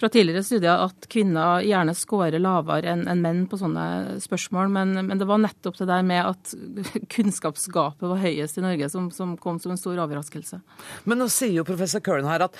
fra 0.00 0.08
tidligere 0.12 0.44
studier 0.46 0.84
at 0.86 1.08
kvinner 1.12 1.64
gjerne 1.66 1.94
scorer 1.96 2.40
lavere 2.40 2.94
enn 2.94 3.04
en 3.10 3.22
menn 3.24 3.42
på 3.50 3.58
sånne 3.60 4.16
spørsmål, 4.24 4.70
men, 4.72 4.94
men, 5.02 5.20
det 5.20 5.28
var 5.28 5.42
nettopp 5.42 5.76
det 5.80 5.90
der 5.90 6.06
med 6.06 6.24
at 6.24 6.54
kunnskapsgapet 7.14 8.08
var 8.08 8.22
høyest 8.22 8.60
i 8.60 8.64
Norge 8.64 8.90
som, 8.92 9.10
som 9.14 9.36
kom 9.40 9.60
som 9.60 9.74
en 9.74 9.80
stor 9.80 10.00
overraskelse. 10.00 10.62
Men 11.04 11.20
nå 11.20 11.28
sier 11.32 11.58
jo 11.58 11.68
professor 11.68 12.02
Curran 12.04 12.30
her 12.30 12.48
at 12.48 12.56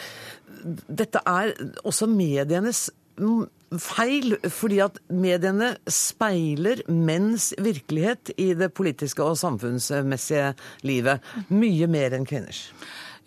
dette 0.88 1.22
er 1.24 1.54
også 1.88 2.10
medienes 2.10 2.88
feil, 3.80 4.34
fordi 4.50 4.80
at 4.82 4.98
mediene 5.12 5.74
speiler 5.90 6.82
menns 6.88 7.50
virkelighet 7.60 8.32
i 8.40 8.52
det 8.58 8.72
politiske 8.76 9.24
og 9.24 9.38
samfunnsmessige 9.40 10.54
livet 10.88 11.24
mye 11.52 11.88
mer 11.90 12.16
enn 12.16 12.28
kvinners. 12.28 12.66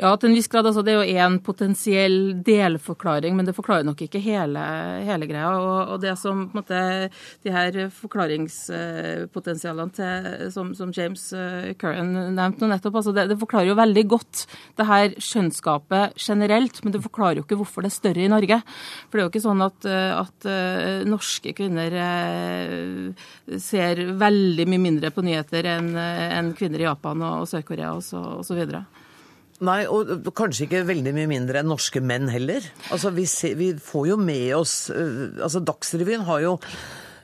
Ja, 0.01 0.09
til 0.17 0.31
en 0.31 0.33
viss 0.33 0.47
grad. 0.49 0.65
Altså, 0.65 0.81
det 0.81 0.93
er 0.93 1.03
jo 1.03 1.17
én 1.21 1.35
potensiell 1.45 2.15
delforklaring, 2.45 3.35
men 3.37 3.45
det 3.45 3.53
forklarer 3.53 3.85
nok 3.85 3.99
ikke 4.01 4.21
hele, 4.23 4.61
hele 5.05 5.27
greia. 5.29 5.51
Og, 5.53 5.91
og, 5.93 5.99
det 6.01 6.15
som 6.17 6.47
på 6.49 6.57
en 6.57 6.63
måte, 6.63 6.79
de 7.45 7.53
her 7.53 7.77
forklaringspotensialene 7.93 9.93
til, 9.93 10.49
som, 10.55 10.71
som, 10.77 10.89
James 10.93 11.27
eh, 11.37 11.73
Curran 11.77 12.09
nevnte 12.33 12.65
nå 12.65 12.71
nettopp, 12.71 12.97
altså 13.03 13.13
det, 13.13 13.27
det, 13.29 13.37
forklarer 13.43 13.69
jo 13.69 13.77
veldig 13.77 14.05
godt 14.15 14.35
det 14.79 14.89
her 14.89 15.13
skjønnsgapet 15.21 16.17
generelt, 16.17 16.81
men 16.81 16.95
det 16.95 17.03
forklarer 17.05 17.39
jo 17.39 17.45
ikke 17.45 17.59
hvorfor 17.61 17.85
det 17.85 17.93
er 17.93 17.99
større 17.99 18.25
i 18.25 18.33
Norge. 18.33 18.57
For 19.05 19.13
det 19.13 19.21
er 19.21 19.27
jo 19.27 19.33
ikke 19.33 19.45
sånn 19.45 19.65
at, 19.65 19.79
at 20.17 20.49
uh, 20.49 21.05
norske 21.09 21.53
kvinner 21.57 21.91
ser 23.61 23.95
veldig 24.17 24.65
mye 24.69 24.85
mindre 24.89 25.13
på 25.13 25.25
nyheter 25.25 25.63
enn 25.75 25.89
en 25.93 26.53
kvinner 26.57 26.81
i 26.81 26.87
Japan 26.87 27.21
og, 27.21 27.33
og 27.43 27.49
Sør-Korea 27.51 27.89
osv. 27.99 28.61
Nei, 29.63 29.83
og 29.85 30.25
kanskje 30.35 30.65
ikke 30.65 30.83
veldig 30.87 31.13
mye 31.15 31.29
mindre 31.29 31.61
enn 31.61 31.69
norske 31.69 32.01
menn 32.03 32.31
heller. 32.33 32.65
Altså, 32.89 33.13
vi, 33.15 33.27
ser, 33.29 33.53
vi 33.59 33.69
får 33.77 34.07
jo 34.09 34.17
med 34.19 34.49
oss 34.57 34.75
altså 34.89 35.61
Dagsrevyen 35.63 36.25
har 36.27 36.41
jo 36.43 36.57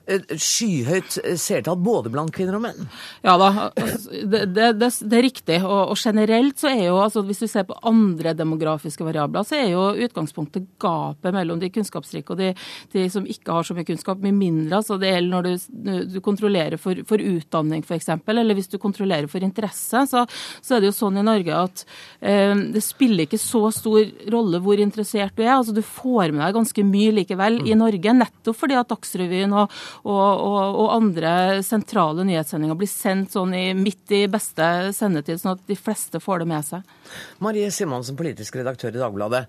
skyhøyt 0.10 1.18
seertall 1.39 1.78
både 1.82 2.12
blant 2.14 2.34
kvinner 2.36 2.57
og 2.57 2.64
menn? 2.64 2.89
Ja 3.26 3.36
da, 3.39 3.49
altså, 3.70 4.12
det, 4.12 4.43
det, 4.55 4.70
det, 4.80 4.89
det 5.12 5.20
er 5.20 5.26
riktig. 5.26 5.60
Og, 5.64 5.93
og, 5.93 5.97
generelt 5.99 6.62
så 6.62 6.72
er 6.72 6.84
jo, 6.88 6.97
altså 7.03 7.24
hvis 7.28 7.43
du 7.43 7.47
ser 7.51 7.68
på 7.70 7.78
andre 7.88 8.34
demografiske 8.38 9.05
variabler, 9.05 9.45
så 9.47 9.60
er 9.60 9.72
jo 9.74 9.86
utgangspunktet 10.07 10.68
gapet 10.82 11.36
mellom 11.36 11.62
de 11.62 11.72
kunnskapsrike 11.74 12.34
og 12.34 12.41
de, 12.41 12.51
de 12.93 13.05
som 13.12 13.28
ikke 13.30 13.53
har 13.55 13.68
så 13.68 13.76
mye 13.78 13.88
kunnskap, 13.88 14.22
mye 14.24 14.36
mindre. 14.36 14.80
altså 14.80 14.99
Det 15.01 15.12
gjelder 15.14 15.36
når 15.36 15.47
du, 15.47 16.14
du 16.16 16.20
kontrollerer 16.26 16.82
for, 16.82 17.03
for 17.10 17.22
utdanning 17.22 17.86
f.eks., 17.86 18.12
eller 18.30 18.57
hvis 18.57 18.72
du 18.72 18.78
kontrollerer 18.82 19.30
for 19.32 19.43
interesse, 19.45 20.05
så, 20.10 20.26
så, 20.62 20.76
er 20.76 20.82
det 20.82 20.91
jo 20.91 20.97
sånn 20.99 21.20
i 21.20 21.26
Norge 21.26 21.55
at 21.55 21.84
eh, 22.22 22.55
det 22.74 22.84
spiller 22.86 23.26
ikke 23.26 23.41
så 23.41 23.66
stor 23.76 24.05
rolle 24.32 24.62
hvor 24.64 24.80
interessert 24.82 25.36
du 25.38 25.43
er. 25.43 25.55
altså 25.57 25.76
Du 25.76 25.82
får 25.86 26.34
med 26.34 26.43
deg 26.43 26.57
ganske 26.57 26.86
mye 26.88 27.16
likevel 27.20 27.62
i 27.68 27.78
Norge, 27.78 28.16
nettopp 28.16 28.57
fordi 28.60 28.78
at 28.80 28.89
Dagsrevyen 28.89 29.53
og, 29.57 29.74
og, 30.06 30.41
og, 30.45 30.58
og, 30.80 30.88
andre 30.95 31.34
sentrale 31.66 32.26
nyhetssendinger 32.28 32.78
blir 32.80 32.89
sendt 32.91 33.36
sånn 33.36 33.54
i, 33.58 33.66
midt 33.78 34.14
i 34.16 34.24
beste 34.32 34.66
sendetid, 34.95 35.41
sånn 35.41 35.58
at 35.58 35.64
de 35.70 35.78
fleste 35.80 36.22
får 36.24 36.43
det 36.43 36.50
med 36.52 36.68
seg. 36.68 36.97
Marie 37.43 37.72
Simonsen, 37.74 38.18
politisk 38.20 38.60
redaktør 38.60 38.95
i 38.95 39.02
Dagbladet. 39.02 39.45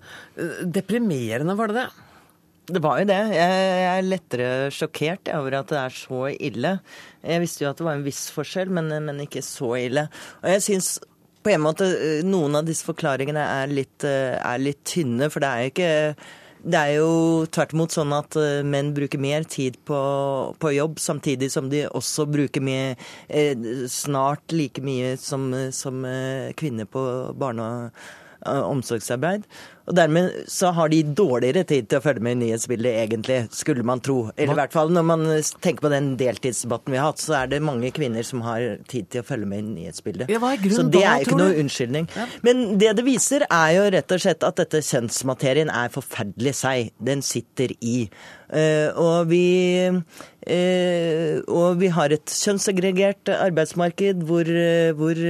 Deprimerende, 0.67 1.57
var 1.59 1.71
det 1.71 1.83
det? 1.83 1.89
Det 2.71 2.83
var 2.85 3.01
jo 3.01 3.07
det. 3.09 3.21
Jeg 3.35 3.85
er 3.91 4.05
lettere 4.07 4.49
sjokkert 4.75 5.31
over 5.35 5.59
at 5.59 5.71
det 5.73 5.79
er 5.81 5.95
så 5.95 6.27
ille. 6.31 6.75
Jeg 7.25 7.43
visste 7.43 7.65
jo 7.65 7.71
at 7.71 7.81
det 7.81 7.87
var 7.87 7.99
en 7.99 8.07
viss 8.07 8.27
forskjell, 8.35 8.71
men, 8.75 8.93
men 9.07 9.25
ikke 9.25 9.43
så 9.43 9.73
ille. 9.81 10.07
Og 10.43 10.53
jeg 10.55 10.67
syns 10.69 10.93
på 11.41 11.55
en 11.55 11.65
måte 11.65 11.89
noen 12.27 12.59
av 12.59 12.69
disse 12.69 12.85
forklaringene 12.87 13.43
er 13.63 13.73
litt, 13.73 14.05
er 14.05 14.61
litt 14.61 14.83
tynne, 14.87 15.31
for 15.33 15.43
det 15.43 15.51
er 15.51 15.63
jo 15.63 15.73
ikke 15.73 15.93
det 16.63 16.81
er 16.81 16.95
jo 16.99 17.47
tvert 17.53 17.75
imot 17.75 17.95
sånn 17.95 18.13
at 18.17 18.37
eh, 18.39 18.61
menn 18.67 18.93
bruker 18.97 19.21
mer 19.23 19.47
tid 19.49 19.79
på, 19.89 20.01
på 20.61 20.73
jobb, 20.77 20.99
samtidig 21.01 21.51
som 21.53 21.71
de 21.73 21.87
også 21.89 22.27
bruker 22.31 22.65
mye, 22.65 22.97
eh, 23.29 23.87
snart 23.91 24.53
like 24.55 24.85
mye 24.85 25.15
som, 25.21 25.49
som 25.73 26.05
eh, 26.05 26.51
kvinner 26.59 26.89
på 26.91 27.05
barne- 27.41 27.69
og 27.71 28.03
omsorgsarbeid. 28.47 29.45
Og 29.91 29.97
dermed 29.99 30.45
så 30.51 30.71
har 30.77 30.91
de 30.93 31.01
dårligere 31.03 31.65
tid 31.67 31.89
til 31.91 31.99
å 31.99 32.05
følge 32.05 32.23
med 32.23 32.37
i 32.37 32.41
nyhetsbildet, 32.45 32.99
egentlig, 33.03 33.39
skulle 33.57 33.83
man 33.87 34.03
tro. 34.05 34.31
Eller 34.37 34.55
i 34.55 34.59
hvert 34.61 34.75
fall 34.77 34.93
når 34.95 35.07
man 35.09 35.25
tenker 35.65 35.83
på 35.83 35.91
den 35.91 36.13
deltidsdebatten 36.21 36.95
vi 36.95 37.01
har 37.01 37.11
hatt, 37.11 37.23
så 37.23 37.41
er 37.41 37.51
det 37.51 37.63
mange 37.65 37.91
kvinner 37.97 38.27
som 38.27 38.45
har 38.47 38.79
tid 38.91 39.11
til 39.11 39.25
å 39.25 39.27
følge 39.27 39.49
med 39.51 39.65
i 39.65 39.75
nyhetsbildet. 39.81 40.31
Ja, 40.31 40.39
så 40.77 40.87
det 40.87 41.03
er 41.03 41.25
ikke 41.25 41.41
noe 41.41 41.59
unnskyldning. 41.65 42.07
Ja. 42.15 42.29
Men 42.47 42.63
det 42.79 42.95
det 43.01 43.07
viser, 43.07 43.47
er 43.51 43.73
jo 43.77 43.89
rett 43.97 44.15
og 44.15 44.23
slett 44.23 44.47
at 44.47 44.61
dette 44.63 44.83
kjønnsmaterien 44.85 45.73
er 45.75 45.91
forferdelig 45.95 46.55
seig. 46.61 46.93
Den 47.03 47.25
sitter 47.27 47.75
i. 47.81 48.05
Uh, 48.51 48.91
og 48.99 49.31
vi 49.31 49.45
og 50.51 51.79
vi 51.79 51.91
har 51.95 52.13
et 52.15 52.33
kjønnsaggregert 52.35 53.31
arbeidsmarked 53.37 54.25
hvor, 54.27 54.49
uh, 54.49 54.91
hvor, 54.99 55.21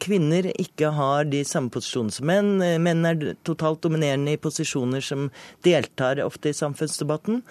kvinner 0.00 0.50
ikke 0.54 0.92
har 0.94 1.26
de 1.30 1.42
samme 1.48 1.72
posisjonene 1.74 2.14
som 2.14 2.30
menn. 2.30 2.50
Menn 2.82 3.06
er 3.08 3.32
totalt 3.46 3.82
dominerende 3.84 4.36
i 4.36 4.40
posisjoner 4.40 5.04
som 5.04 5.28
deltar 5.66 6.22
ofte 6.24 6.52
i 6.52 6.56
samfunnsdebatten. 6.56 7.42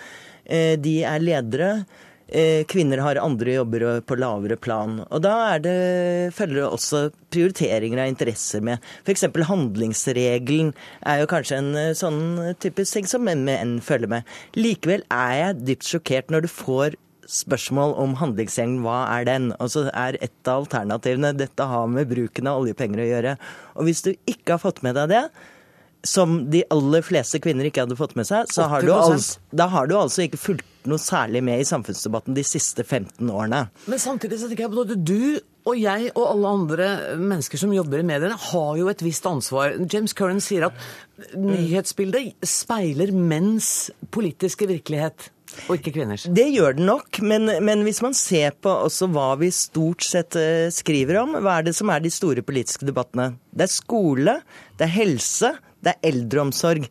Eh, 0.50 0.76
de 0.82 1.02
er 1.06 1.24
ledere. 1.24 1.72
Eh, 2.30 2.62
kvinner 2.70 3.02
har 3.02 3.18
andre 3.18 3.56
jobber 3.56 3.84
på 4.06 4.18
lavere 4.20 4.58
plan. 4.62 5.00
Og 5.10 5.22
da 5.26 5.58
det, 5.58 6.34
følger 6.38 6.62
det 6.62 6.68
også 6.68 7.02
prioriteringer 7.34 8.04
av 8.04 8.12
interesser 8.12 8.62
med. 8.62 8.86
F.eks. 9.02 9.26
handlingsregelen 9.50 10.74
er 11.10 11.24
jo 11.24 11.30
kanskje 11.30 11.58
en 11.58 11.72
eh, 11.76 11.96
sånn 11.98 12.54
typisk 12.62 13.00
ting 13.00 13.10
som 13.10 13.26
menn 13.26 13.80
følger 13.82 14.14
med. 14.14 14.34
Likevel 14.58 15.06
er 15.10 15.36
jeg 15.40 15.62
dypt 15.72 15.90
sjokkert 15.90 16.34
når 16.34 16.46
du 16.46 16.52
får 16.54 17.00
spørsmål 17.30 17.94
om 18.02 18.18
handlingsregelen, 18.20 18.82
hva 18.86 19.04
er 19.14 19.28
den? 19.30 19.52
Og 19.62 19.72
så 19.74 19.86
er 19.94 20.18
et 20.20 20.50
av 20.50 20.64
alternativene 20.66 21.36
dette 21.38 21.70
har 21.72 21.88
med 21.92 22.10
bruken 22.10 22.50
av 22.50 22.64
oljepenger 22.64 23.04
å 23.04 23.08
gjøre. 23.12 23.38
Og 23.78 23.90
hvis 23.90 24.04
du 24.06 24.12
ikke 24.16 24.56
har 24.56 24.64
fått 24.64 24.84
med 24.86 24.98
deg 24.98 25.14
det, 25.14 25.24
som 26.08 26.38
de 26.52 26.64
aller 26.72 27.04
fleste 27.04 27.42
kvinner 27.44 27.68
ikke 27.68 27.84
hadde 27.84 27.98
fått 28.00 28.16
med 28.16 28.28
seg, 28.28 28.48
så 28.54 28.70
har 28.72 28.86
du 28.86 28.94
altså, 28.96 29.40
da 29.52 29.68
har 29.72 29.90
du 29.90 29.98
altså 30.00 30.24
ikke 30.26 30.40
fulgt 30.40 30.68
noe 30.88 31.02
særlig 31.02 31.42
med 31.44 31.60
i 31.60 31.68
samfunnsdebatten 31.68 32.38
de 32.38 32.44
siste 32.48 32.86
15 32.86 33.28
årene. 33.28 33.66
Men 33.92 34.00
samtidig 34.02 34.40
så 34.40 34.48
tenker 34.48 34.66
jeg 34.66 34.74
på 34.74 34.86
at 34.86 34.94
du 34.96 35.24
og 35.68 35.76
jeg 35.78 36.08
og 36.16 36.24
alle 36.24 36.52
andre 36.56 36.86
mennesker 37.20 37.60
som 37.62 37.74
jobber 37.76 38.02
i 38.02 38.08
mediene, 38.08 38.38
har 38.40 38.78
jo 38.80 38.88
et 38.90 39.04
visst 39.04 39.28
ansvar. 39.30 39.76
James 39.92 40.16
Curran 40.18 40.40
sier 40.42 40.70
at 40.70 41.36
nyhetsbildet 41.36 42.48
speiler 42.48 43.12
menns 43.14 43.90
politiske 44.16 44.70
virkelighet, 44.70 45.30
og 45.68 45.78
ikke 45.78 45.94
kvinners. 45.98 46.26
Det 46.30 46.48
gjør 46.54 46.78
den 46.78 46.90
nok, 46.90 47.20
men, 47.26 47.50
men 47.66 47.84
hvis 47.86 48.02
man 48.06 48.16
ser 48.18 48.56
på 48.62 48.72
også 48.88 49.10
hva 49.14 49.32
vi 49.42 49.52
stort 49.54 50.06
sett 50.06 50.38
eh, 50.40 50.70
skriver 50.74 51.22
om, 51.24 51.38
hva 51.42 51.60
er 51.60 51.70
det 51.70 51.76
som 51.78 51.92
er 51.94 52.04
de 52.04 52.12
store 52.14 52.44
politiske 52.46 52.88
debattene? 52.88 53.32
Det 53.52 53.68
er 53.68 53.74
skole, 53.74 54.40
det 54.80 54.88
er 54.88 54.96
helse, 54.96 55.54
det 55.84 55.96
er 55.96 56.12
eldreomsorg. 56.12 56.90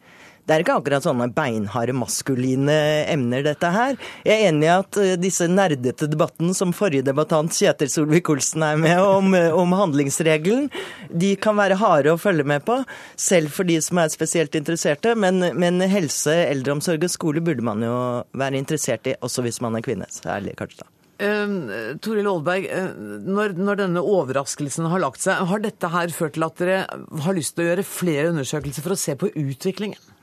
Det 0.49 0.55
er 0.55 0.63
ikke 0.65 0.79
akkurat 0.79 1.05
sånne 1.05 1.27
beinharde 1.37 1.93
maskuline 1.93 2.75
emner, 3.13 3.43
dette 3.45 3.69
her. 3.69 3.99
Jeg 4.25 4.33
er 4.33 4.47
enig 4.49 4.65
i 4.65 4.71
at 4.73 4.99
eh, 5.03 5.19
disse 5.21 5.45
nerdete 5.45 6.09
debattene 6.09 6.57
som 6.57 6.73
forrige 6.73 7.05
debattant 7.05 7.53
Kjetil 7.53 7.91
Solvik-Olsen 7.93 8.65
er 8.65 8.81
med 8.81 8.97
om, 9.03 9.37
eh, 9.37 9.53
om 9.53 9.77
handlingsregelen, 9.77 10.71
de 11.13 11.35
kan 11.37 11.59
være 11.61 11.77
harde 11.83 12.15
å 12.15 12.21
følge 12.23 12.49
med 12.49 12.65
på, 12.65 12.79
selv 13.21 13.53
for 13.53 13.69
de 13.69 13.77
som 13.85 14.01
er 14.01 14.09
spesielt 14.15 14.57
interesserte. 14.57 15.13
Men, 15.21 15.51
men 15.53 15.85
helse, 15.85 16.33
eldreomsorg 16.49 17.05
og 17.05 17.13
skole 17.13 17.45
burde 17.45 17.69
man 17.69 17.85
jo 17.85 17.95
være 18.33 18.57
interessert 18.65 19.13
i, 19.13 19.19
også 19.21 19.45
hvis 19.45 19.61
man 19.61 19.77
er 19.77 19.85
kvinne. 19.85 20.09
Særlig 20.09 20.57
kanskje 20.57 20.87
da. 20.87 20.93
Uh, 21.19 21.97
Toril 22.01 22.29
Aalberg, 22.31 22.71
uh, 22.73 22.93
når, 23.27 23.59
når 23.59 23.83
denne 23.83 24.01
overraskelsen 24.17 24.89
har 24.89 25.03
lagt 25.05 25.21
seg, 25.25 25.45
har 25.51 25.61
dette 25.61 25.91
her 25.93 26.15
ført 26.15 26.39
til 26.39 26.47
at 26.47 26.63
dere 26.63 26.85
har 27.27 27.37
lyst 27.37 27.59
til 27.59 27.67
å 27.67 27.75
gjøre 27.75 27.85
flere 27.85 28.31
undersøkelser 28.33 28.87
for 28.87 28.97
å 28.97 29.05
se 29.05 29.19
på 29.19 29.35
utviklingen? 29.35 30.15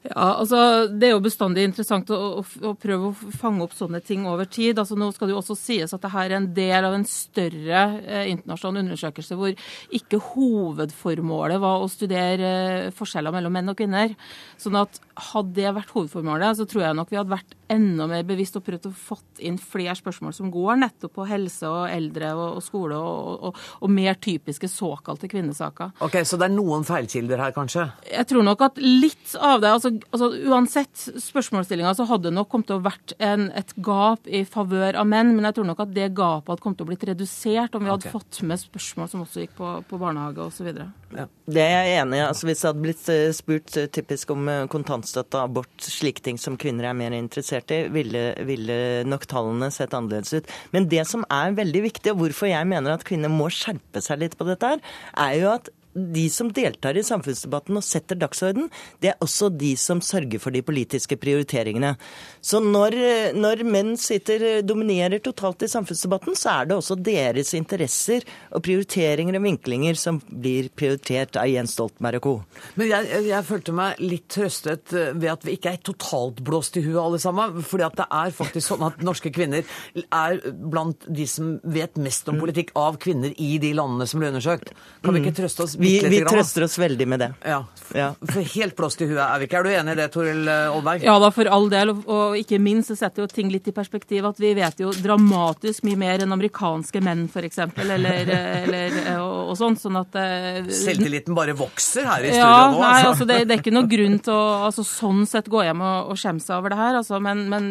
Ja, 0.00 0.38
altså 0.40 0.88
Det 0.88 1.10
er 1.10 1.12
jo 1.12 1.20
bestandig 1.20 1.66
interessant 1.68 2.08
å, 2.14 2.40
å, 2.40 2.70
prøve 2.80 3.10
å 3.10 3.32
fange 3.36 3.66
opp 3.66 3.74
sånne 3.76 4.00
ting 4.00 4.24
over 4.28 4.48
tid. 4.48 4.78
Altså 4.80 4.96
Nå 4.96 5.10
skal 5.12 5.28
det 5.28 5.34
jo 5.34 5.40
også 5.42 5.56
sies 5.60 5.92
at 5.92 6.00
dette 6.00 6.22
er 6.24 6.36
en 6.38 6.48
del 6.56 6.88
av 6.88 6.96
en 6.96 7.04
større 7.08 7.82
eh, 8.00 8.30
internasjonal 8.32 8.86
undersøkelse 8.86 9.36
hvor 9.36 9.52
ikke 10.00 10.22
hovedformålet 10.30 11.60
var 11.60 11.84
å 11.84 11.92
studere 11.92 12.54
eh, 12.86 12.90
forskjeller 12.96 13.36
mellom 13.36 13.58
menn 13.58 13.74
og 13.74 13.76
kvinner. 13.80 14.16
Sånn 14.60 14.80
at 14.80 15.02
Hadde 15.20 15.52
det 15.58 15.74
vært 15.76 15.90
hovedformålet, 15.92 16.56
så 16.56 16.64
tror 16.64 16.86
jeg 16.86 16.96
nok 16.96 17.10
vi 17.12 17.18
hadde 17.18 17.34
vært 17.34 17.58
enda 17.70 18.06
mer 18.10 18.24
bevisst 18.26 18.58
og 18.58 18.64
prøvd 18.66 18.88
å 18.90 18.92
fått 18.94 19.42
inn 19.46 19.58
flere 19.60 19.94
spørsmål 19.98 20.34
som 20.36 20.50
går 20.52 20.80
nettopp 20.82 21.14
på 21.18 21.26
helse 21.28 21.68
og 21.68 21.86
eldre 21.90 22.32
og, 22.36 22.58
og 22.58 22.64
skole 22.64 22.98
og, 22.98 23.46
og, 23.50 23.60
og 23.80 23.92
mer 23.92 24.18
typiske 24.20 24.68
såkalte 24.70 25.30
kvinnesaker. 25.30 25.94
Ok, 26.04 26.20
Så 26.26 26.38
det 26.40 26.48
er 26.48 26.54
noen 26.54 26.86
feilkilder 26.86 27.42
her, 27.42 27.54
kanskje? 27.56 27.86
Jeg 28.10 28.28
tror 28.30 28.46
nok 28.46 28.64
at 28.66 28.80
litt 28.82 29.34
av 29.40 29.62
det 29.62 29.72
altså, 29.72 29.92
altså 30.10 30.30
Uansett 30.50 31.04
spørsmålsstillinga 31.22 31.94
så 31.96 32.06
hadde 32.10 32.28
det 32.28 32.36
nok 32.36 32.50
kommet 32.50 32.70
til 32.70 32.80
å 32.80 32.84
vært 32.84 33.14
en, 33.22 33.48
et 33.56 33.74
gap 33.84 34.26
i 34.26 34.42
favør 34.48 34.98
av 35.00 35.08
menn, 35.10 35.34
men 35.36 35.48
jeg 35.48 35.58
tror 35.58 35.70
nok 35.70 35.84
at 35.86 35.94
det 35.96 36.10
gapet 36.16 36.54
hadde 36.54 36.64
kommet 36.64 36.80
til 36.80 36.88
å 36.88 36.90
blitt 36.90 37.06
redusert 37.10 37.76
om 37.76 37.86
vi 37.86 37.92
hadde 37.92 38.08
okay. 38.08 38.16
fått 38.16 38.42
med 38.46 38.62
spørsmål 38.62 39.12
som 39.12 39.24
også 39.24 39.44
gikk 39.44 39.56
på, 39.60 39.76
på 39.88 40.00
barnehage 40.00 40.46
osv. 40.46 40.72
Ja. 41.10 41.24
Det 41.50 41.62
er 41.62 41.88
jeg 41.88 42.02
enig 42.04 42.20
i. 42.20 42.22
Altså, 42.22 42.46
hvis 42.46 42.60
det 42.62 42.68
hadde 42.68 42.84
blitt 42.84 43.08
eh, 43.10 43.32
spurt 43.34 43.76
eh, 43.80 43.88
typisk 43.90 44.30
om 44.34 44.46
eh, 44.50 44.66
kontantstøtte, 44.70 45.40
abort, 45.42 45.72
slike 45.82 46.22
ting 46.22 46.38
som 46.38 46.58
kvinner 46.60 46.86
er 46.86 46.96
mer 46.98 47.16
interessert 47.16 47.72
i, 47.74 47.80
ville, 47.90 48.22
ville 48.46 48.78
nok 49.08 49.26
tallene 49.30 49.72
sett 49.74 49.96
annerledes 49.96 50.38
ut. 50.38 50.54
Men 50.74 50.86
det 50.92 51.02
som 51.10 51.26
er 51.34 51.56
veldig 51.58 51.82
viktig, 51.88 52.14
og 52.14 52.22
hvorfor 52.22 52.52
jeg 52.52 52.70
mener 52.70 52.94
at 52.94 53.06
kvinner 53.06 53.32
må 53.32 53.50
skjerpe 53.54 54.02
seg 54.04 54.22
litt 54.22 54.38
på 54.38 54.46
dette, 54.48 54.76
her, 54.76 54.94
er 55.26 55.36
jo 55.40 55.50
at 55.56 55.72
de 55.94 56.26
som 56.30 56.50
deltar 56.54 56.98
i 56.98 57.04
samfunnsdebatten 57.06 57.78
og 57.78 57.84
setter 57.84 58.18
dagsorden, 58.18 58.68
det 59.02 59.12
er 59.12 59.24
også 59.24 59.50
de 59.50 59.72
som 59.80 60.02
sørger 60.04 60.42
for 60.42 60.54
de 60.54 60.62
politiske 60.62 61.18
prioriteringene. 61.20 61.94
Så 62.40 62.60
når, 62.62 62.96
når 63.36 63.64
menn 63.66 63.96
sitter, 64.00 64.62
dominerer 64.66 65.22
totalt 65.24 65.64
i 65.66 65.70
samfunnsdebatten, 65.70 66.36
så 66.38 66.54
er 66.60 66.70
det 66.70 66.78
også 66.78 66.96
deres 67.00 67.52
interesser 67.58 68.26
og 68.54 68.62
prioriteringer 68.66 69.38
og 69.38 69.46
vinklinger 69.48 69.98
som 69.98 70.20
blir 70.30 70.70
prioritert 70.76 71.38
av 71.40 71.50
Jens 71.50 71.74
Stoltenberg 71.76 72.20
og 72.20 72.26
co. 72.26 72.34
Men 72.78 72.90
jeg, 72.92 73.24
jeg, 73.26 73.46
følte 73.50 73.74
meg 73.76 74.00
litt 74.02 74.28
trøstet 74.30 74.94
eh, 74.94 75.12
ved 75.16 75.30
at 75.32 75.46
vi 75.46 75.56
ikke 75.56 75.74
er 75.74 75.82
totalt 75.90 76.42
blåst 76.46 76.78
i 76.78 76.84
huet 76.84 77.00
alle 77.02 77.20
sammen. 77.22 77.62
fordi 77.66 77.86
at 77.86 77.98
det 77.98 78.06
er 78.20 78.34
faktisk 78.34 78.66
sånn 78.72 78.86
at 78.86 79.02
norske 79.04 79.32
kvinner 79.34 79.66
er 79.96 80.38
blant 80.52 81.06
de 81.08 81.26
som 81.28 81.56
vet 81.64 81.98
mest 82.00 82.28
om 82.30 82.38
politikk 82.40 82.72
av 82.78 82.98
kvinner 83.02 83.34
i 83.40 83.56
de 83.62 83.72
landene 83.76 84.06
som 84.08 84.22
ble 84.22 84.30
undersøkt. 84.30 84.72
Kan 85.04 85.16
vi 85.16 85.24
ikke 85.24 85.36
trøste 85.40 85.66
oss 85.66 85.76
Vi, 85.80 85.92
vi 86.12 86.20
trøster 86.26 86.66
oss 86.66 86.76
veldig 86.80 87.06
med 87.08 87.22
det. 87.24 87.30
Ja. 87.48 87.62
For 87.90 88.44
helt 88.54 88.76
blåst 88.78 89.00
i 89.02 89.08
huet 89.10 89.20
er 89.24 89.40
vi 89.40 89.48
ikke. 89.48 89.60
Er 89.60 89.66
du 89.66 89.72
enig 89.72 89.94
i 89.96 89.98
det, 89.98 90.06
Toril 90.14 90.46
Aalberg? 90.46 91.04
Ja 91.06 91.16
da, 91.22 91.30
for 91.34 91.50
all 91.50 91.68
del. 91.72 91.92
Og, 91.98 92.36
ikke 92.38 92.60
minst 92.62 92.92
så 92.92 92.98
setter 92.98 93.24
jo 93.24 93.30
ting 93.30 93.50
litt 93.52 93.66
i 93.70 93.74
perspektiv 93.74 94.28
at 94.28 94.38
vi 94.40 94.52
vet 94.58 94.82
jo 94.82 94.92
dramatisk 94.94 95.86
mye 95.88 95.98
mer 96.00 96.24
enn 96.24 96.36
amerikanske 96.36 97.02
menn, 97.04 97.26
f.eks. 97.30 97.62
Eller, 97.80 98.30
eller 98.62 98.98
og, 99.16 99.52
og 99.52 99.58
sånn. 99.58 99.78
Sånn 99.80 99.96
at 100.00 100.18
eh, 100.20 100.60
Selvtilliten 100.80 101.36
bare 101.36 101.56
vokser 101.58 102.06
her 102.08 102.26
i 102.26 102.34
studio 102.34 102.44
ja, 102.44 102.70
nå. 102.74 102.82
Nei, 102.84 103.00
altså 103.08 103.26
det, 103.28 103.40
det 103.48 103.56
er 103.56 103.64
ikke 103.64 103.74
noe 103.74 103.90
grunn 103.90 104.18
til 104.20 104.36
å 104.36 104.44
altså, 104.68 104.84
sånn 104.86 105.24
sett 105.30 105.48
gå 105.50 105.64
hjem 105.66 105.82
og, 105.82 106.12
og 106.12 106.20
skjemme 106.20 106.44
seg 106.44 106.58
over 106.58 106.74
det 106.74 106.80
her. 106.80 107.00
Altså, 107.00 107.20
men, 107.24 107.46
men 107.50 107.70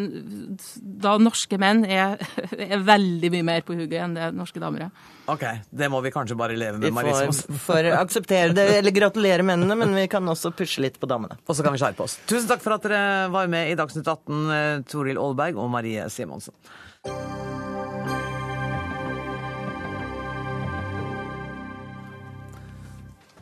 da 0.80 1.16
norske 1.22 1.60
menn 1.60 1.86
er, 1.86 2.18
er 2.70 2.84
veldig 2.84 3.32
mye 3.36 3.48
mer 3.52 3.64
på 3.66 3.78
hugget 3.78 4.04
enn 4.04 4.18
det 4.18 4.32
norske 4.36 4.62
damer 4.62 4.88
er. 4.88 5.08
Ok, 5.30 5.44
det 5.70 5.88
må 5.92 6.00
vi 6.02 6.10
kanskje 6.14 6.36
bare 6.38 6.56
leve 6.58 6.80
med, 6.82 6.94
Marie 6.96 7.14
får, 7.14 7.58
får 7.66 7.90
akseptere 7.94 8.54
det, 8.56 8.66
eller 8.80 8.94
gratulere 8.94 9.46
mennene, 9.46 9.76
men 9.78 9.94
vi 9.94 10.08
kan 10.10 10.26
også 10.32 10.52
pushe 10.56 10.82
litt 10.82 10.98
på 11.00 11.08
damene. 11.10 11.38
Og 11.46 11.56
så 11.56 11.66
kan 11.66 11.76
vi 11.76 11.82
skjerpe 11.82 12.06
oss. 12.06 12.18
Tusen 12.30 12.50
takk 12.50 12.64
for 12.64 12.76
at 12.76 12.88
dere 12.88 13.28
var 13.34 13.50
med 13.52 13.70
i 13.70 13.78
Dagsnytt 13.78 14.08
18, 14.10 14.42
eh, 14.56 14.74
Toril 14.90 15.20
Aalberg 15.20 15.60
og 15.60 15.70
Marie 15.72 16.08
Simonsen. 16.12 16.56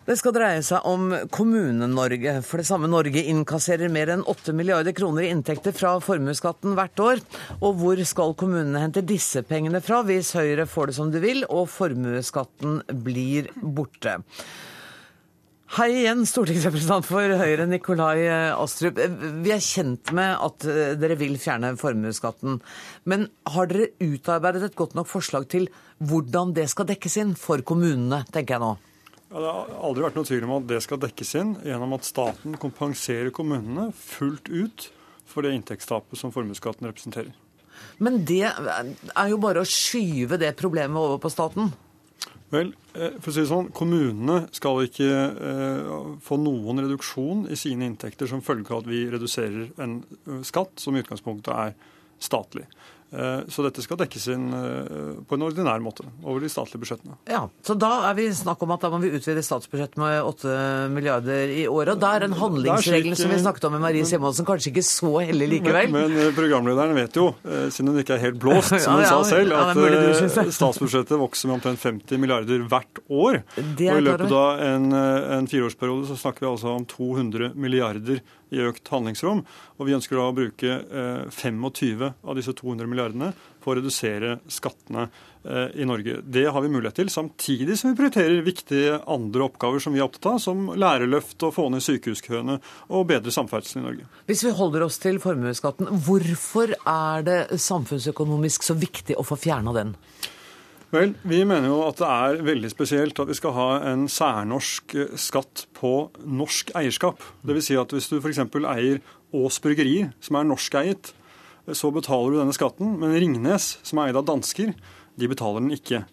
Det 0.08 0.14
skal 0.16 0.32
dreie 0.32 0.60
seg 0.64 0.86
om 0.88 1.10
Kommune-Norge, 1.28 2.38
for 2.40 2.62
det 2.62 2.64
samme 2.64 2.88
Norge 2.88 3.20
innkasserer 3.28 3.90
mer 3.92 4.08
enn 4.14 4.22
8 4.24 4.54
milliarder 4.56 4.94
kroner 4.96 5.26
i 5.26 5.28
inntekter 5.34 5.74
fra 5.76 5.90
formuesskatten 6.00 6.72
hvert 6.78 7.02
år. 7.04 7.20
Og 7.58 7.76
hvor 7.82 8.00
skal 8.08 8.32
kommunene 8.40 8.80
hente 8.80 9.02
disse 9.04 9.42
pengene 9.44 9.82
fra 9.84 9.98
hvis 10.08 10.30
Høyre 10.38 10.64
får 10.64 10.88
det 10.88 10.96
som 10.96 11.12
de 11.12 11.20
vil 11.20 11.44
og 11.50 11.68
formuesskatten 11.74 12.80
blir 13.04 13.52
borte? 13.60 14.16
Hei 15.76 15.90
igjen, 15.98 16.24
stortingsrepresentant 16.24 17.04
for 17.04 17.36
Høyre, 17.42 17.68
Nikolai 17.68 18.24
Astrup. 18.56 18.96
Vi 19.44 19.52
er 19.52 19.60
kjent 19.60 20.16
med 20.16 20.40
at 20.40 20.64
eh, 20.72 20.96
dere 20.96 21.20
vil 21.20 21.36
fjerne 21.36 21.76
formuesskatten. 21.76 22.62
Men 23.04 23.28
har 23.52 23.68
dere 23.68 23.92
utarbeidet 24.00 24.70
et 24.70 24.80
godt 24.80 24.96
nok 24.96 25.12
forslag 25.12 25.50
til 25.52 25.68
hvordan 26.00 26.56
det 26.56 26.70
skal 26.72 26.88
dekkes 26.96 27.20
inn 27.20 27.36
for 27.36 27.60
kommunene, 27.60 28.24
tenker 28.32 28.56
jeg 28.56 28.70
nå? 28.70 28.76
Ja, 29.28 29.40
det 29.42 29.48
har 29.52 29.72
aldri 29.84 30.04
vært 30.06 30.16
noe 30.16 30.28
tvil 30.28 30.46
om 30.46 30.54
at 30.56 30.68
det 30.70 30.78
skal 30.84 31.00
dekkes 31.02 31.34
inn 31.36 31.50
gjennom 31.66 31.92
at 31.98 32.06
staten 32.08 32.56
kompenserer 32.60 33.28
kommunene 33.34 33.90
fullt 33.92 34.48
ut 34.48 34.88
for 35.28 35.44
det 35.44 35.52
inntektstapet 35.56 36.16
som 36.16 36.32
formuesskatten 36.32 36.88
representerer. 36.88 37.34
Men 38.02 38.22
det 38.26 38.46
er 38.48 39.28
jo 39.28 39.38
bare 39.42 39.62
å 39.62 39.68
skyve 39.68 40.38
det 40.40 40.56
problemet 40.58 40.98
over 40.98 41.20
på 41.22 41.30
staten. 41.32 41.70
Vel, 42.48 42.72
eh, 42.96 43.18
for 43.20 43.28
å 43.28 43.34
si 43.34 43.42
det 43.42 43.50
sånn, 43.50 43.68
Kommunene 43.76 44.38
skal 44.56 44.86
ikke 44.86 45.08
eh, 45.50 45.90
få 46.24 46.38
noen 46.40 46.80
reduksjon 46.80 47.44
i 47.52 47.58
sine 47.60 47.84
inntekter 47.90 48.30
som 48.30 48.40
følge 48.44 48.72
av 48.72 48.86
at 48.86 48.88
vi 48.88 49.02
reduserer 49.12 49.68
en 49.84 49.98
eh, 50.00 50.40
skatt 50.48 50.80
som 50.80 50.96
i 50.96 51.02
utgangspunktet 51.04 51.52
er 51.52 51.76
statlig. 52.24 52.64
Eh, 53.08 53.40
så 53.48 53.62
dette 53.64 53.80
skal 53.80 53.96
dekkes 54.02 54.26
inn 54.34 54.48
eh, 54.52 55.12
på 55.24 55.36
en 55.38 55.44
ordinær 55.46 55.80
måte 55.80 56.04
over 56.20 56.42
de 56.44 56.50
statlige 56.52 56.82
budsjettene. 56.82 57.14
Ja, 57.30 57.46
Så 57.64 57.72
da 57.80 57.88
er 58.10 58.16
vi 58.18 58.26
snakk 58.36 58.60
om 58.66 58.74
at 58.74 58.82
da 58.84 58.90
må 58.92 58.98
vi 59.00 59.08
utvide 59.16 59.40
statsbudsjettet 59.46 59.96
med 59.96 60.18
8 60.28 60.88
milliarder 60.92 61.48
i 61.54 61.64
året. 61.70 61.94
Og 61.94 62.02
da 62.02 62.10
er 62.18 62.26
den 62.26 62.36
handlingsregelen 62.36 63.16
som 63.16 63.32
vi 63.32 63.38
snakket 63.40 63.64
om 63.64 63.72
med 63.78 63.80
Marie 63.86 64.04
Simonsen, 64.04 64.44
kanskje 64.48 64.74
ikke 64.74 64.84
så 64.84 65.14
hellig 65.24 65.48
likevel. 65.54 65.88
Men, 65.94 66.12
men 66.12 66.26
eh, 66.26 66.34
programlederen 66.36 66.92
vet 66.98 67.16
jo, 67.16 67.30
eh, 67.48 67.70
siden 67.72 67.94
hun 67.94 68.02
ikke 68.02 68.18
er 68.18 68.24
helt 68.26 68.40
blåst, 68.44 68.74
som 68.84 68.98
hun 68.98 69.06
Ja, 69.06 69.08
ja, 69.08 69.16
sa 69.16 69.30
selv, 69.32 69.56
at 69.56 69.80
eh, 69.80 70.44
det. 70.44 70.52
statsbudsjettet 70.58 71.16
vokser 71.22 71.48
med 71.48 71.58
omtrent 71.62 71.80
50 71.80 72.20
milliarder 72.20 72.66
hvert 72.68 73.00
år. 73.08 73.40
Og 73.56 73.80
i 73.80 74.04
løpet 74.04 74.36
av 74.42 74.60
en, 74.68 74.90
eh, 74.92 75.30
en 75.38 75.48
fireårsperiode 75.48 76.10
så 76.12 76.20
snakker 76.26 76.44
vi 76.44 76.52
altså 76.52 76.76
om 76.76 76.84
200 76.92 77.54
milliarder 77.56 78.20
i 78.54 78.62
økt 78.64 78.88
handlingsrom. 78.92 79.44
Og 79.78 79.88
vi 79.88 79.96
ønsker 79.96 80.18
da 80.18 80.28
å 80.28 80.36
bruke 80.36 80.76
eh, 80.80 81.24
25 81.34 82.04
av 82.08 82.38
disse 82.38 82.54
200 82.56 82.88
milliardene 82.90 83.32
på 83.62 83.72
å 83.72 83.76
redusere 83.78 84.38
skattene 84.52 85.08
eh, 85.08 85.80
i 85.82 85.86
Norge. 85.88 86.20
Det 86.24 86.46
har 86.52 86.64
vi 86.64 86.72
mulighet 86.72 86.98
til, 87.00 87.12
samtidig 87.12 87.76
som 87.78 87.92
vi 87.92 87.98
prioriterer 88.00 88.46
viktige 88.46 88.98
andre 89.10 89.48
oppgaver 89.48 89.82
som 89.84 89.96
vi 89.96 90.02
er 90.02 90.06
opptatt 90.08 90.30
av, 90.32 90.40
som 90.42 90.70
lærerløft 90.78 91.44
og 91.48 91.54
få 91.58 91.68
ned 91.74 91.84
sykehuskøene 91.84 92.58
og 92.88 93.06
bedre 93.10 93.34
samferdsel 93.34 93.82
i 93.82 93.86
Norge. 93.86 94.08
Hvis 94.30 94.46
vi 94.46 94.56
holder 94.56 94.86
oss 94.88 95.00
til 95.02 95.20
formuesskatten, 95.22 95.92
hvorfor 96.06 96.74
er 96.78 97.28
det 97.28 97.38
samfunnsøkonomisk 97.60 98.66
så 98.66 98.78
viktig 98.78 99.18
å 99.18 99.26
få 99.26 99.38
fjerna 99.40 99.76
den? 99.76 99.96
Vel, 100.88 101.10
Vi 101.20 101.42
mener 101.44 101.68
jo 101.68 101.82
at 101.84 101.98
det 102.00 102.08
er 102.08 102.38
veldig 102.46 102.68
spesielt 102.72 103.18
at 103.20 103.28
vi 103.28 103.34
skal 103.36 103.52
ha 103.52 103.66
en 103.90 104.06
særnorsk 104.08 104.94
eh, 104.96 105.10
skatt 105.20 105.66
på 105.76 106.08
norsk 106.24 106.70
eierskap. 106.80 107.20
Dvs. 107.44 107.66
Si 107.66 107.74
at 107.76 107.92
hvis 107.92 108.08
du 108.08 108.16
f.eks. 108.16 108.40
eier 108.40 109.02
Aas 109.36 109.58
Bryggeri, 109.60 110.06
som 110.24 110.38
er 110.38 110.46
norskeiet, 110.48 111.10
så 111.76 111.90
betaler 111.92 112.32
du 112.32 112.38
denne 112.40 112.56
skatten. 112.56 112.94
Men 113.02 113.12
Ringnes, 113.12 113.74
som 113.84 114.00
er 114.00 114.08
eid 114.08 114.16
av 114.16 114.24
dansker, 114.30 114.72
de 115.20 115.28
betaler 115.28 115.60
den 115.60 115.74
ikke. 115.76 116.06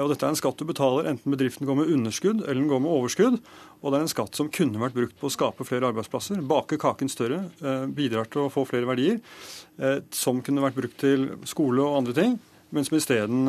Og 0.00 0.08
Dette 0.08 0.24
er 0.24 0.32
en 0.32 0.38
skatt 0.40 0.56
du 0.56 0.64
betaler 0.64 1.10
enten 1.10 1.34
bedriften 1.34 1.68
går 1.68 1.76
med 1.82 1.90
underskudd 1.92 2.40
eller 2.46 2.62
den 2.62 2.70
går 2.70 2.80
med 2.80 2.92
overskudd. 2.94 3.36
Og 3.82 3.92
det 3.92 3.98
er 3.98 4.06
en 4.06 4.14
skatt 4.14 4.38
som 4.38 4.48
kunne 4.48 4.80
vært 4.80 4.96
brukt 4.96 5.18
på 5.20 5.28
å 5.28 5.34
skape 5.34 5.66
flere 5.68 5.90
arbeidsplasser, 5.92 6.40
bake 6.48 6.78
kaken 6.80 7.12
større, 7.12 7.42
eh, 7.60 7.84
bidrar 7.92 8.32
til 8.32 8.46
å 8.46 8.52
få 8.54 8.64
flere 8.64 8.88
verdier, 8.88 9.20
eh, 9.76 10.00
som 10.08 10.40
kunne 10.40 10.64
vært 10.64 10.80
brukt 10.80 10.96
til 11.04 11.28
skole 11.44 11.84
og 11.84 11.98
andre 12.00 12.16
ting, 12.16 12.38
men 12.72 12.86
som 12.88 12.96
isteden 12.98 13.46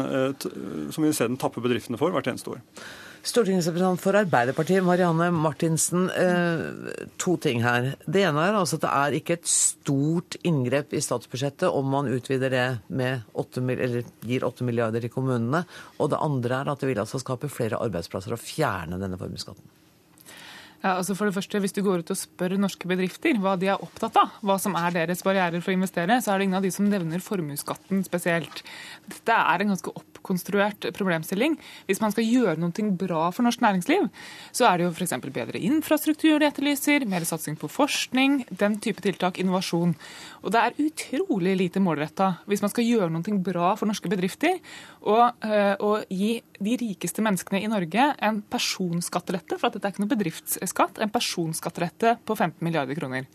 isteden 1.07 1.39
tapper 1.41 1.63
bedriftene 1.63 1.99
for 1.99 2.13
hvert 2.13 2.27
eneste 2.29 2.53
år. 2.53 2.61
Stortingsrepresentant 3.23 4.01
for 4.03 4.17
Arbeiderpartiet, 4.19 4.83
Marianne 4.83 5.29
Martinsen. 5.31 6.09
Eh, 6.11 6.63
to 7.15 7.37
ting 7.39 7.61
her. 7.63 7.93
Det 8.03 8.25
ene 8.27 8.43
er 8.43 8.57
altså 8.59 8.75
at 8.75 8.83
det 8.83 8.91
er 8.91 9.15
ikke 9.15 9.37
et 9.37 9.47
stort 9.47 10.35
inngrep 10.43 10.91
i 10.91 10.99
statsbudsjettet 11.03 11.71
om 11.71 11.87
man 11.93 12.09
utvider 12.11 12.51
det 12.51 12.65
med 12.91 13.23
8, 13.39 13.63
eller 13.77 14.03
gir 14.27 14.43
8 14.43 14.67
milliarder 14.67 15.05
til 15.05 15.13
kommunene. 15.13 15.63
Og 16.03 16.11
det 16.11 16.19
andre 16.19 16.59
er 16.59 16.73
at 16.73 16.83
det 16.83 16.91
vil 16.91 16.99
altså 16.99 17.21
skape 17.23 17.47
flere 17.47 17.79
arbeidsplasser 17.79 18.35
å 18.35 18.41
fjerne 18.41 18.99
denne 18.99 19.21
formuesskatten. 19.21 19.71
Ja, 20.83 20.97
altså 20.99 21.15
for 21.15 21.29
det 21.29 21.33
første, 21.37 21.59
Hvis 21.63 21.71
du 21.71 21.79
går 21.81 22.01
ut 22.03 22.11
og 22.11 22.17
spør 22.19 22.57
norske 22.59 22.87
bedrifter 22.91 23.37
hva 23.39 23.53
de 23.55 23.69
er 23.71 23.79
opptatt 23.79 24.17
av, 24.19 24.33
hva 24.43 24.57
som 24.59 24.75
er 24.75 24.91
deres 24.91 25.23
barrierer 25.23 25.61
for 25.63 25.71
å 25.71 25.77
investere, 25.77 26.17
så 26.19 26.33
er 26.33 26.41
det 26.41 26.47
ingen 26.49 26.59
av 26.59 26.65
de 26.65 26.71
som 26.75 26.89
nevner 26.89 27.23
formuesskatten 27.23 28.01
spesielt. 28.03 28.65
Dette 29.07 29.37
er 29.37 29.63
en 29.63 29.71
ganske 29.71 29.93
oppkonstruert 29.95 30.89
problemstilling. 30.97 31.55
Hvis 31.87 32.01
man 32.03 32.11
skal 32.11 32.27
gjøre 32.27 32.59
noe 32.59 32.89
bra 32.99 33.29
for 33.31 33.47
norsk 33.47 33.63
næringsliv, 33.63 34.09
så 34.51 34.67
er 34.67 34.81
det 34.81 34.89
jo 34.89 34.91
f.eks. 34.91 35.15
bedre 35.23 35.63
infrastruktur 35.63 36.43
de 36.43 36.49
etterlyser, 36.51 37.07
mer 37.07 37.23
satsing 37.23 37.55
på 37.55 37.71
forskning, 37.71 38.41
den 38.51 38.75
type 38.83 38.99
tiltak, 39.05 39.39
innovasjon. 39.39 39.95
Og 40.43 40.51
det 40.51 40.65
er 40.65 40.83
utrolig 40.83 41.55
lite 41.63 41.79
målretta 41.79 42.33
hvis 42.43 42.65
man 42.65 42.75
skal 42.75 42.89
gjøre 42.89 43.13
noe 43.13 43.39
bra 43.39 43.71
for 43.79 43.87
norske 43.87 44.11
bedrifter, 44.11 44.59
og, 45.07 45.31
eh, 45.47 45.79
og 45.79 46.11
gi 46.11 46.41
de 46.65 46.75
rikeste 46.79 47.23
menneskene 47.25 47.61
i 47.63 47.69
Norge 47.71 48.09
en 48.23 48.41
personskattelette, 48.53 49.57
for 49.59 49.69
at 49.69 49.77
dette 49.77 49.89
er 49.89 49.95
ikke 49.95 50.03
noe 50.03 50.13
bedriftsskatt, 50.13 51.01
en 51.03 51.13
personskattelette 51.13 52.17
på 52.25 52.37
15 52.37 52.63
milliarder 52.65 52.97
kroner. 52.97 53.27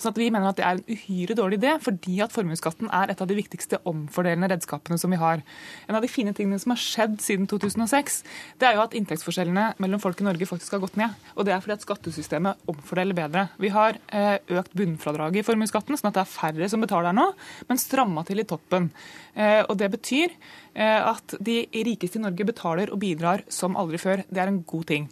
Sånn 0.00 0.12
at 0.12 0.20
Vi 0.20 0.30
mener 0.32 0.50
at 0.50 0.58
det 0.58 0.64
er 0.66 0.78
en 0.78 0.88
uhyre 0.88 1.36
dårlig 1.36 1.58
idé, 1.60 1.74
fordi 1.82 2.18
at 2.24 2.32
formuesskatten 2.34 2.88
er 2.94 3.12
et 3.12 3.20
av 3.22 3.28
de 3.28 3.36
viktigste 3.36 3.80
omfordelende 3.88 4.48
redskapene 4.52 4.98
som 5.00 5.12
vi 5.12 5.20
har. 5.20 5.42
En 5.88 5.98
av 5.98 6.04
de 6.04 6.10
fine 6.10 6.32
tingene 6.36 6.58
som 6.62 6.72
har 6.72 6.80
skjedd 6.80 7.18
siden 7.22 7.46
2006, 7.50 8.22
det 8.60 8.68
er 8.68 8.78
jo 8.78 8.84
at 8.84 8.96
inntektsforskjellene 8.96 9.68
mellom 9.82 10.02
folk 10.02 10.20
i 10.20 10.26
Norge 10.28 10.48
faktisk 10.48 10.76
har 10.76 10.82
gått 10.84 10.98
ned. 11.00 11.14
Og 11.36 11.46
det 11.46 11.54
er 11.54 11.62
fordi 11.62 11.76
at 11.76 11.86
skattesystemet 11.86 12.66
omfordeler 12.72 13.16
bedre. 13.16 13.46
Vi 13.62 13.72
har 13.74 14.00
eh, 14.08 14.38
økt 14.56 14.74
bunnfradraget 14.76 15.42
i 15.42 15.46
formuesskatten, 15.46 15.98
sånn 15.98 16.10
at 16.10 16.18
det 16.18 16.24
er 16.24 16.34
færre 16.34 16.70
som 16.72 16.84
betaler 16.84 17.16
nå, 17.16 17.30
men 17.68 17.80
stramma 17.80 18.24
til 18.26 18.42
i 18.42 18.48
toppen. 18.48 18.90
Eh, 19.36 19.62
og 19.66 19.76
det 19.80 19.90
betyr 19.92 20.32
eh, 20.32 21.00
at 21.00 21.36
de 21.44 21.60
rikeste 21.86 22.20
i 22.20 22.24
Norge 22.24 22.48
betaler 22.76 22.92
og 22.92 23.00
bidrar 23.00 23.44
som 23.48 23.76
aldri 23.76 23.98
før. 23.98 24.22
Det 24.28 24.38
er 24.38 24.48
en 24.48 24.62
god 24.62 24.84
ting. 24.84 25.08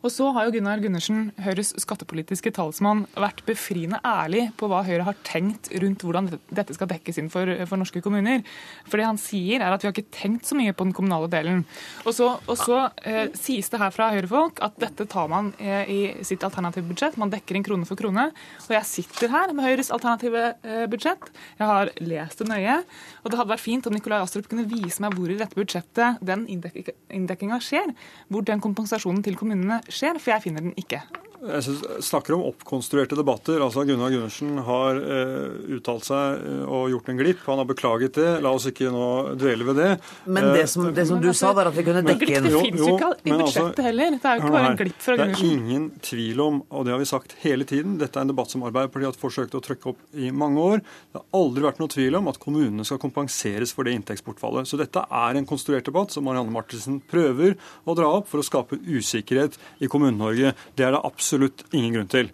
Og 0.00 0.08
så 0.08 0.30
har 0.32 0.46
jo 0.46 0.54
Gunnar 0.54 0.80
Gundersen, 0.80 1.26
Høyres 1.44 1.74
skattepolitiske 1.82 2.54
talsmann, 2.56 3.02
vært 3.20 3.42
befriende 3.44 3.98
ærlig 4.06 4.46
på 4.56 4.68
hva 4.70 4.80
Høyre 4.86 5.04
har 5.04 5.18
tenkt 5.28 5.68
rundt 5.82 6.04
hvordan 6.06 6.30
dette 6.48 6.76
skal 6.76 6.88
dekkes 6.88 7.18
inn 7.20 7.28
for, 7.32 7.50
for 7.68 7.80
norske 7.80 8.00
kommuner. 8.00 8.40
For 8.86 8.96
det 8.96 9.08
han 9.10 9.20
sier, 9.20 9.60
er 9.60 9.74
at 9.74 9.84
vi 9.84 9.90
har 9.90 9.92
ikke 9.92 10.14
tenkt 10.16 10.48
så 10.48 10.56
mye 10.56 10.72
på 10.72 10.86
den 10.88 10.94
kommunale 10.96 11.28
delen. 11.32 11.66
Og 12.06 12.16
så, 12.16 12.30
og 12.40 12.56
så 12.56 12.78
eh, 13.04 13.28
sies 13.36 13.68
det 13.68 13.82
her 13.82 13.92
fra 13.92 14.08
Høyre-folk 14.14 14.62
at 14.64 14.78
dette 14.80 15.04
tar 15.10 15.28
man 15.32 15.52
eh, 15.60 15.84
i 15.92 16.00
sitt 16.24 16.46
alternative 16.48 16.88
budsjett. 16.88 17.20
Man 17.20 17.34
dekker 17.34 17.60
inn 17.60 17.68
krone 17.68 17.88
for 17.88 18.00
krone. 18.00 18.30
Og 18.64 18.74
jeg 18.78 18.88
sitter 18.88 19.34
her 19.36 19.52
med 19.52 19.68
Høyres 19.68 19.92
alternative 19.92 20.46
eh, 20.64 20.86
budsjett. 20.88 21.28
Jeg 21.60 21.68
har 21.68 21.92
lest 22.00 22.40
det 22.40 22.48
nøye. 22.48 22.78
Og 23.20 23.28
det 23.28 23.42
hadde 23.42 23.52
vært 23.52 23.66
fint 23.66 23.90
om 23.90 23.98
Nikolai 23.98 24.22
Astrup 24.24 24.48
kunne 24.48 24.64
vise 24.70 25.04
meg 25.04 25.12
hvor 25.18 25.28
i 25.28 25.36
dette 25.36 25.60
budsjettet 25.60 26.24
den 26.24 26.48
inndekkinga 26.48 27.60
skjer. 27.68 27.92
Hvor 28.32 28.48
den 28.48 28.64
kompensasjonen 28.64 29.20
til 29.28 29.36
kommunene 29.36 29.82
skjer, 29.94 30.18
for 30.18 30.34
jeg 30.34 30.42
finner 30.48 30.64
den 30.64 30.74
ikke. 30.80 31.02
Jeg 31.40 31.64
synes, 31.64 31.84
snakker 32.04 32.34
om 32.36 32.42
oppkonstruerte 32.50 33.16
debatter. 33.16 33.62
altså 33.64 33.86
Gunnar 33.88 34.10
Gundersen 34.12 34.58
har 34.66 34.98
eh, 35.00 35.76
uttalt 35.78 36.04
seg 36.04 36.42
uh, 36.44 36.64
og 36.68 36.90
gjort 36.92 37.06
en 37.08 37.20
glipp. 37.20 37.40
Han 37.46 37.62
har 37.62 37.68
beklaget 37.70 38.18
det. 38.18 38.26
La 38.44 38.52
oss 38.52 38.66
ikke 38.68 38.90
nå 38.92 39.06
dvele 39.40 39.64
ved 39.70 39.80
det. 39.80 39.88
Men 40.28 40.50
det 40.52 40.66
som, 40.68 40.90
det 40.92 41.06
som 41.08 41.22
du 41.22 41.30
sa, 41.32 41.54
var 41.56 41.70
at 41.70 41.78
vi 41.78 41.84
kunne 41.86 42.02
dekke 42.04 42.28
inn 42.28 42.44
Det 42.44 42.52
finnes 42.66 42.84
jo 42.84 42.92
ikke 42.92 43.08
i 43.08 43.32
altså, 43.32 43.38
budsjettet 43.38 43.64
altså, 43.64 43.86
heller. 43.86 44.18
Det 44.18 44.28
er 44.28 44.36
jo 44.36 44.42
ikke 44.42 44.56
bare 44.56 44.72
en 44.72 44.80
glipp 44.82 44.98
fra 45.06 45.16
Gundersen. 45.16 45.40
Det 45.40 45.48
er 45.48 45.62
ingen 45.62 45.86
tvil 46.10 46.42
om, 46.44 46.58
og 46.68 46.84
det 46.84 46.94
har 46.94 47.00
vi 47.00 47.08
sagt 47.08 47.34
hele 47.46 47.68
tiden, 47.72 47.96
dette 48.02 48.20
er 48.20 48.28
en 48.28 48.34
debatt 48.34 48.52
som 48.52 48.66
Arbeiderpartiet 48.68 49.08
har 49.08 49.22
forsøkt 49.22 49.56
å 49.56 49.62
trykke 49.64 49.94
opp 49.94 50.20
i 50.20 50.28
mange 50.44 50.66
år. 50.74 50.84
Det 50.84 51.22
har 51.22 51.40
aldri 51.40 51.64
vært 51.70 51.80
noe 51.80 51.94
tvil 51.96 52.20
om 52.20 52.28
at 52.34 52.40
kommunene 52.44 52.84
skal 52.84 53.00
kompenseres 53.00 53.72
for 53.72 53.88
det 53.88 53.96
inntektsbortfallet. 53.96 54.68
Så 54.68 54.76
dette 54.80 55.06
er 55.08 55.40
en 55.40 55.48
konstruert 55.48 55.88
debatt 55.88 56.12
som 56.12 56.28
Marianne 56.28 56.52
Martinsen 56.52 57.00
prøver 57.00 57.56
å 57.88 57.96
dra 57.96 58.12
opp 58.20 58.28
for 58.28 58.44
å 58.44 58.46
skape 58.46 58.76
usikkerhet 58.84 59.56
i 59.80 59.88
Kommune-Norge. 59.88 60.52
Det 60.76 60.84
er 60.84 60.92
det 60.92 61.00
absolutt 61.00 61.29
absolutt 61.30 61.64
ingen 61.72 61.94
grunn 61.94 62.10
til. 62.10 62.30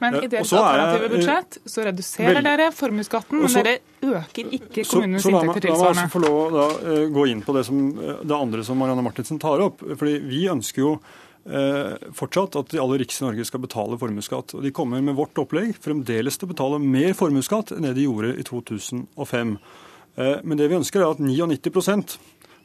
Men 0.00 0.16
i 0.16 0.28
deres 0.32 0.52
alternative 0.56 1.08
budsjett 1.12 1.58
så 1.68 1.82
reduserer 1.84 2.38
vel, 2.38 2.46
dere 2.46 2.68
formuesskatten, 2.72 3.42
men 3.42 3.52
dere 3.52 3.74
øker 4.00 4.54
ikke 4.56 4.84
kommunenes 4.88 5.26
inntekter 5.28 5.66
tilsvarende. 5.66 5.98
La 5.98 6.04
meg 6.06 6.14
få 6.14 6.22
lov 6.24 6.38
å 6.40 6.46
da, 6.54 6.94
gå 7.12 7.24
inn 7.28 7.42
på 7.44 7.56
det, 7.56 7.66
som, 7.68 7.82
det 7.98 8.36
andre 8.36 8.64
som 8.64 8.80
Marianne 8.80 9.04
Martinsen 9.04 9.40
tar 9.42 9.60
opp. 9.66 9.84
fordi 9.90 10.14
Vi 10.24 10.46
ønsker 10.48 10.80
jo 10.80 10.94
eh, 11.44 12.08
fortsatt 12.16 12.56
at 12.62 12.72
de 12.72 12.80
aller 12.80 13.02
rikeste 13.04 13.26
i 13.26 13.28
Norge 13.28 13.44
skal 13.50 13.60
betale 13.66 14.00
formuesskatt. 14.00 14.56
Og 14.56 14.64
de 14.64 14.72
kommer 14.72 15.04
med 15.04 15.18
vårt 15.20 15.36
opplegg 15.42 15.76
fremdeles 15.84 16.40
til 16.40 16.48
å 16.48 16.54
betale 16.54 16.80
mer 16.80 17.12
formuesskatt 17.18 17.76
enn 17.76 17.84
det 17.84 17.98
de 18.00 18.08
gjorde 18.08 18.32
i 18.40 18.46
2005. 18.48 19.56
Men 20.20 20.58
det 20.58 20.66
vi 20.68 20.76
ønsker 20.76 21.00
er 21.00 21.12
at 21.12 21.20
99% 21.22 22.16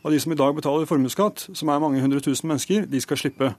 av 0.05 0.11
de 0.11 0.19
som 0.19 0.31
i 0.31 0.37
dag 0.37 0.55
betaler 0.55 0.87
formuesskatt, 0.89 1.47
som 1.57 1.69
er 1.71 1.81
mange 1.81 2.01
hundre 2.03 2.21
tusen 2.21 2.47
mennesker, 2.51 2.85
de 2.89 2.99
skal 3.01 3.17
slippe. 3.17 3.51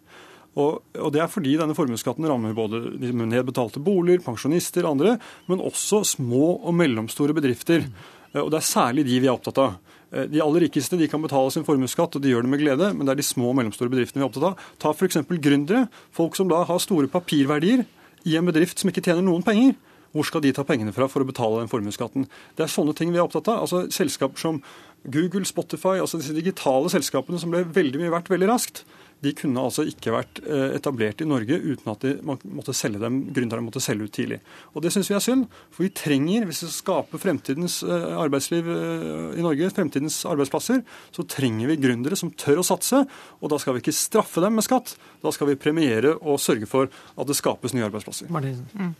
Og, 0.56 0.80
og 0.96 1.12
Det 1.12 1.20
er 1.20 1.30
fordi 1.30 1.56
denne 1.60 1.76
formuesskatten 1.76 2.26
rammer 2.28 2.56
både 2.56 2.80
de 3.00 3.12
nedbetalte 3.12 3.82
boliger, 3.84 4.24
pensjonister 4.24 4.86
og 4.86 4.96
andre, 4.96 5.16
men 5.50 5.60
også 5.60 6.02
små 6.16 6.56
og 6.56 6.72
mellomstore 6.76 7.36
bedrifter. 7.36 7.84
Eh, 8.32 8.40
og 8.40 8.50
Det 8.50 8.62
er 8.62 8.70
særlig 8.70 9.06
de 9.08 9.20
vi 9.20 9.28
er 9.28 9.36
opptatt 9.36 9.60
av. 9.60 9.76
Eh, 10.12 10.28
de 10.32 10.40
aller 10.42 10.66
rikeste 10.66 10.96
de 10.96 11.08
kan 11.12 11.22
betale 11.22 11.52
sin 11.52 11.66
formuesskatt, 11.66 12.16
og 12.16 12.24
de 12.24 12.32
gjør 12.32 12.46
det 12.46 12.52
med 12.54 12.62
glede, 12.64 12.92
men 12.94 13.04
det 13.04 13.16
er 13.16 13.20
de 13.20 13.26
små 13.26 13.52
og 13.52 13.58
mellomstore 13.60 13.92
bedriftene 13.92 14.22
vi 14.22 14.24
er 14.24 14.30
opptatt 14.30 14.48
av. 14.52 14.64
Ta 14.80 14.94
f.eks. 14.94 15.20
gründere, 15.28 15.86
folk 16.16 16.38
som 16.38 16.48
da 16.48 16.64
har 16.64 16.80
store 16.80 17.10
papirverdier 17.12 17.84
i 18.24 18.38
en 18.38 18.48
bedrift 18.48 18.80
som 18.80 18.90
ikke 18.90 19.04
tjener 19.04 19.26
noen 19.26 19.44
penger. 19.44 19.76
Hvor 20.16 20.24
skal 20.24 20.40
de 20.40 20.54
ta 20.56 20.64
pengene 20.64 20.94
fra 20.96 21.10
for 21.12 21.20
å 21.20 21.28
betale 21.28 21.60
den 21.60 21.68
formuesskatten? 21.68 22.24
Det 22.56 22.64
er 22.64 22.72
sånne 22.72 22.94
ting 22.96 23.10
vi 23.12 23.18
er 23.20 23.26
opptatt 23.26 23.50
av. 23.52 23.66
Altså 23.66 23.82
Selskaper 23.92 24.40
som 24.40 24.62
Google, 25.04 25.44
Spotify, 25.44 25.98
altså 26.00 26.16
disse 26.22 26.32
digitale 26.32 26.88
selskapene 26.88 27.40
som 27.42 27.52
ble 27.52 27.66
veldig 27.68 28.00
mye 28.00 28.14
verdt 28.14 28.30
veldig 28.32 28.48
raskt 28.48 28.86
de 29.24 29.32
kunne 29.36 29.62
altså 29.64 29.86
ikke 29.88 30.12
vært 30.12 30.40
eh, 30.44 30.74
etablert 30.76 31.22
i 31.24 31.28
Norge 31.28 31.56
uten 31.56 31.92
at 31.92 32.04
de 32.04 32.12
måtte 32.26 32.74
selge 32.76 33.00
dem, 33.00 33.22
gründerne 33.34 33.64
måtte 33.64 33.80
selge 33.82 34.08
ut 34.08 34.14
tidlig. 34.16 34.40
Og 34.74 34.84
Det 34.84 34.92
syns 34.92 35.10
vi 35.10 35.16
er 35.16 35.24
synd, 35.24 35.46
for 35.72 35.86
vi 35.86 35.92
trenger, 35.96 36.44
hvis 36.48 36.62
vi 36.62 36.68
skal 36.68 36.76
skape 36.76 37.20
fremtidens 37.22 37.78
eh, 37.86 38.10
arbeidsliv 38.20 38.68
eh, 38.72 39.38
i 39.40 39.46
Norge, 39.46 39.72
fremtidens 39.76 40.20
arbeidsplasser, 40.28 40.84
så 41.16 41.26
trenger 41.32 41.72
vi 41.72 41.80
gründere 41.80 42.18
som 42.18 42.34
tør 42.36 42.60
å 42.60 42.66
satse. 42.66 43.06
Og 43.40 43.52
da 43.52 43.60
skal 43.62 43.76
vi 43.76 43.84
ikke 43.84 43.96
straffe 43.96 44.44
dem 44.44 44.58
med 44.58 44.66
skatt, 44.66 44.94
da 45.24 45.32
skal 45.34 45.52
vi 45.52 45.60
premiere 45.60 46.16
og 46.20 46.42
sørge 46.42 46.68
for 46.70 46.92
at 46.92 47.26
det 47.28 47.38
skapes 47.40 47.74
nye 47.76 47.88
arbeidsplasser. 47.88 48.28
Mm. 48.30 48.94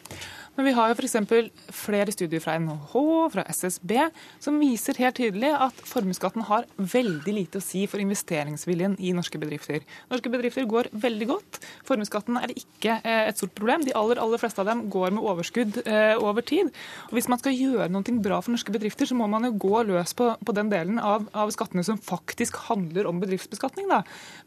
Men 0.57 0.65
vi 0.65 0.73
har 0.73 0.89
jo 0.89 0.97
f.eks. 0.97 1.17
flere 1.77 2.13
studier 2.15 2.41
fra 2.41 2.55
NHH, 2.57 2.95
fra 3.35 3.45
SSB, 3.53 3.93
som 4.41 4.57
viser 4.61 4.97
helt 5.03 5.19
tydelig 5.21 5.51
at 5.53 5.83
formuesskatten 5.85 6.47
har 6.49 6.65
veldig 6.81 7.35
lite 7.37 7.61
å 7.61 7.65
si 7.65 7.85
for 7.91 8.01
investeringsviljen 8.01 8.97
i 8.97 9.13
norske 9.17 9.41
bedrifter. 9.43 9.85
Norske 10.11 10.33
bedrifter 10.33 10.65
går 10.71 10.89
veldig 10.97 11.29
godt. 11.29 11.61
Formuesskatten 11.85 12.39
er 12.41 12.55
ikke 12.55 12.97
eh, 13.03 13.27
et 13.29 13.37
stort 13.37 13.53
problem. 13.59 13.85
De 13.85 13.93
aller, 13.99 14.21
aller 14.23 14.41
fleste 14.41 14.63
av 14.63 14.71
dem 14.71 14.87
går 14.93 15.13
med 15.13 15.27
overskudd 15.27 15.83
eh, 15.85 16.15
over 16.17 16.47
tid. 16.47 16.73
Og 17.11 17.19
Hvis 17.19 17.29
man 17.33 17.43
skal 17.43 17.57
gjøre 17.57 17.91
noe 17.93 18.17
bra 18.25 18.41
for 18.41 18.55
norske 18.55 18.73
bedrifter, 18.73 19.09
så 19.09 19.19
må 19.19 19.29
man 19.29 19.45
jo 19.49 19.53
gå 19.61 19.85
løs 19.91 20.17
på, 20.17 20.33
på 20.41 20.57
den 20.57 20.73
delen 20.73 21.01
av, 21.03 21.29
av, 21.37 21.53
skattene 21.53 21.85
som 21.85 22.01
faktisk 22.01 22.57
handler 22.71 23.11
om 23.11 23.21
bedriftsbeskatning. 23.21 23.93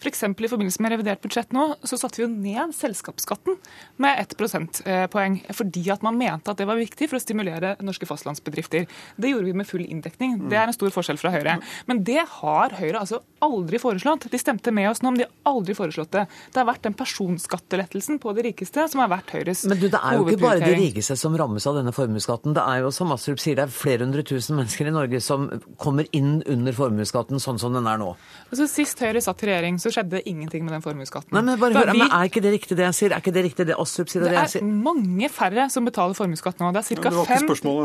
F.eks. 0.02 0.26
i 0.26 0.52
forbindelse 0.52 0.82
med 0.82 0.96
revidert 0.96 1.22
budsjett 1.22 1.54
nå, 1.56 1.76
så 1.86 2.00
satte 2.00 2.18
vi 2.22 2.26
jo 2.26 2.32
ned 2.34 2.74
selskapsskatten 2.76 3.60
med 4.02 4.24
ett 4.24 4.36
prosentpoeng. 4.40 5.42
fordi 5.54 5.86
at 5.92 6.00
at 6.00 6.06
man 6.08 6.18
mente 6.20 6.52
at 6.52 6.60
det 6.60 6.68
var 6.68 6.80
viktig 6.80 7.10
for 7.10 7.20
å 7.20 7.24
stimulere 7.24 7.76
norske 7.84 8.08
fastlandsbedrifter. 8.08 8.88
Det 9.20 9.32
gjorde 9.34 9.50
vi 9.50 9.58
med 9.60 9.68
full 9.68 9.84
inndekning. 9.84 10.38
Det 10.50 10.58
er 10.58 10.70
en 10.70 10.76
stor 10.76 10.94
forskjell 10.96 11.20
fra 11.20 11.34
Høyre. 11.34 11.58
Men 11.90 12.04
det 12.08 12.24
har 12.40 12.76
Høyre 12.80 13.04
altså 13.04 13.22
aldri 13.44 13.82
foreslått. 13.82 14.30
De 14.32 14.40
stemte 14.40 14.72
med 14.76 14.90
oss 14.92 15.04
nå, 15.04 15.12
men 15.12 15.24
de 15.24 15.28
har 15.28 15.49
aldri 15.50 15.76
foreslått 15.78 16.12
det. 16.16 16.26
Det 16.54 16.60
har 16.62 16.68
vært 16.70 16.84
den 16.88 16.94
personskattelettelsen 17.00 18.20
på 18.22 18.34
de 18.38 18.44
rikeste 18.50 18.86
som 18.92 19.02
har 19.04 19.10
vært 19.12 19.32
Høyres 19.34 19.66
Men 19.70 19.80
du, 19.80 19.88
det 19.90 20.00
er 20.00 20.18
jo 20.18 20.26
ikke 20.28 20.42
bare 20.44 20.60
de 20.64 20.76
rikeste 20.80 21.16
som 21.20 21.36
rammes 21.40 21.66
av 21.70 21.76
denne 21.80 21.94
formuesskatten. 21.96 22.54
Det 22.58 22.64
er 22.64 22.84
jo, 22.84 22.92
som 22.96 23.12
Astrup 23.16 23.40
sier, 23.42 23.56
det 23.60 23.66
er 23.68 23.74
flere 23.74 24.06
hundre 24.06 24.24
tusen 24.28 24.58
mennesker 24.60 24.90
i 24.90 24.94
Norge 24.96 25.22
som 25.24 25.48
kommer 25.82 26.08
inn 26.16 26.40
under 26.50 26.76
formuesskatten 26.78 27.40
sånn 27.42 27.60
som 27.62 27.74
den 27.76 27.88
er 27.90 27.98
nå. 28.02 28.14
Altså, 28.52 28.68
sist 28.70 29.00
Høyre 29.04 29.22
satt 29.24 29.44
i 29.44 29.50
regjering, 29.52 29.80
så 29.82 29.92
skjedde 29.94 30.22
ingenting 30.30 30.66
med 30.68 30.74
den 30.78 30.86
formuesskatten. 30.86 31.34
Nei, 31.36 31.42
men 31.50 31.60
bare 31.62 31.74
hør, 31.78 31.92
vi- 31.94 32.00
men 32.04 32.12
Er 32.20 32.28
ikke 32.30 32.42
det 32.42 32.54
riktig 32.54 32.76
det 32.78 32.86
jeg 32.90 32.94
sier? 33.00 33.12
Er 33.16 33.22
ikke 33.22 33.34
det 33.34 33.44
riktig 33.46 33.66
det 33.68 33.76
Astrup 33.80 34.10
sier? 34.10 34.22
Det 34.24 34.30
det 34.32 34.38
jeg 34.38 34.44
er 34.44 34.54
sier? 34.60 34.64
mange 34.64 35.30
færre 35.30 35.70
som 35.72 35.86
betaler 35.86 36.14
formuesskatt 36.18 36.60
nå. 36.60 36.72
Det 36.74 36.84
er 36.84 36.96
ca. 37.02 37.10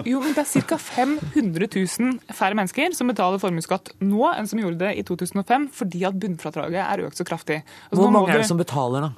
jo, 0.04 0.20
det 0.20 0.38
er 0.38 0.62
ca. 0.66 0.76
500 0.78 1.68
000 1.74 2.18
færre 2.34 2.54
mennesker 2.58 2.94
som 2.94 3.08
betaler 3.10 3.38
formuesskatt 3.42 3.92
nå 4.00 4.24
enn 4.34 4.48
som 4.50 4.58
gjorde 4.58 4.78
det 4.78 4.92
i 4.98 5.02
2005, 5.06 5.68
fordi 5.72 6.04
at 6.08 6.18
bunnfradraget 6.18 6.80
er 6.84 7.04
økt 7.06 7.16
så 7.20 7.24
kraftig. 7.26 7.53
Altså, 7.54 8.00
Hvor 8.02 8.10
mange 8.10 8.32
er 8.32 8.36
det 8.42 8.46
som 8.46 8.60
betaler, 8.60 9.00
da? 9.00 9.08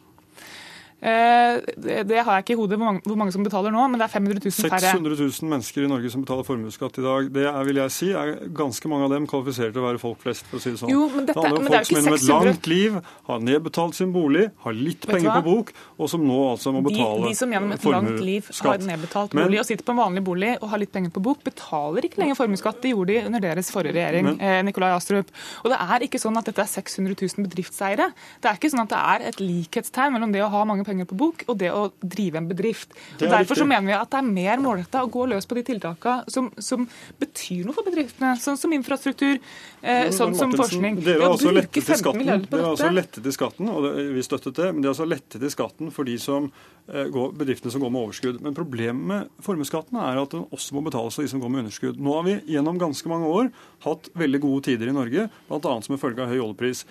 Eh, 0.97 1.61
det, 1.77 2.23
har 2.25 2.39
jeg 2.39 2.45
ikke 2.47 2.55
i 2.55 2.57
hodet 2.57 2.79
hvor 2.81 3.17
mange, 3.21 3.33
som 3.35 3.45
betaler 3.45 3.71
nå, 3.75 3.83
men 3.93 4.01
det 4.01 4.07
er 4.07 4.13
500 4.17 4.41
000 4.41 4.71
færre. 4.73 4.81
600 4.81 5.19
000 5.21 5.51
mennesker 5.53 5.85
i 5.85 5.91
Norge 5.91 6.09
som 6.11 6.23
betaler 6.25 6.47
formuesskatt 6.49 6.97
i 6.99 7.05
dag. 7.05 7.29
Det 7.35 7.45
er, 7.51 7.59
vil 7.69 7.81
jeg 7.83 7.93
si, 7.93 8.09
er 8.17 8.33
ganske 8.57 8.89
mange 8.89 9.05
av 9.05 9.13
dem 9.13 9.27
kvalifisert 9.29 9.75
til 9.77 9.83
å 9.83 9.87
være 9.91 10.01
folk 10.01 10.23
flest, 10.25 10.47
for 10.49 10.57
å 10.57 10.63
si 10.65 10.73
det 10.73 10.81
sånn. 10.81 10.89
Jo, 10.95 11.05
men 11.13 11.29
dette- 11.29 11.37
det 11.37 11.45
handler 11.45 11.61
om 11.61 11.69
folk 11.69 11.87
som 11.91 11.99
gjennom 12.01 12.17
et 12.17 12.29
langt 12.33 12.67
liv 12.73 12.97
har 13.29 13.45
nedbetalt 13.45 13.95
sin 14.01 14.13
bolig, 14.17 14.47
har 14.65 14.73
litt 14.73 15.05
Vet 15.07 15.17
penger 15.19 15.37
på 15.37 15.45
bok, 15.45 15.73
og 16.01 16.09
som 16.11 16.25
nå 16.25 16.39
altså 16.55 16.73
må 16.73 16.81
betale 16.83 16.97
betale 16.97 17.29
de 17.29 17.35
som 17.43 17.53
gjennom 17.53 17.73
et 17.77 17.85
langt 17.93 18.21
liv 18.25 18.51
har 18.65 18.79
nedbetalt 18.89 19.35
Men- 19.37 19.45
bolig 19.45 19.61
og 19.61 19.67
sitter 19.69 19.85
på 19.85 19.93
en 19.93 20.01
vanlig 20.01 20.25
bolig 20.25 20.53
og 20.63 20.69
har 20.73 20.79
litt 20.81 20.93
penger 20.97 21.11
på 21.13 21.23
bok, 21.29 21.45
betaler 21.45 22.09
ikke 22.09 22.23
lenger 22.25 22.41
formuesskatt. 22.41 22.81
Det 22.81 22.95
gjorde 22.97 23.13
de 23.13 23.27
under 23.29 23.41
deres 23.41 23.71
forrige 23.71 23.93
regjering, 24.01 24.25
Men- 24.25 24.41
eh, 24.41 24.63
Nikolai 24.63 24.97
Astrup. 24.97 25.29
Og 25.63 25.71
det 25.71 25.79
er 25.79 26.09
ikke 26.09 26.19
sånn 26.25 26.37
at 26.41 26.45
dette 26.49 26.65
er 26.65 26.73
600 26.73 27.15
000 27.21 27.45
bedriftseiere. 27.47 28.11
Det 28.41 28.49
er 28.49 28.57
ikke 28.57 28.73
sånn 28.73 28.81
at 28.81 28.89
det 28.89 28.99
er 28.99 29.29
et 29.29 29.37
likhetstegn 29.45 30.13
mellom 30.17 30.33
det 30.33 30.41
å 30.41 30.49
ha 30.51 30.65
mange 30.65 30.86
penger 30.87 31.09
på 31.11 31.19
bok 31.19 31.45
og 31.47 31.59
det 31.61 31.71
å 31.75 31.89
drive 32.01 32.41
en 32.41 32.49
bedrift. 32.51 32.95
Og 33.19 33.27
er 33.27 33.35
Derfor 33.35 33.61
så 33.61 33.67
mener 33.69 33.91
vi 33.91 33.97
at 33.97 34.13
det 34.13 34.21
er 34.21 34.29
mer 34.29 34.63
målretta 34.63 35.03
å 35.05 35.11
gå 35.13 35.27
løs 35.31 35.49
på 35.49 35.59
de 35.59 35.65
tiltakene 35.71 36.33
som, 36.33 36.49
som 36.63 36.87
betyr 37.21 37.67
noe 37.67 37.77
for 37.77 37.87
bedriftene, 37.87 38.35
sånn 38.41 38.59
som 38.61 38.73
infrastruktur, 38.77 39.41
eh, 39.83 40.09
sånn 40.15 40.37
som 40.39 40.55
forskning. 40.57 41.01
Dere 41.05 41.27
har 41.27 41.35
også 41.35 41.55
lettet 41.55 41.83
i 41.83 41.99
skatten, 42.01 42.25
dere 42.27 42.73
har 42.73 42.97
lettet 42.97 43.27
i 43.27 43.35
skatten, 43.35 43.71
og 43.73 43.87
det, 43.87 44.07
vi 44.17 44.25
støttet 44.27 44.59
det, 44.59 44.71
men 44.73 44.83
de 44.83 44.91
har 44.91 44.97
altså 44.97 45.09
lettet 45.09 45.47
i 45.47 45.53
skatten 45.53 45.93
for 45.95 46.09
de 46.09 46.17
som, 46.23 46.51
eh, 46.89 47.09
går, 47.13 47.35
bedriftene 47.43 47.75
som 47.75 47.85
går 47.85 47.93
med 47.93 48.03
overskudd. 48.07 48.41
Men 48.45 48.57
problemet 48.57 49.11
med 49.13 49.43
formuesskatten 49.45 49.99
er 50.03 50.23
at 50.23 50.37
den 50.37 50.47
også 50.51 50.77
må 50.77 50.85
betales 50.87 51.19
av 51.19 51.27
de 51.27 51.33
som 51.33 51.43
går 51.43 51.53
med 51.53 51.67
underskudd. 51.67 52.01
Nå 52.01 52.15
har 52.19 52.27
vi 52.29 52.39
gjennom 52.57 52.81
ganske 52.81 53.13
mange 53.13 53.27
år 53.27 53.51
hatt 53.87 54.11
veldig 54.15 54.41
gode 54.45 54.69
tider 54.71 54.91
i 54.91 54.97
Norge, 54.97 55.29
bl.a. 55.49 55.77
som 55.83 55.97
en 55.97 56.03
følge 56.03 56.25
av 56.25 56.33
høy 56.33 56.41
oljepris. 56.41 56.87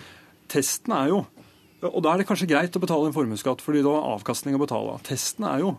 Testen 0.52 0.94
er 0.94 1.10
jo 1.10 1.24
og 1.84 1.98
da 2.04 2.12
er 2.12 2.22
det 2.22 2.28
kanskje 2.28 2.48
greit 2.48 2.76
å 2.76 2.82
betale 2.82 3.10
en 3.10 3.16
formuesskatt, 3.16 3.60
fordi 3.64 3.82
da 3.84 3.92
har 3.92 4.14
avkastning 4.16 4.56
å 4.56 4.62
betale. 4.62 4.96
Testen 5.06 5.44
er 5.48 5.60
jo 5.64 5.74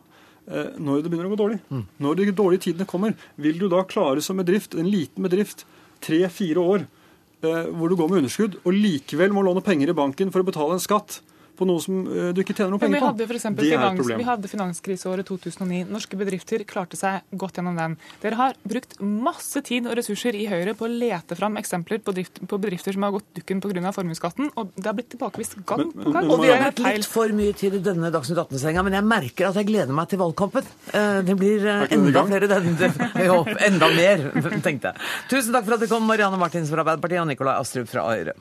eh, 0.45 0.76
når 0.78 1.02
det 1.02 1.12
begynner 1.12 1.30
å 1.30 1.34
gå 1.34 1.39
dårlig. 1.39 1.58
Når 2.04 2.20
de 2.20 2.36
dårlige 2.38 2.66
tidene 2.68 2.89
kommer, 2.89 3.16
vil 3.36 3.58
du 3.62 3.68
da 3.72 3.82
klare 3.89 4.22
som 4.22 4.38
bedrift, 4.38 4.78
en 4.78 4.89
liten 4.91 5.26
bedrift, 5.26 5.66
tre-fire 6.06 6.62
år 6.62 6.86
eh, 6.86 7.66
hvor 7.74 7.89
du 7.89 7.98
går 7.98 8.12
med 8.12 8.22
underskudd, 8.24 8.60
og 8.64 8.78
likevel 8.78 9.34
må 9.34 9.45
låne 9.48 9.66
penger 9.66 9.89
i 9.89 9.98
banken 9.98 10.34
for 10.34 10.43
å 10.43 10.48
betale 10.48 10.78
en 10.78 10.84
skatt 10.84 11.22
på 11.58 11.66
noe 11.68 11.82
som 11.84 11.99
eh, 12.08 12.30
du 12.38 12.41
ikke 12.43 12.53
tjener 12.55 12.74
noe 12.76 12.82
Men 12.82 12.91
vi 12.91 12.97
penger 12.97 13.08
hadde, 13.08 13.26
for 13.28 13.34
på. 13.34 13.39
eksempel 13.41 13.66
Det 13.66 13.74
er 13.74 13.82
finans, 13.82 14.12
vi 14.22 14.28
hadde 14.30 14.51
finanskriseåret 14.51 15.28
2009. 15.30 15.82
Norske 15.91 16.20
bedrifter 16.20 16.64
klarte 16.70 16.99
seg 16.99 17.26
godt 17.41 17.58
gjennom 17.60 17.78
den. 17.80 17.97
Dere 18.24 18.39
har 18.39 18.55
brukt 18.68 18.97
masse 19.01 19.62
tid 19.68 19.88
og 19.89 19.97
ressurser 19.99 20.38
i 20.38 20.45
Høyre 20.51 20.76
på 20.78 20.88
å 20.88 20.91
lete 20.91 21.38
fram 21.39 21.58
eksempler 21.60 22.01
på, 22.05 22.14
drift, 22.18 22.41
på 22.47 22.60
bedrifter 22.62 22.95
som 22.97 23.03
har 23.08 23.16
gått 23.18 23.28
dukken 23.41 23.62
pga. 23.64 23.91
formuesskatten, 23.95 24.51
og 24.55 24.72
det 24.78 24.86
har 24.86 24.93
blitt 24.97 25.10
tilbakevist 25.16 25.58
gang 25.66 25.91
på 25.93 26.12
gang. 26.14 26.30
Og 26.32 26.41
vi 26.43 26.51
har 26.51 26.62
er 26.62 26.72
brukt 26.72 26.84
litt 26.97 27.05
for 27.10 27.28
mye 27.36 27.53
tid 27.58 27.74
i 27.80 27.84
denne 27.84 28.12
Dagsnytt 28.14 28.39
18-sendinga, 28.45 28.84
men 28.88 28.93
jeg 28.99 29.08
merker 29.10 29.49
at 29.49 29.55
jeg 29.62 29.68
gleder 29.72 29.93
meg 29.97 30.10
til 30.12 30.20
valgkampen. 30.22 30.64
Eh, 30.93 31.22
Det 31.28 31.36
blir 31.39 31.66
eh, 31.68 31.88
enda 31.97 32.24
flere 32.30 32.47
den, 32.51 32.76
det- 32.80 32.93
Jo, 33.28 33.41
enda 33.68 33.89
mer, 33.95 34.28
tenkte 34.68 34.93
jeg. 34.93 35.08
Tusen 35.32 35.53
takk 35.55 35.66
for 35.66 35.74
at 35.78 35.82
du 35.84 35.88
kom, 35.91 36.05
Marianne 36.08 36.39
Martinsen 36.39 36.72
fra 36.74 36.84
Arbeiderpartiet 36.86 37.24
og 37.26 37.32
Nikolai 37.34 37.58
Astrup 37.62 37.89
fra 37.91 38.08
Høyre. 38.12 38.38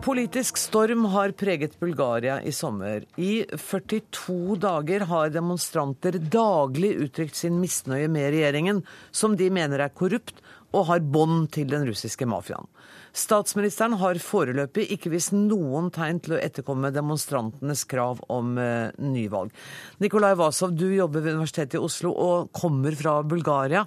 Politisk 0.00 0.56
storm 0.56 1.04
har 1.04 1.30
preget 1.36 1.80
Bulgaria 1.80 2.42
i 2.42 2.52
sommer. 2.52 3.04
I 3.16 3.44
42 3.52 4.56
dager 4.56 5.00
har 5.00 5.28
demonstranter 5.28 6.16
daglig 6.32 6.94
uttrykt 7.04 7.36
sin 7.36 7.58
misnøye 7.60 8.08
med 8.08 8.30
regjeringen, 8.32 8.80
som 9.12 9.34
de 9.36 9.50
mener 9.52 9.82
er 9.84 9.92
korrupt 9.92 10.38
og 10.72 10.86
har 10.88 11.02
bånd 11.04 11.50
til 11.52 11.68
den 11.68 11.84
russiske 11.84 12.24
mafiaen. 12.24 12.64
Statsministeren 13.12 13.98
har 14.00 14.22
foreløpig 14.24 14.86
ikke 14.94 15.12
vist 15.12 15.34
noen 15.36 15.90
tegn 15.92 16.22
til 16.24 16.38
å 16.38 16.40
etterkomme 16.40 16.92
demonstrantenes 16.94 17.82
krav 17.90 18.22
om 18.32 18.54
eh, 18.56 18.94
nyvalg. 19.04 19.52
Nikolai 20.00 20.32
Vasov, 20.40 20.72
du 20.72 20.86
jobber 20.94 21.26
ved 21.26 21.36
Universitetet 21.36 21.76
i 21.76 21.82
Oslo 21.82 22.14
og 22.14 22.48
kommer 22.56 22.96
fra 22.96 23.18
Bulgaria. 23.20 23.84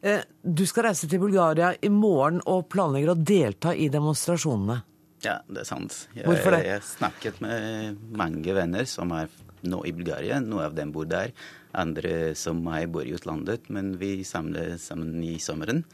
Eh, 0.00 0.24
du 0.42 0.64
skal 0.64 0.88
reise 0.88 1.10
til 1.10 1.20
Bulgaria 1.20 1.74
i 1.76 1.92
morgen 1.92 2.40
og 2.46 2.70
planlegger 2.72 3.12
å 3.12 3.18
delta 3.20 3.74
i 3.76 3.90
demonstrasjonene. 3.92 4.78
Ja, 5.24 5.36
det 5.48 5.62
er 5.62 5.68
sant. 5.68 5.96
Jeg, 6.16 6.26
Hvorfor 6.26 6.56
det? 6.56 6.62
Jeg 6.66 6.78
har 6.80 6.86
snakket 6.86 7.40
med 7.44 7.98
mange 8.18 8.54
venner 8.56 8.86
som 8.90 9.12
er 9.14 9.28
nå 9.62 9.82
i 9.86 9.92
Bulgaria. 9.94 10.40
Noen 10.42 10.64
av 10.66 10.74
dem 10.74 10.90
bor 10.94 11.06
der, 11.06 11.30
andre 11.78 12.32
som 12.38 12.58
meg 12.64 12.88
bor 12.92 13.06
i 13.06 13.12
utlandet. 13.14 13.68
Men 13.70 13.92
vi 14.00 14.24
samler 14.26 14.74
sammen 14.82 15.20
i 15.22 15.36
sommeren. 15.42 15.84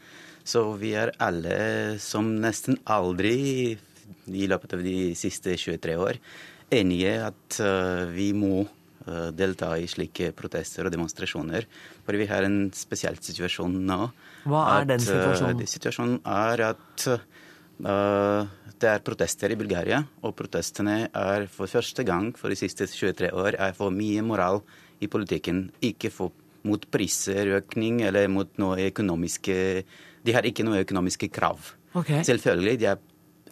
Så 0.43 0.63
vi 0.81 0.95
er 0.97 1.11
alle 1.21 1.99
som 2.01 2.31
nesten 2.41 2.79
aldri 2.89 3.77
i 4.33 4.47
løpet 4.49 4.73
av 4.73 4.81
de 4.81 5.13
siste 5.17 5.53
23 5.59 5.95
år 6.01 6.17
enige 6.73 7.11
at 7.25 7.59
eh, 7.65 8.07
vi 8.13 8.27
må 8.37 8.63
eh, 8.63 9.29
delta 9.33 9.71
i 9.81 9.85
slike 9.89 10.31
protester 10.37 10.85
og 10.85 10.93
demonstrasjoner. 10.93 11.65
For 12.05 12.17
vi 12.17 12.27
har 12.29 12.45
en 12.45 12.71
spesiell 12.77 13.17
situasjon 13.21 13.77
nå. 13.89 13.99
Hva 14.49 14.63
er 14.79 14.89
den 14.89 14.97
At, 15.01 15.05
den 15.05 15.05
situasjonen? 15.05 15.61
det- 15.61 15.69
situasjonen 15.69 16.19
er 16.25 16.65
at 16.71 17.07
eh, 17.13 17.23
det 17.79 18.89
er 18.89 19.03
protester 19.05 19.53
i 19.53 19.57
Bulgaria, 19.59 20.01
og 20.23 20.35
protestene 20.35 21.07
er 21.07 21.47
for 21.51 21.71
første 21.71 22.03
gang 22.07 22.31
for 22.37 22.51
de 22.51 22.57
siste 22.59 22.87
23 22.87 23.31
år 23.31 23.55
er 23.59 23.75
for 23.77 23.93
mye 23.93 24.23
moral 24.25 24.61
i 24.99 25.07
politikken. 25.07 25.69
Ikke 25.81 26.11
for, 26.11 26.33
mot 26.67 26.83
priserøkning 26.91 28.01
eller 28.03 28.27
mot 28.27 28.51
noe 28.59 28.89
økonomiske 28.89 29.55
De 30.27 30.33
har 30.35 30.43
ikke 30.43 30.65
noe 30.67 30.81
økonomiske 30.83 31.29
krav. 31.31 31.71
Okay. 31.95 32.19
Selvfølgelig, 32.27 32.79
de 32.81 32.89
er 32.91 32.97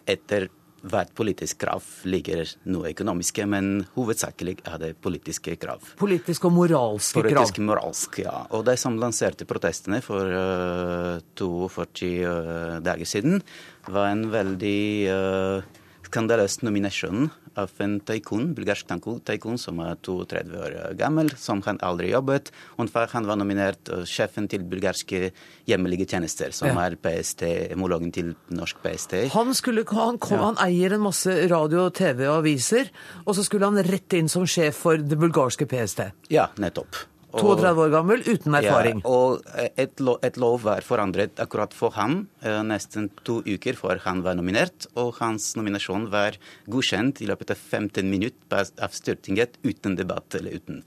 etter 0.08 0.48
hvert 0.86 1.10
politisk 1.16 1.58
krav 1.64 1.84
ligger 2.08 2.48
noe 2.70 2.92
økonomiske, 2.92 3.46
men 3.50 3.82
hovedsakelig 3.96 4.58
er 4.68 4.78
det 4.82 4.92
politiske 5.02 5.56
krav. 5.60 5.82
Politiske 5.98 6.48
og 6.48 6.54
moralske 6.56 7.22
krav. 7.22 7.30
Politisk 7.32 7.60
moralsk, 7.66 8.20
ja. 8.22 8.36
Og 8.54 8.64
de 8.68 8.76
som 8.80 8.98
lanserte 9.00 9.48
protestene 9.48 10.00
for 10.04 10.30
uh, 10.30 11.18
42 11.38 12.12
uh, 12.22 12.78
dager 12.84 13.08
siden, 13.08 13.42
var 13.88 14.12
en 14.12 14.28
veldig 14.32 14.80
uh, 15.12 15.82
skandaløs 16.08 16.60
nominasjon 16.64 17.28
av 17.58 17.72
en 17.84 17.98
taikun, 18.06 18.52
bulgarsk 18.56 18.88
taikon 19.26 19.58
som 19.60 19.80
er 19.84 19.98
32 20.06 20.56
år 20.62 20.76
gammel, 20.98 21.30
som 21.36 21.60
han 21.66 21.80
aldri 21.84 22.12
jobbet. 22.12 22.52
Og 22.78 22.88
han 23.12 23.26
var 23.28 23.36
nominert 23.40 23.90
uh, 23.92 24.04
sjefen 24.08 24.48
til 24.48 24.64
bulgarske 24.68 25.32
hjemmelige 25.68 26.06
tjenester, 26.14 26.52
som 26.54 26.68
Ja. 26.68 26.86
er 26.86 26.96
PST, 26.96 27.44
homologen 27.74 28.12
til 28.14 28.34
norsk 28.50 28.80
PST. 28.84 29.14
Han, 29.34 29.52
skulle, 29.54 29.84
han, 29.90 30.18
kom, 30.18 30.38
Ja. 30.38 30.44
han 30.52 30.62
eier 30.68 30.94
en 30.94 31.04
masse 31.04 31.28
radio, 31.50 31.88
TV 31.90 32.26
og 32.28 32.38
aviser, 32.44 32.90
og 33.26 33.34
så 33.34 33.44
skulle 33.44 33.66
han 33.66 33.82
rett 33.84 34.12
inn 34.18 34.28
som 34.28 34.46
sjef 34.46 34.74
for 34.86 34.96
det 34.96 35.18
bulgarske 35.18 35.66
PST. 35.66 36.10
Ja, 36.30 36.48
nettopp. 36.58 36.96
Og- 37.32 37.42
32 37.42 37.82
år 37.84 37.90
gammel, 37.92 38.22
uten 38.24 38.54
erfaring. 38.54 39.02
Ja, 39.04 39.10
og 39.10 39.42
et, 39.76 40.00
lov, 40.00 40.18
et 40.24 40.36
lov 40.40 40.62
var 40.62 40.80
forandret 40.80 41.36
akkurat 41.38 41.74
for 41.76 41.92
ham 41.98 42.28
eh, 42.42 42.62
nesten 42.64 43.10
to 43.24 43.42
uker 43.44 43.76
før 43.76 44.00
han 44.06 44.22
var 44.24 44.38
nominert. 44.38 44.88
Og 44.96 45.14
hans 45.20 45.54
nominasjon 45.56 46.08
var 46.10 46.38
godkjent 46.66 47.20
i 47.20 47.28
løpet 47.28 47.52
av 47.52 47.60
15 47.60 48.08
minutter 48.08 48.72
av 48.80 48.96
Stortinget 48.96 49.60
uten 49.62 49.96
debatt 49.98 50.34
eller 50.40 50.56
uten. 50.56 50.82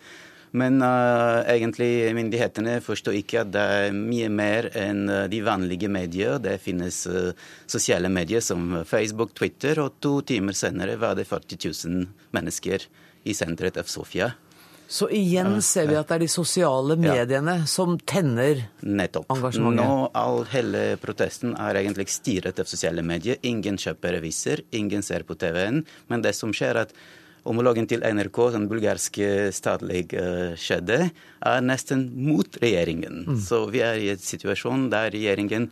Men 0.51 0.81
uh, 0.83 1.47
egentlig 1.47 2.11
myndighetene 2.15 2.81
forstår 2.83 3.15
ikke 3.21 3.45
at 3.45 3.53
det 3.53 3.61
er 3.61 3.93
mye 3.95 4.27
mer 4.31 4.67
enn 4.75 5.05
eh, 5.07 5.27
de 5.31 5.39
vanlige 5.45 5.87
medier. 5.91 6.41
Det 6.43 6.57
finnes 6.59 7.05
uh, 7.07 7.31
sosiale 7.71 8.11
medier 8.11 8.43
som 8.43 8.81
Facebook, 8.87 9.31
Twitter, 9.37 9.79
og 9.79 10.01
to 10.03 10.17
timer 10.27 10.57
senere 10.57 10.97
var 10.99 11.15
det 11.15 11.29
40 11.29 11.61
000 11.87 12.09
mennesker 12.35 12.83
i 13.23 13.37
senteret 13.37 13.79
av 13.79 13.87
Sofia. 13.87 14.33
Så 14.91 15.07
igjen 15.15 15.61
ser 15.63 15.87
vi 15.87 15.95
at 15.95 16.09
det 16.09 16.17
er 16.17 16.23
de 16.25 16.27
sosiale 16.31 16.97
mediene 16.99 17.61
som 17.69 17.93
tenner 18.03 18.65
Nettopp. 18.83 19.29
engasjementet. 19.31 19.87
Nå 19.87 20.09
all 20.19 20.43
hele 20.51 20.81
protesten 20.99 21.53
er 21.55 21.79
egentlig 21.79 22.09
styret 22.11 22.59
av 22.59 22.67
sosiale 22.67 23.03
medier. 23.05 23.39
Ingen 23.47 23.79
kjøper 23.79 24.19
aviser, 24.19 24.65
ingen 24.75 25.05
ser 25.07 25.23
på 25.23 25.37
TV-en. 25.39 25.85
Men 26.11 26.25
det 26.25 26.35
som 26.35 26.51
skjer, 26.51 26.75
er 26.75 26.89
at 26.89 26.91
homologen 27.47 27.87
til 27.87 28.03
NRK, 28.03 28.41
den 28.57 28.67
bulgarske 28.67 29.29
statlige 29.55 30.19
uh, 30.19 30.59
skjedde, 30.59 30.99
er 31.39 31.63
nesten 31.63 32.09
mot 32.27 32.59
regjeringen. 32.59 33.23
Mm. 33.31 33.39
Så 33.47 33.63
vi 33.71 33.85
er 33.87 33.95
i 33.95 34.11
en 34.11 34.19
situasjon 34.19 34.89
der 34.91 35.13
regjeringen 35.15 35.69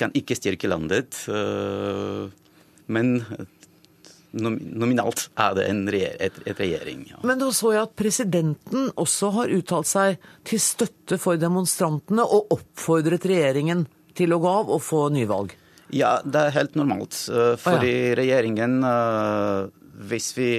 kan 0.00 0.14
ikke 0.16 0.40
styrke 0.40 0.72
landet. 0.72 1.20
Uh, 1.28 2.32
men 2.88 3.18
nominalt 4.34 5.28
er 5.40 5.56
det 5.58 5.66
en 5.70 5.82
regjer 5.90 6.16
et, 6.26 6.40
et 6.48 6.60
regjering. 6.60 7.04
Ja. 7.12 7.20
Men 7.26 7.40
da 7.42 7.50
så 7.54 7.74
jeg 7.74 7.86
at 7.86 7.94
presidenten 7.98 8.90
også 9.00 9.30
har 9.38 9.52
uttalt 9.54 9.90
seg 9.90 10.18
til 10.48 10.62
støtte 10.62 11.18
for 11.22 11.40
demonstrantene 11.40 12.26
og 12.26 12.52
oppfordret 12.58 13.26
regjeringen 13.30 13.86
til 14.18 14.34
å 14.34 14.40
gå 14.42 14.50
av 14.62 14.74
og 14.74 14.82
få 14.84 15.06
nyvalg. 15.14 15.54
Ja, 15.94 16.18
det 16.24 16.48
er 16.48 16.54
helt 16.58 16.76
normalt. 16.78 17.16
Uh, 17.30 17.54
fordi 17.60 17.90
ah, 17.90 18.04
ja. 18.10 18.14
regjeringen, 18.18 18.78
uh, 18.82 19.72
hvis 20.10 20.32
vi 20.38 20.52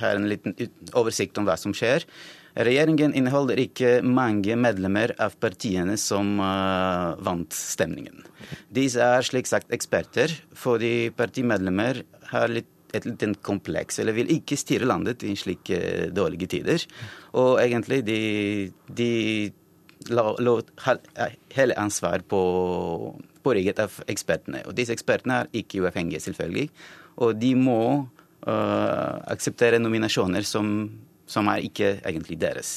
har 0.00 0.18
en 0.18 0.30
liten 0.30 0.56
oversikt 0.98 1.38
om 1.38 1.46
hva 1.48 1.58
som 1.60 1.74
skjer 1.76 2.06
Regjeringen 2.52 3.14
inneholder 3.16 3.56
ikke 3.62 3.92
mange 4.04 4.58
medlemmer 4.60 5.14
av 5.22 5.38
partiene 5.40 5.94
som 5.96 6.34
uh, 6.36 7.16
vant 7.24 7.54
stemningen. 7.56 8.26
Disse 8.68 9.00
er 9.00 9.24
slik 9.24 9.48
sagt 9.48 9.72
eksperter, 9.72 10.34
fordi 10.52 11.08
partimedlemmer 11.16 12.02
har 12.28 12.52
litt 12.52 12.68
et 12.92 13.06
lite 13.08 13.32
kompleks, 13.44 13.98
eller 14.02 14.16
vil 14.16 14.30
ikke 14.34 14.58
styre 14.60 14.88
landet 14.88 15.24
i 15.24 15.34
slike 15.38 16.10
dårlige 16.14 16.50
tider. 16.56 16.84
Og 17.40 17.56
egentlig 17.62 18.02
de, 18.06 18.20
de 18.88 19.10
la, 20.10 20.24
la, 20.38 20.56
hele 21.56 21.78
ansvar 21.78 22.24
på, 22.28 22.42
på 23.42 23.54
ryggen 23.54 23.84
av 23.84 24.00
ekspertene. 24.10 24.64
Og 24.66 24.76
disse 24.76 24.94
ekspertene 24.94 25.42
er 25.42 25.62
ikke 25.62 25.82
uavhengige, 25.84 26.22
selvfølgelig. 26.26 26.68
Og 27.22 27.36
de 27.38 27.52
må 27.58 27.82
uh, 28.48 29.16
akseptere 29.32 29.80
nominasjoner 29.82 30.46
som, 30.48 30.88
som 31.28 31.50
er 31.52 31.64
ikke 31.68 31.96
egentlig 32.00 32.40
deres. 32.42 32.74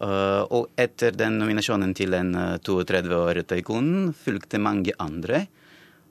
Uh, 0.00 0.46
og 0.48 0.70
etter 0.80 1.12
den 1.12 1.36
nominasjonen 1.42 1.92
til 1.96 2.14
den 2.14 2.32
uh, 2.32 2.56
32 2.64 3.16
år 3.18 3.42
taikonen 3.48 4.14
fulgte 4.16 4.62
mange 4.62 4.94
andre. 5.02 5.44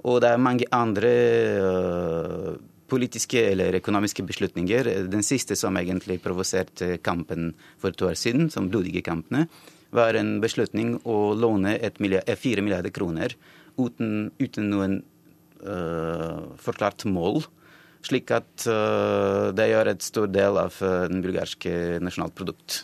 Og 0.05 0.21
det 0.23 0.29
er 0.29 0.43
mange 0.43 0.67
andre 0.71 1.13
uh, 1.59 2.51
politiske 2.89 3.41
eller 3.51 3.77
økonomiske 3.79 4.25
beslutninger. 4.27 4.89
Den 5.11 5.25
siste 5.25 5.57
som 5.59 5.77
egentlig 5.79 6.19
provoserte 6.23 6.97
kampen 7.05 7.53
for 7.81 7.95
to 7.95 8.09
år 8.09 8.17
siden, 8.19 8.49
som 8.53 8.69
blodige 8.71 9.03
kampene, 9.05 9.47
var 9.95 10.17
en 10.17 10.37
beslutning 10.41 10.97
å 11.07 11.33
låne 11.33 11.77
milliard, 11.99 12.27
4 12.29 12.61
milliarder 12.65 12.93
kroner 12.93 13.33
uten, 13.79 14.29
uten 14.37 14.69
noen 14.69 14.99
uh, 15.65 16.53
forklart 16.61 17.07
mål. 17.09 17.41
Slik 18.05 18.31
at 18.35 18.67
uh, 18.69 19.49
det 19.55 19.71
gjør 19.71 19.91
et 19.91 20.05
stor 20.05 20.29
del 20.31 20.61
av 20.61 20.77
uh, 20.83 21.07
den 21.09 21.23
bulgarske 21.25 21.73
nasjonalprodukt. 22.05 22.83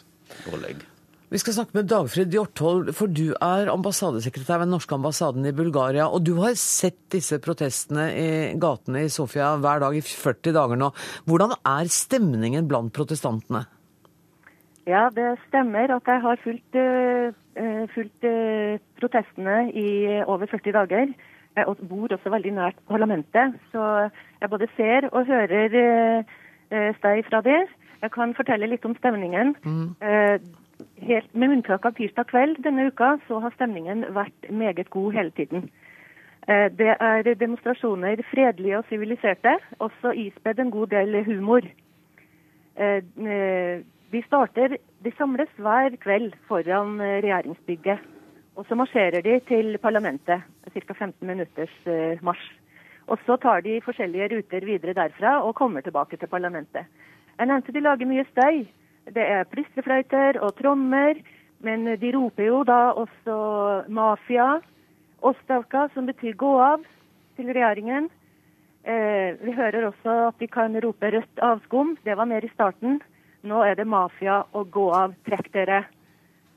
Vi 1.34 1.40
skal 1.42 1.56
snakke 1.56 1.74
med 1.74 1.88
Dagfrid 1.90 2.34
Hjorthold, 2.36 2.92
for 2.94 3.10
du 3.10 3.32
er 3.34 3.70
ambassadesekretær 3.74 4.60
ved 4.62 4.68
den 4.68 4.76
norske 4.76 4.94
ambassaden 4.94 5.48
i 5.50 5.54
Bulgaria. 5.58 6.06
Og 6.06 6.22
du 6.22 6.36
har 6.38 6.54
sett 6.60 7.00
disse 7.16 7.40
protestene 7.42 8.04
i 8.14 8.28
gatene 8.62 9.08
i 9.08 9.10
Sofia 9.10 9.56
hver 9.58 9.82
dag 9.82 9.98
i 9.98 10.04
40 10.06 10.54
dager 10.54 10.78
nå. 10.78 10.92
Hvordan 11.26 11.56
er 11.58 11.90
stemningen 11.90 12.68
blant 12.70 12.94
protestantene? 12.94 13.64
Ja, 14.86 15.08
det 15.10 15.40
stemmer 15.48 15.96
at 15.96 16.12
jeg 16.12 16.22
har 16.22 16.42
fulgt, 16.44 16.78
uh, 16.78 17.86
fulgt 17.96 18.28
uh, 18.30 18.76
protestene 19.02 19.64
i 19.74 19.88
over 20.28 20.46
40 20.52 20.76
dager. 20.78 21.16
Jeg 21.58 21.88
bor 21.90 22.14
også 22.14 22.30
veldig 22.30 22.54
nært 22.54 22.78
parlamentet, 22.86 23.56
så 23.72 24.12
jeg 24.44 24.52
både 24.52 24.68
ser 24.76 25.08
og 25.14 25.26
hører 25.26 26.26
støy 27.00 27.22
fra 27.30 27.40
det. 27.46 27.62
Jeg 28.02 28.12
kan 28.12 28.34
fortelle 28.36 28.68
litt 28.68 28.84
om 28.86 28.94
stemningen. 29.00 29.54
Mm. 29.64 29.96
Helt, 31.02 31.34
med 31.36 31.50
unntak 31.50 31.86
av 31.86 31.92
tirsdag 31.98 32.30
kveld 32.30 32.62
denne 32.64 32.88
uka, 32.88 33.18
så 33.28 33.40
har 33.44 33.52
stemningen 33.56 34.06
vært 34.16 34.48
meget 34.50 34.90
god 34.90 35.14
hele 35.14 35.34
tiden. 35.36 35.68
Det 36.48 36.94
er 36.94 37.28
demonstrasjoner 37.36 38.22
fredelige 38.30 38.78
og 38.78 38.86
siviliserte, 38.90 39.58
også 39.80 40.14
ispedd 40.14 40.60
en 40.62 40.72
god 40.72 40.94
del 40.94 41.18
humor. 41.26 41.66
De 42.78 44.22
starter, 44.28 44.78
de 45.04 45.14
samles 45.18 45.50
hver 45.58 45.98
kveld 46.04 46.36
foran 46.48 47.00
regjeringsbygget. 47.02 48.00
Og 48.56 48.66
så 48.70 48.76
marsjerer 48.76 49.26
de 49.26 49.40
til 49.50 49.78
parlamentet, 49.84 50.46
ca. 50.72 50.94
15 50.94 51.28
minutters 51.28 51.76
marsj. 52.22 52.46
Og 53.08 53.20
så 53.26 53.36
tar 53.42 53.62
de 53.66 53.82
forskjellige 53.86 54.30
ruter 54.36 54.66
videre 54.66 54.94
derfra 54.94 55.42
og 55.44 55.56
kommer 55.56 55.82
tilbake 55.82 56.18
til 56.18 56.28
parlamentet. 56.28 56.86
Jeg 57.38 57.48
nevnte 57.48 57.74
de 57.74 57.84
lager 57.84 58.08
mye 58.10 58.26
støy. 58.32 58.64
Det 59.14 59.22
er 59.22 59.48
plistrefløyter 59.52 60.40
og 60.42 60.56
trommer, 60.58 61.20
men 61.66 61.86
de 62.02 62.12
roper 62.16 62.48
jo 62.48 62.64
da 62.68 62.96
også 62.98 63.36
mafia. 63.90 64.60
Ostavka, 65.26 65.88
som 65.94 66.06
betyr 66.10 66.38
gå 66.38 66.52
av, 66.62 66.86
til 67.38 67.52
regjeringen. 67.54 68.10
Eh, 68.86 69.34
vi 69.42 69.54
hører 69.58 69.88
også 69.88 70.16
at 70.28 70.40
de 70.40 70.48
kan 70.48 70.76
rope 70.84 71.10
rødt 71.12 71.42
avskum. 71.42 71.96
Det 72.06 72.18
var 72.18 72.30
mer 72.30 72.46
i 72.46 72.52
starten. 72.54 73.00
Nå 73.46 73.62
er 73.66 73.78
det 73.78 73.88
mafia 73.88 74.44
og 74.54 74.70
gå 74.74 74.86
av, 74.94 75.16
trekk 75.26 75.52
dere. 75.54 75.84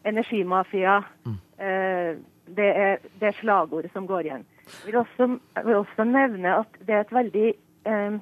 Energimafia. 0.09 1.01
Mm. 1.25 1.39
Eh, 1.59 2.11
det, 2.57 2.69
er, 2.69 3.01
det, 3.21 3.31
er, 3.31 3.39
slagordet 3.41 3.93
som 3.93 4.07
går 4.09 4.29
igjen. 4.29 4.45
Jeg 4.69 4.87
vil 4.87 5.01
også, 5.01 5.29
jeg 5.57 5.67
vil 5.67 5.81
også 5.81 6.05
nevne 6.05 6.55
at 6.61 6.81
det 6.85 6.95
er 6.95 7.05
et 7.05 7.13
veldig 7.13 7.49
eh, 7.49 8.19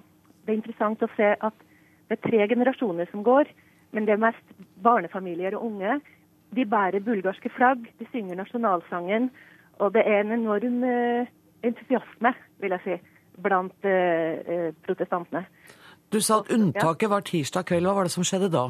Det 0.46 0.52
er 0.52 0.58
interessant 0.60 1.02
å 1.02 1.10
se 1.16 1.32
at 1.34 1.62
det 2.06 2.14
er 2.14 2.22
tre 2.22 2.46
generasjoner 2.46 3.08
som 3.10 3.24
går, 3.26 3.48
men 3.96 4.04
det 4.04 4.12
er 4.12 4.20
mest 4.20 4.56
barnefamilier 4.84 5.56
og 5.56 5.70
unge. 5.70 5.98
De 6.56 6.64
bærer 6.68 7.00
bulgarske 7.04 7.48
flagg, 7.56 7.88
de 7.98 8.06
synger 8.12 8.36
nasjonalsangen, 8.36 9.30
og 9.80 9.94
det 9.94 10.02
er 10.04 10.20
en 10.20 10.34
enorm 10.36 10.84
eh, 10.84 11.32
entusiasme, 11.64 12.32
vil 12.60 12.76
jeg 12.76 12.84
si, 12.84 12.98
blant 13.42 13.88
eh, 13.88 14.68
protestantene. 14.84 15.46
Du 16.12 16.20
sa 16.20 16.42
at 16.42 16.52
unntaket 16.54 17.10
var 17.10 17.24
tirsdag 17.26 17.66
kveld. 17.66 17.88
Hva 17.88 17.96
var 17.96 18.06
det 18.06 18.14
som 18.14 18.26
skjedde 18.26 18.52
da? 18.52 18.68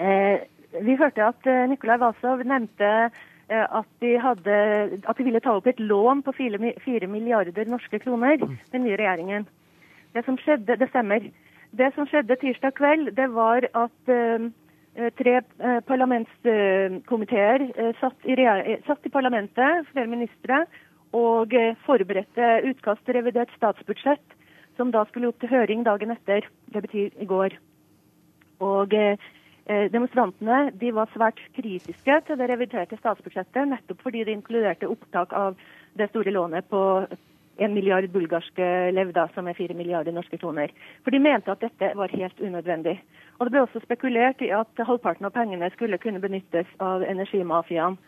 Eh, 0.00 0.48
vi 0.80 0.96
hørte 0.98 1.28
at 1.28 1.46
eh, 1.46 1.68
Nikolai 1.70 2.00
Vasov 2.00 2.42
nevnte 2.48 2.88
eh, 2.88 3.66
at, 3.78 3.88
de 4.02 4.16
hadde, 4.18 4.58
at 5.04 5.18
de 5.18 5.28
ville 5.28 5.44
ta 5.44 5.54
opp 5.58 5.68
et 5.70 5.80
lån 5.80 6.24
på 6.26 6.34
4 6.40 7.06
milliarder 7.12 7.68
norske 7.70 8.00
kroner, 8.02 8.40
den 8.72 8.84
nye 8.86 8.98
regjeringen. 8.98 9.46
Det 10.16 10.24
som 10.24 10.40
skjedde, 10.40 10.76
det 10.80 10.88
stemmer. 10.90 11.28
Det 11.72 11.88
som 11.94 12.04
skjedde 12.04 12.36
tirsdag 12.36 12.74
kveld, 12.76 13.14
det 13.16 13.30
var 13.32 13.64
at 13.64 14.10
uh, 14.12 14.48
tre 15.16 15.34
uh, 15.40 15.78
parlamentskomiteer 15.88 17.64
uh, 17.70 17.92
satt, 18.00 18.26
satt, 18.86 19.06
i 19.08 19.12
parlamentet, 19.12 19.86
flere 19.92 20.10
ministre, 20.10 20.66
og 21.12 21.52
forberedte 21.84 22.48
utkast 22.70 23.02
til 23.04 23.18
revidert 23.18 23.50
statsbudsjett, 23.56 24.36
som 24.78 24.92
da 24.92 25.02
skulle 25.08 25.28
opp 25.28 25.40
til 25.42 25.50
høring 25.52 25.84
dagen 25.84 26.12
etter. 26.14 26.46
Det 26.72 26.80
betyr 26.86 27.10
i 27.20 27.28
går. 27.28 27.58
Og 28.64 28.96
Demonstrantene 29.92 30.72
de 30.80 30.88
var 30.96 31.12
svært 31.12 31.38
kritiske 31.54 32.16
til 32.26 32.40
det 32.40 32.48
reviderte 32.50 32.96
statsbudsjettet, 32.98 33.68
nettopp 33.68 34.00
fordi 34.02 34.24
det 34.24 34.34
inkluderte 34.34 34.88
opptak 34.90 35.36
av 35.36 35.60
det 36.00 36.08
store 36.10 36.32
lånet 36.34 36.66
på 36.72 36.80
en 37.58 37.74
milliard 37.74 38.08
bulgarske 38.12 38.68
lev, 38.94 39.12
da, 39.12 39.26
som 39.34 39.48
er 39.48 39.56
fire 39.58 39.74
milliarder 39.76 40.14
norske 40.14 40.38
kroner. 40.40 40.72
For 41.04 41.14
de 41.14 41.20
mente 41.22 41.52
at 41.52 41.60
dette 41.60 41.92
var 41.98 42.14
helt 42.14 42.40
unødvendig. 42.40 42.96
Og 43.38 43.46
Det 43.46 43.52
ble 43.52 43.62
også 43.64 43.82
spekulert 43.82 44.40
i 44.40 44.52
at 44.54 44.86
halvparten 44.86 45.26
av 45.26 45.34
pengene 45.34 45.70
skulle 45.74 45.98
kunne 45.98 46.22
benyttes 46.22 46.68
av 46.80 47.02
energimafiaen. 47.02 47.98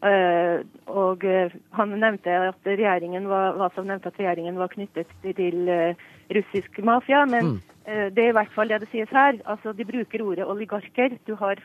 Uh, 0.00 0.64
og 0.88 1.24
uh, 1.28 1.52
han 1.76 1.90
nevnte 2.00 2.32
at 2.32 2.64
regjeringen 2.64 3.26
var, 3.28 3.58
Vasov 3.60 3.84
nevnte 3.84 4.08
at 4.08 4.16
regjeringen 4.16 4.56
var 4.56 4.72
knyttet 4.72 5.10
til 5.36 5.68
uh, 5.68 5.92
russisk 6.32 6.78
mafia, 6.80 7.26
men 7.28 7.50
mm. 7.50 7.58
det 8.16 8.22
er 8.24 8.30
i 8.30 8.36
hvert 8.38 8.54
fall 8.54 8.70
det 8.72 8.78
det 8.80 8.88
sies 8.92 9.12
her. 9.12 9.36
Altså, 9.44 9.74
De 9.76 9.84
bruker 9.84 10.22
ordet 10.24 10.46
oligarker. 10.46 11.18
Du 11.26 11.34
har 11.34 11.60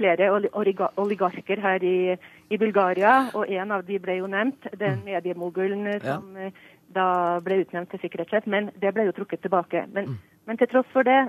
flere 0.00 0.30
oligarker 0.32 1.60
her 1.60 1.84
i, 1.84 2.16
i, 2.48 2.58
Bulgaria, 2.58 3.14
og 3.36 3.48
en 3.48 3.76
av 3.76 3.84
de 3.86 4.00
ble 4.02 4.18
jo 4.20 4.28
nevnt, 4.30 4.68
den 4.80 5.00
mm. 5.00 5.06
mediemogulen 5.06 5.86
som 6.04 6.36
ja. 6.40 6.50
da 6.96 7.06
ble 7.44 7.62
utnevnt 7.64 7.92
til 7.92 8.02
sikkerhetssjef, 8.04 8.48
men 8.50 8.72
det 8.80 8.94
ble 8.96 9.06
jo 9.08 9.16
trukket 9.20 9.44
tilbake. 9.44 9.84
Men, 9.94 10.12
mm. 10.12 10.36
men 10.48 10.60
til 10.60 10.70
tross 10.72 10.88
for 10.94 11.06
det, 11.06 11.20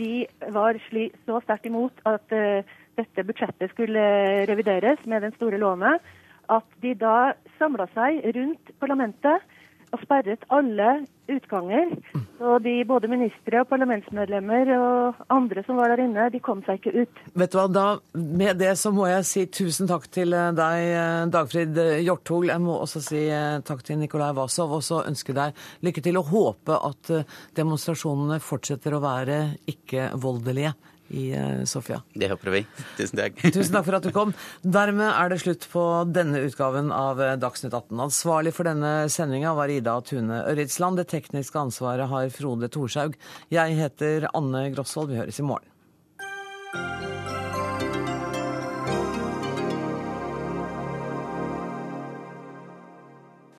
de 0.00 0.24
var 0.54 0.78
sli, 0.88 1.08
så 1.26 1.38
sterkt 1.44 1.68
imot 1.70 2.00
at 2.08 2.34
uh, 2.34 2.76
dette 2.98 3.26
budsjettet 3.26 3.70
skulle 3.70 4.04
revideres 4.50 5.02
med 5.06 5.22
den 5.22 5.34
store 5.36 5.60
lånet, 5.62 6.02
at 6.52 6.66
de 6.82 6.92
da 6.98 7.34
samla 7.58 7.86
seg 7.94 8.24
rundt 8.36 8.72
parlamentet 8.82 9.44
og 9.94 10.02
sperret 10.04 10.44
alle 10.52 11.04
utganger. 11.30 11.92
Så 12.38 12.58
de, 12.64 12.74
både 12.88 13.08
ministre 13.08 13.62
og 13.62 13.68
parlamentsmedlemmer 13.70 14.70
og 14.76 15.22
andre 15.32 15.62
som 15.64 15.78
var 15.80 15.92
der 15.92 16.04
inne, 16.04 16.28
de 16.32 16.40
kom 16.44 16.60
seg 16.66 16.80
ikke 16.80 17.04
ut. 17.04 17.22
Vet 17.40 17.54
du 17.54 17.58
hva, 17.58 17.66
da, 17.72 17.86
Med 18.12 18.58
det 18.60 18.74
så 18.80 18.92
må 18.94 19.06
jeg 19.08 19.26
si 19.28 19.46
tusen 19.48 19.88
takk 19.90 20.08
til 20.12 20.36
eh, 20.36 20.50
deg, 20.56 20.86
eh, 20.92 21.20
Dagfrid 21.32 21.80
Hjorthol. 22.04 22.50
Jeg 22.52 22.64
må 22.64 22.76
også 22.82 23.02
si 23.04 23.24
eh, 23.32 23.60
takk 23.64 23.84
til 23.86 24.00
Nikolai 24.02 24.32
Wasov, 24.36 24.76
og 24.78 24.84
så 24.84 25.04
ønske 25.08 25.36
deg 25.36 25.56
lykke 25.86 26.04
til 26.04 26.20
og 26.20 26.32
håpe 26.32 26.80
at 26.90 27.14
demonstrasjonene 27.56 28.40
fortsetter 28.42 28.96
å 28.96 29.04
være 29.04 29.38
ikke-voldelige 29.70 30.74
i 31.08 31.26
Sofia. 31.68 32.00
Det 32.14 32.30
håper 32.32 32.54
vi. 32.54 32.62
Tusen 32.98 33.20
takk. 33.20 33.42
Tusen 33.56 33.76
takk 33.76 33.88
for 33.88 33.98
at 33.98 34.06
du 34.06 34.12
kom. 34.14 34.32
Dermed 34.62 35.10
er 35.10 35.32
det 35.32 35.40
slutt 35.42 35.68
på 35.72 35.84
denne 36.10 36.44
utgaven 36.46 36.90
av 36.94 37.20
Dagsnytt 37.42 37.74
18. 37.74 38.00
Ansvarlig 38.06 38.54
for 38.56 38.68
denne 38.68 38.94
sendinga 39.12 39.54
var 39.58 39.72
Ida 39.72 39.98
Tune 40.06 40.44
Ørritsland. 40.48 41.02
Det 41.02 41.10
tekniske 41.12 41.60
ansvaret 41.60 42.10
har 42.10 42.32
Frode 42.34 42.70
Thorshaug. 42.72 43.18
Jeg 43.52 43.78
heter 43.78 44.30
Anne 44.32 44.68
Grosvold. 44.74 45.12
Vi 45.12 45.22
høres 45.22 45.40
i 45.42 45.46
morgen. 45.46 45.73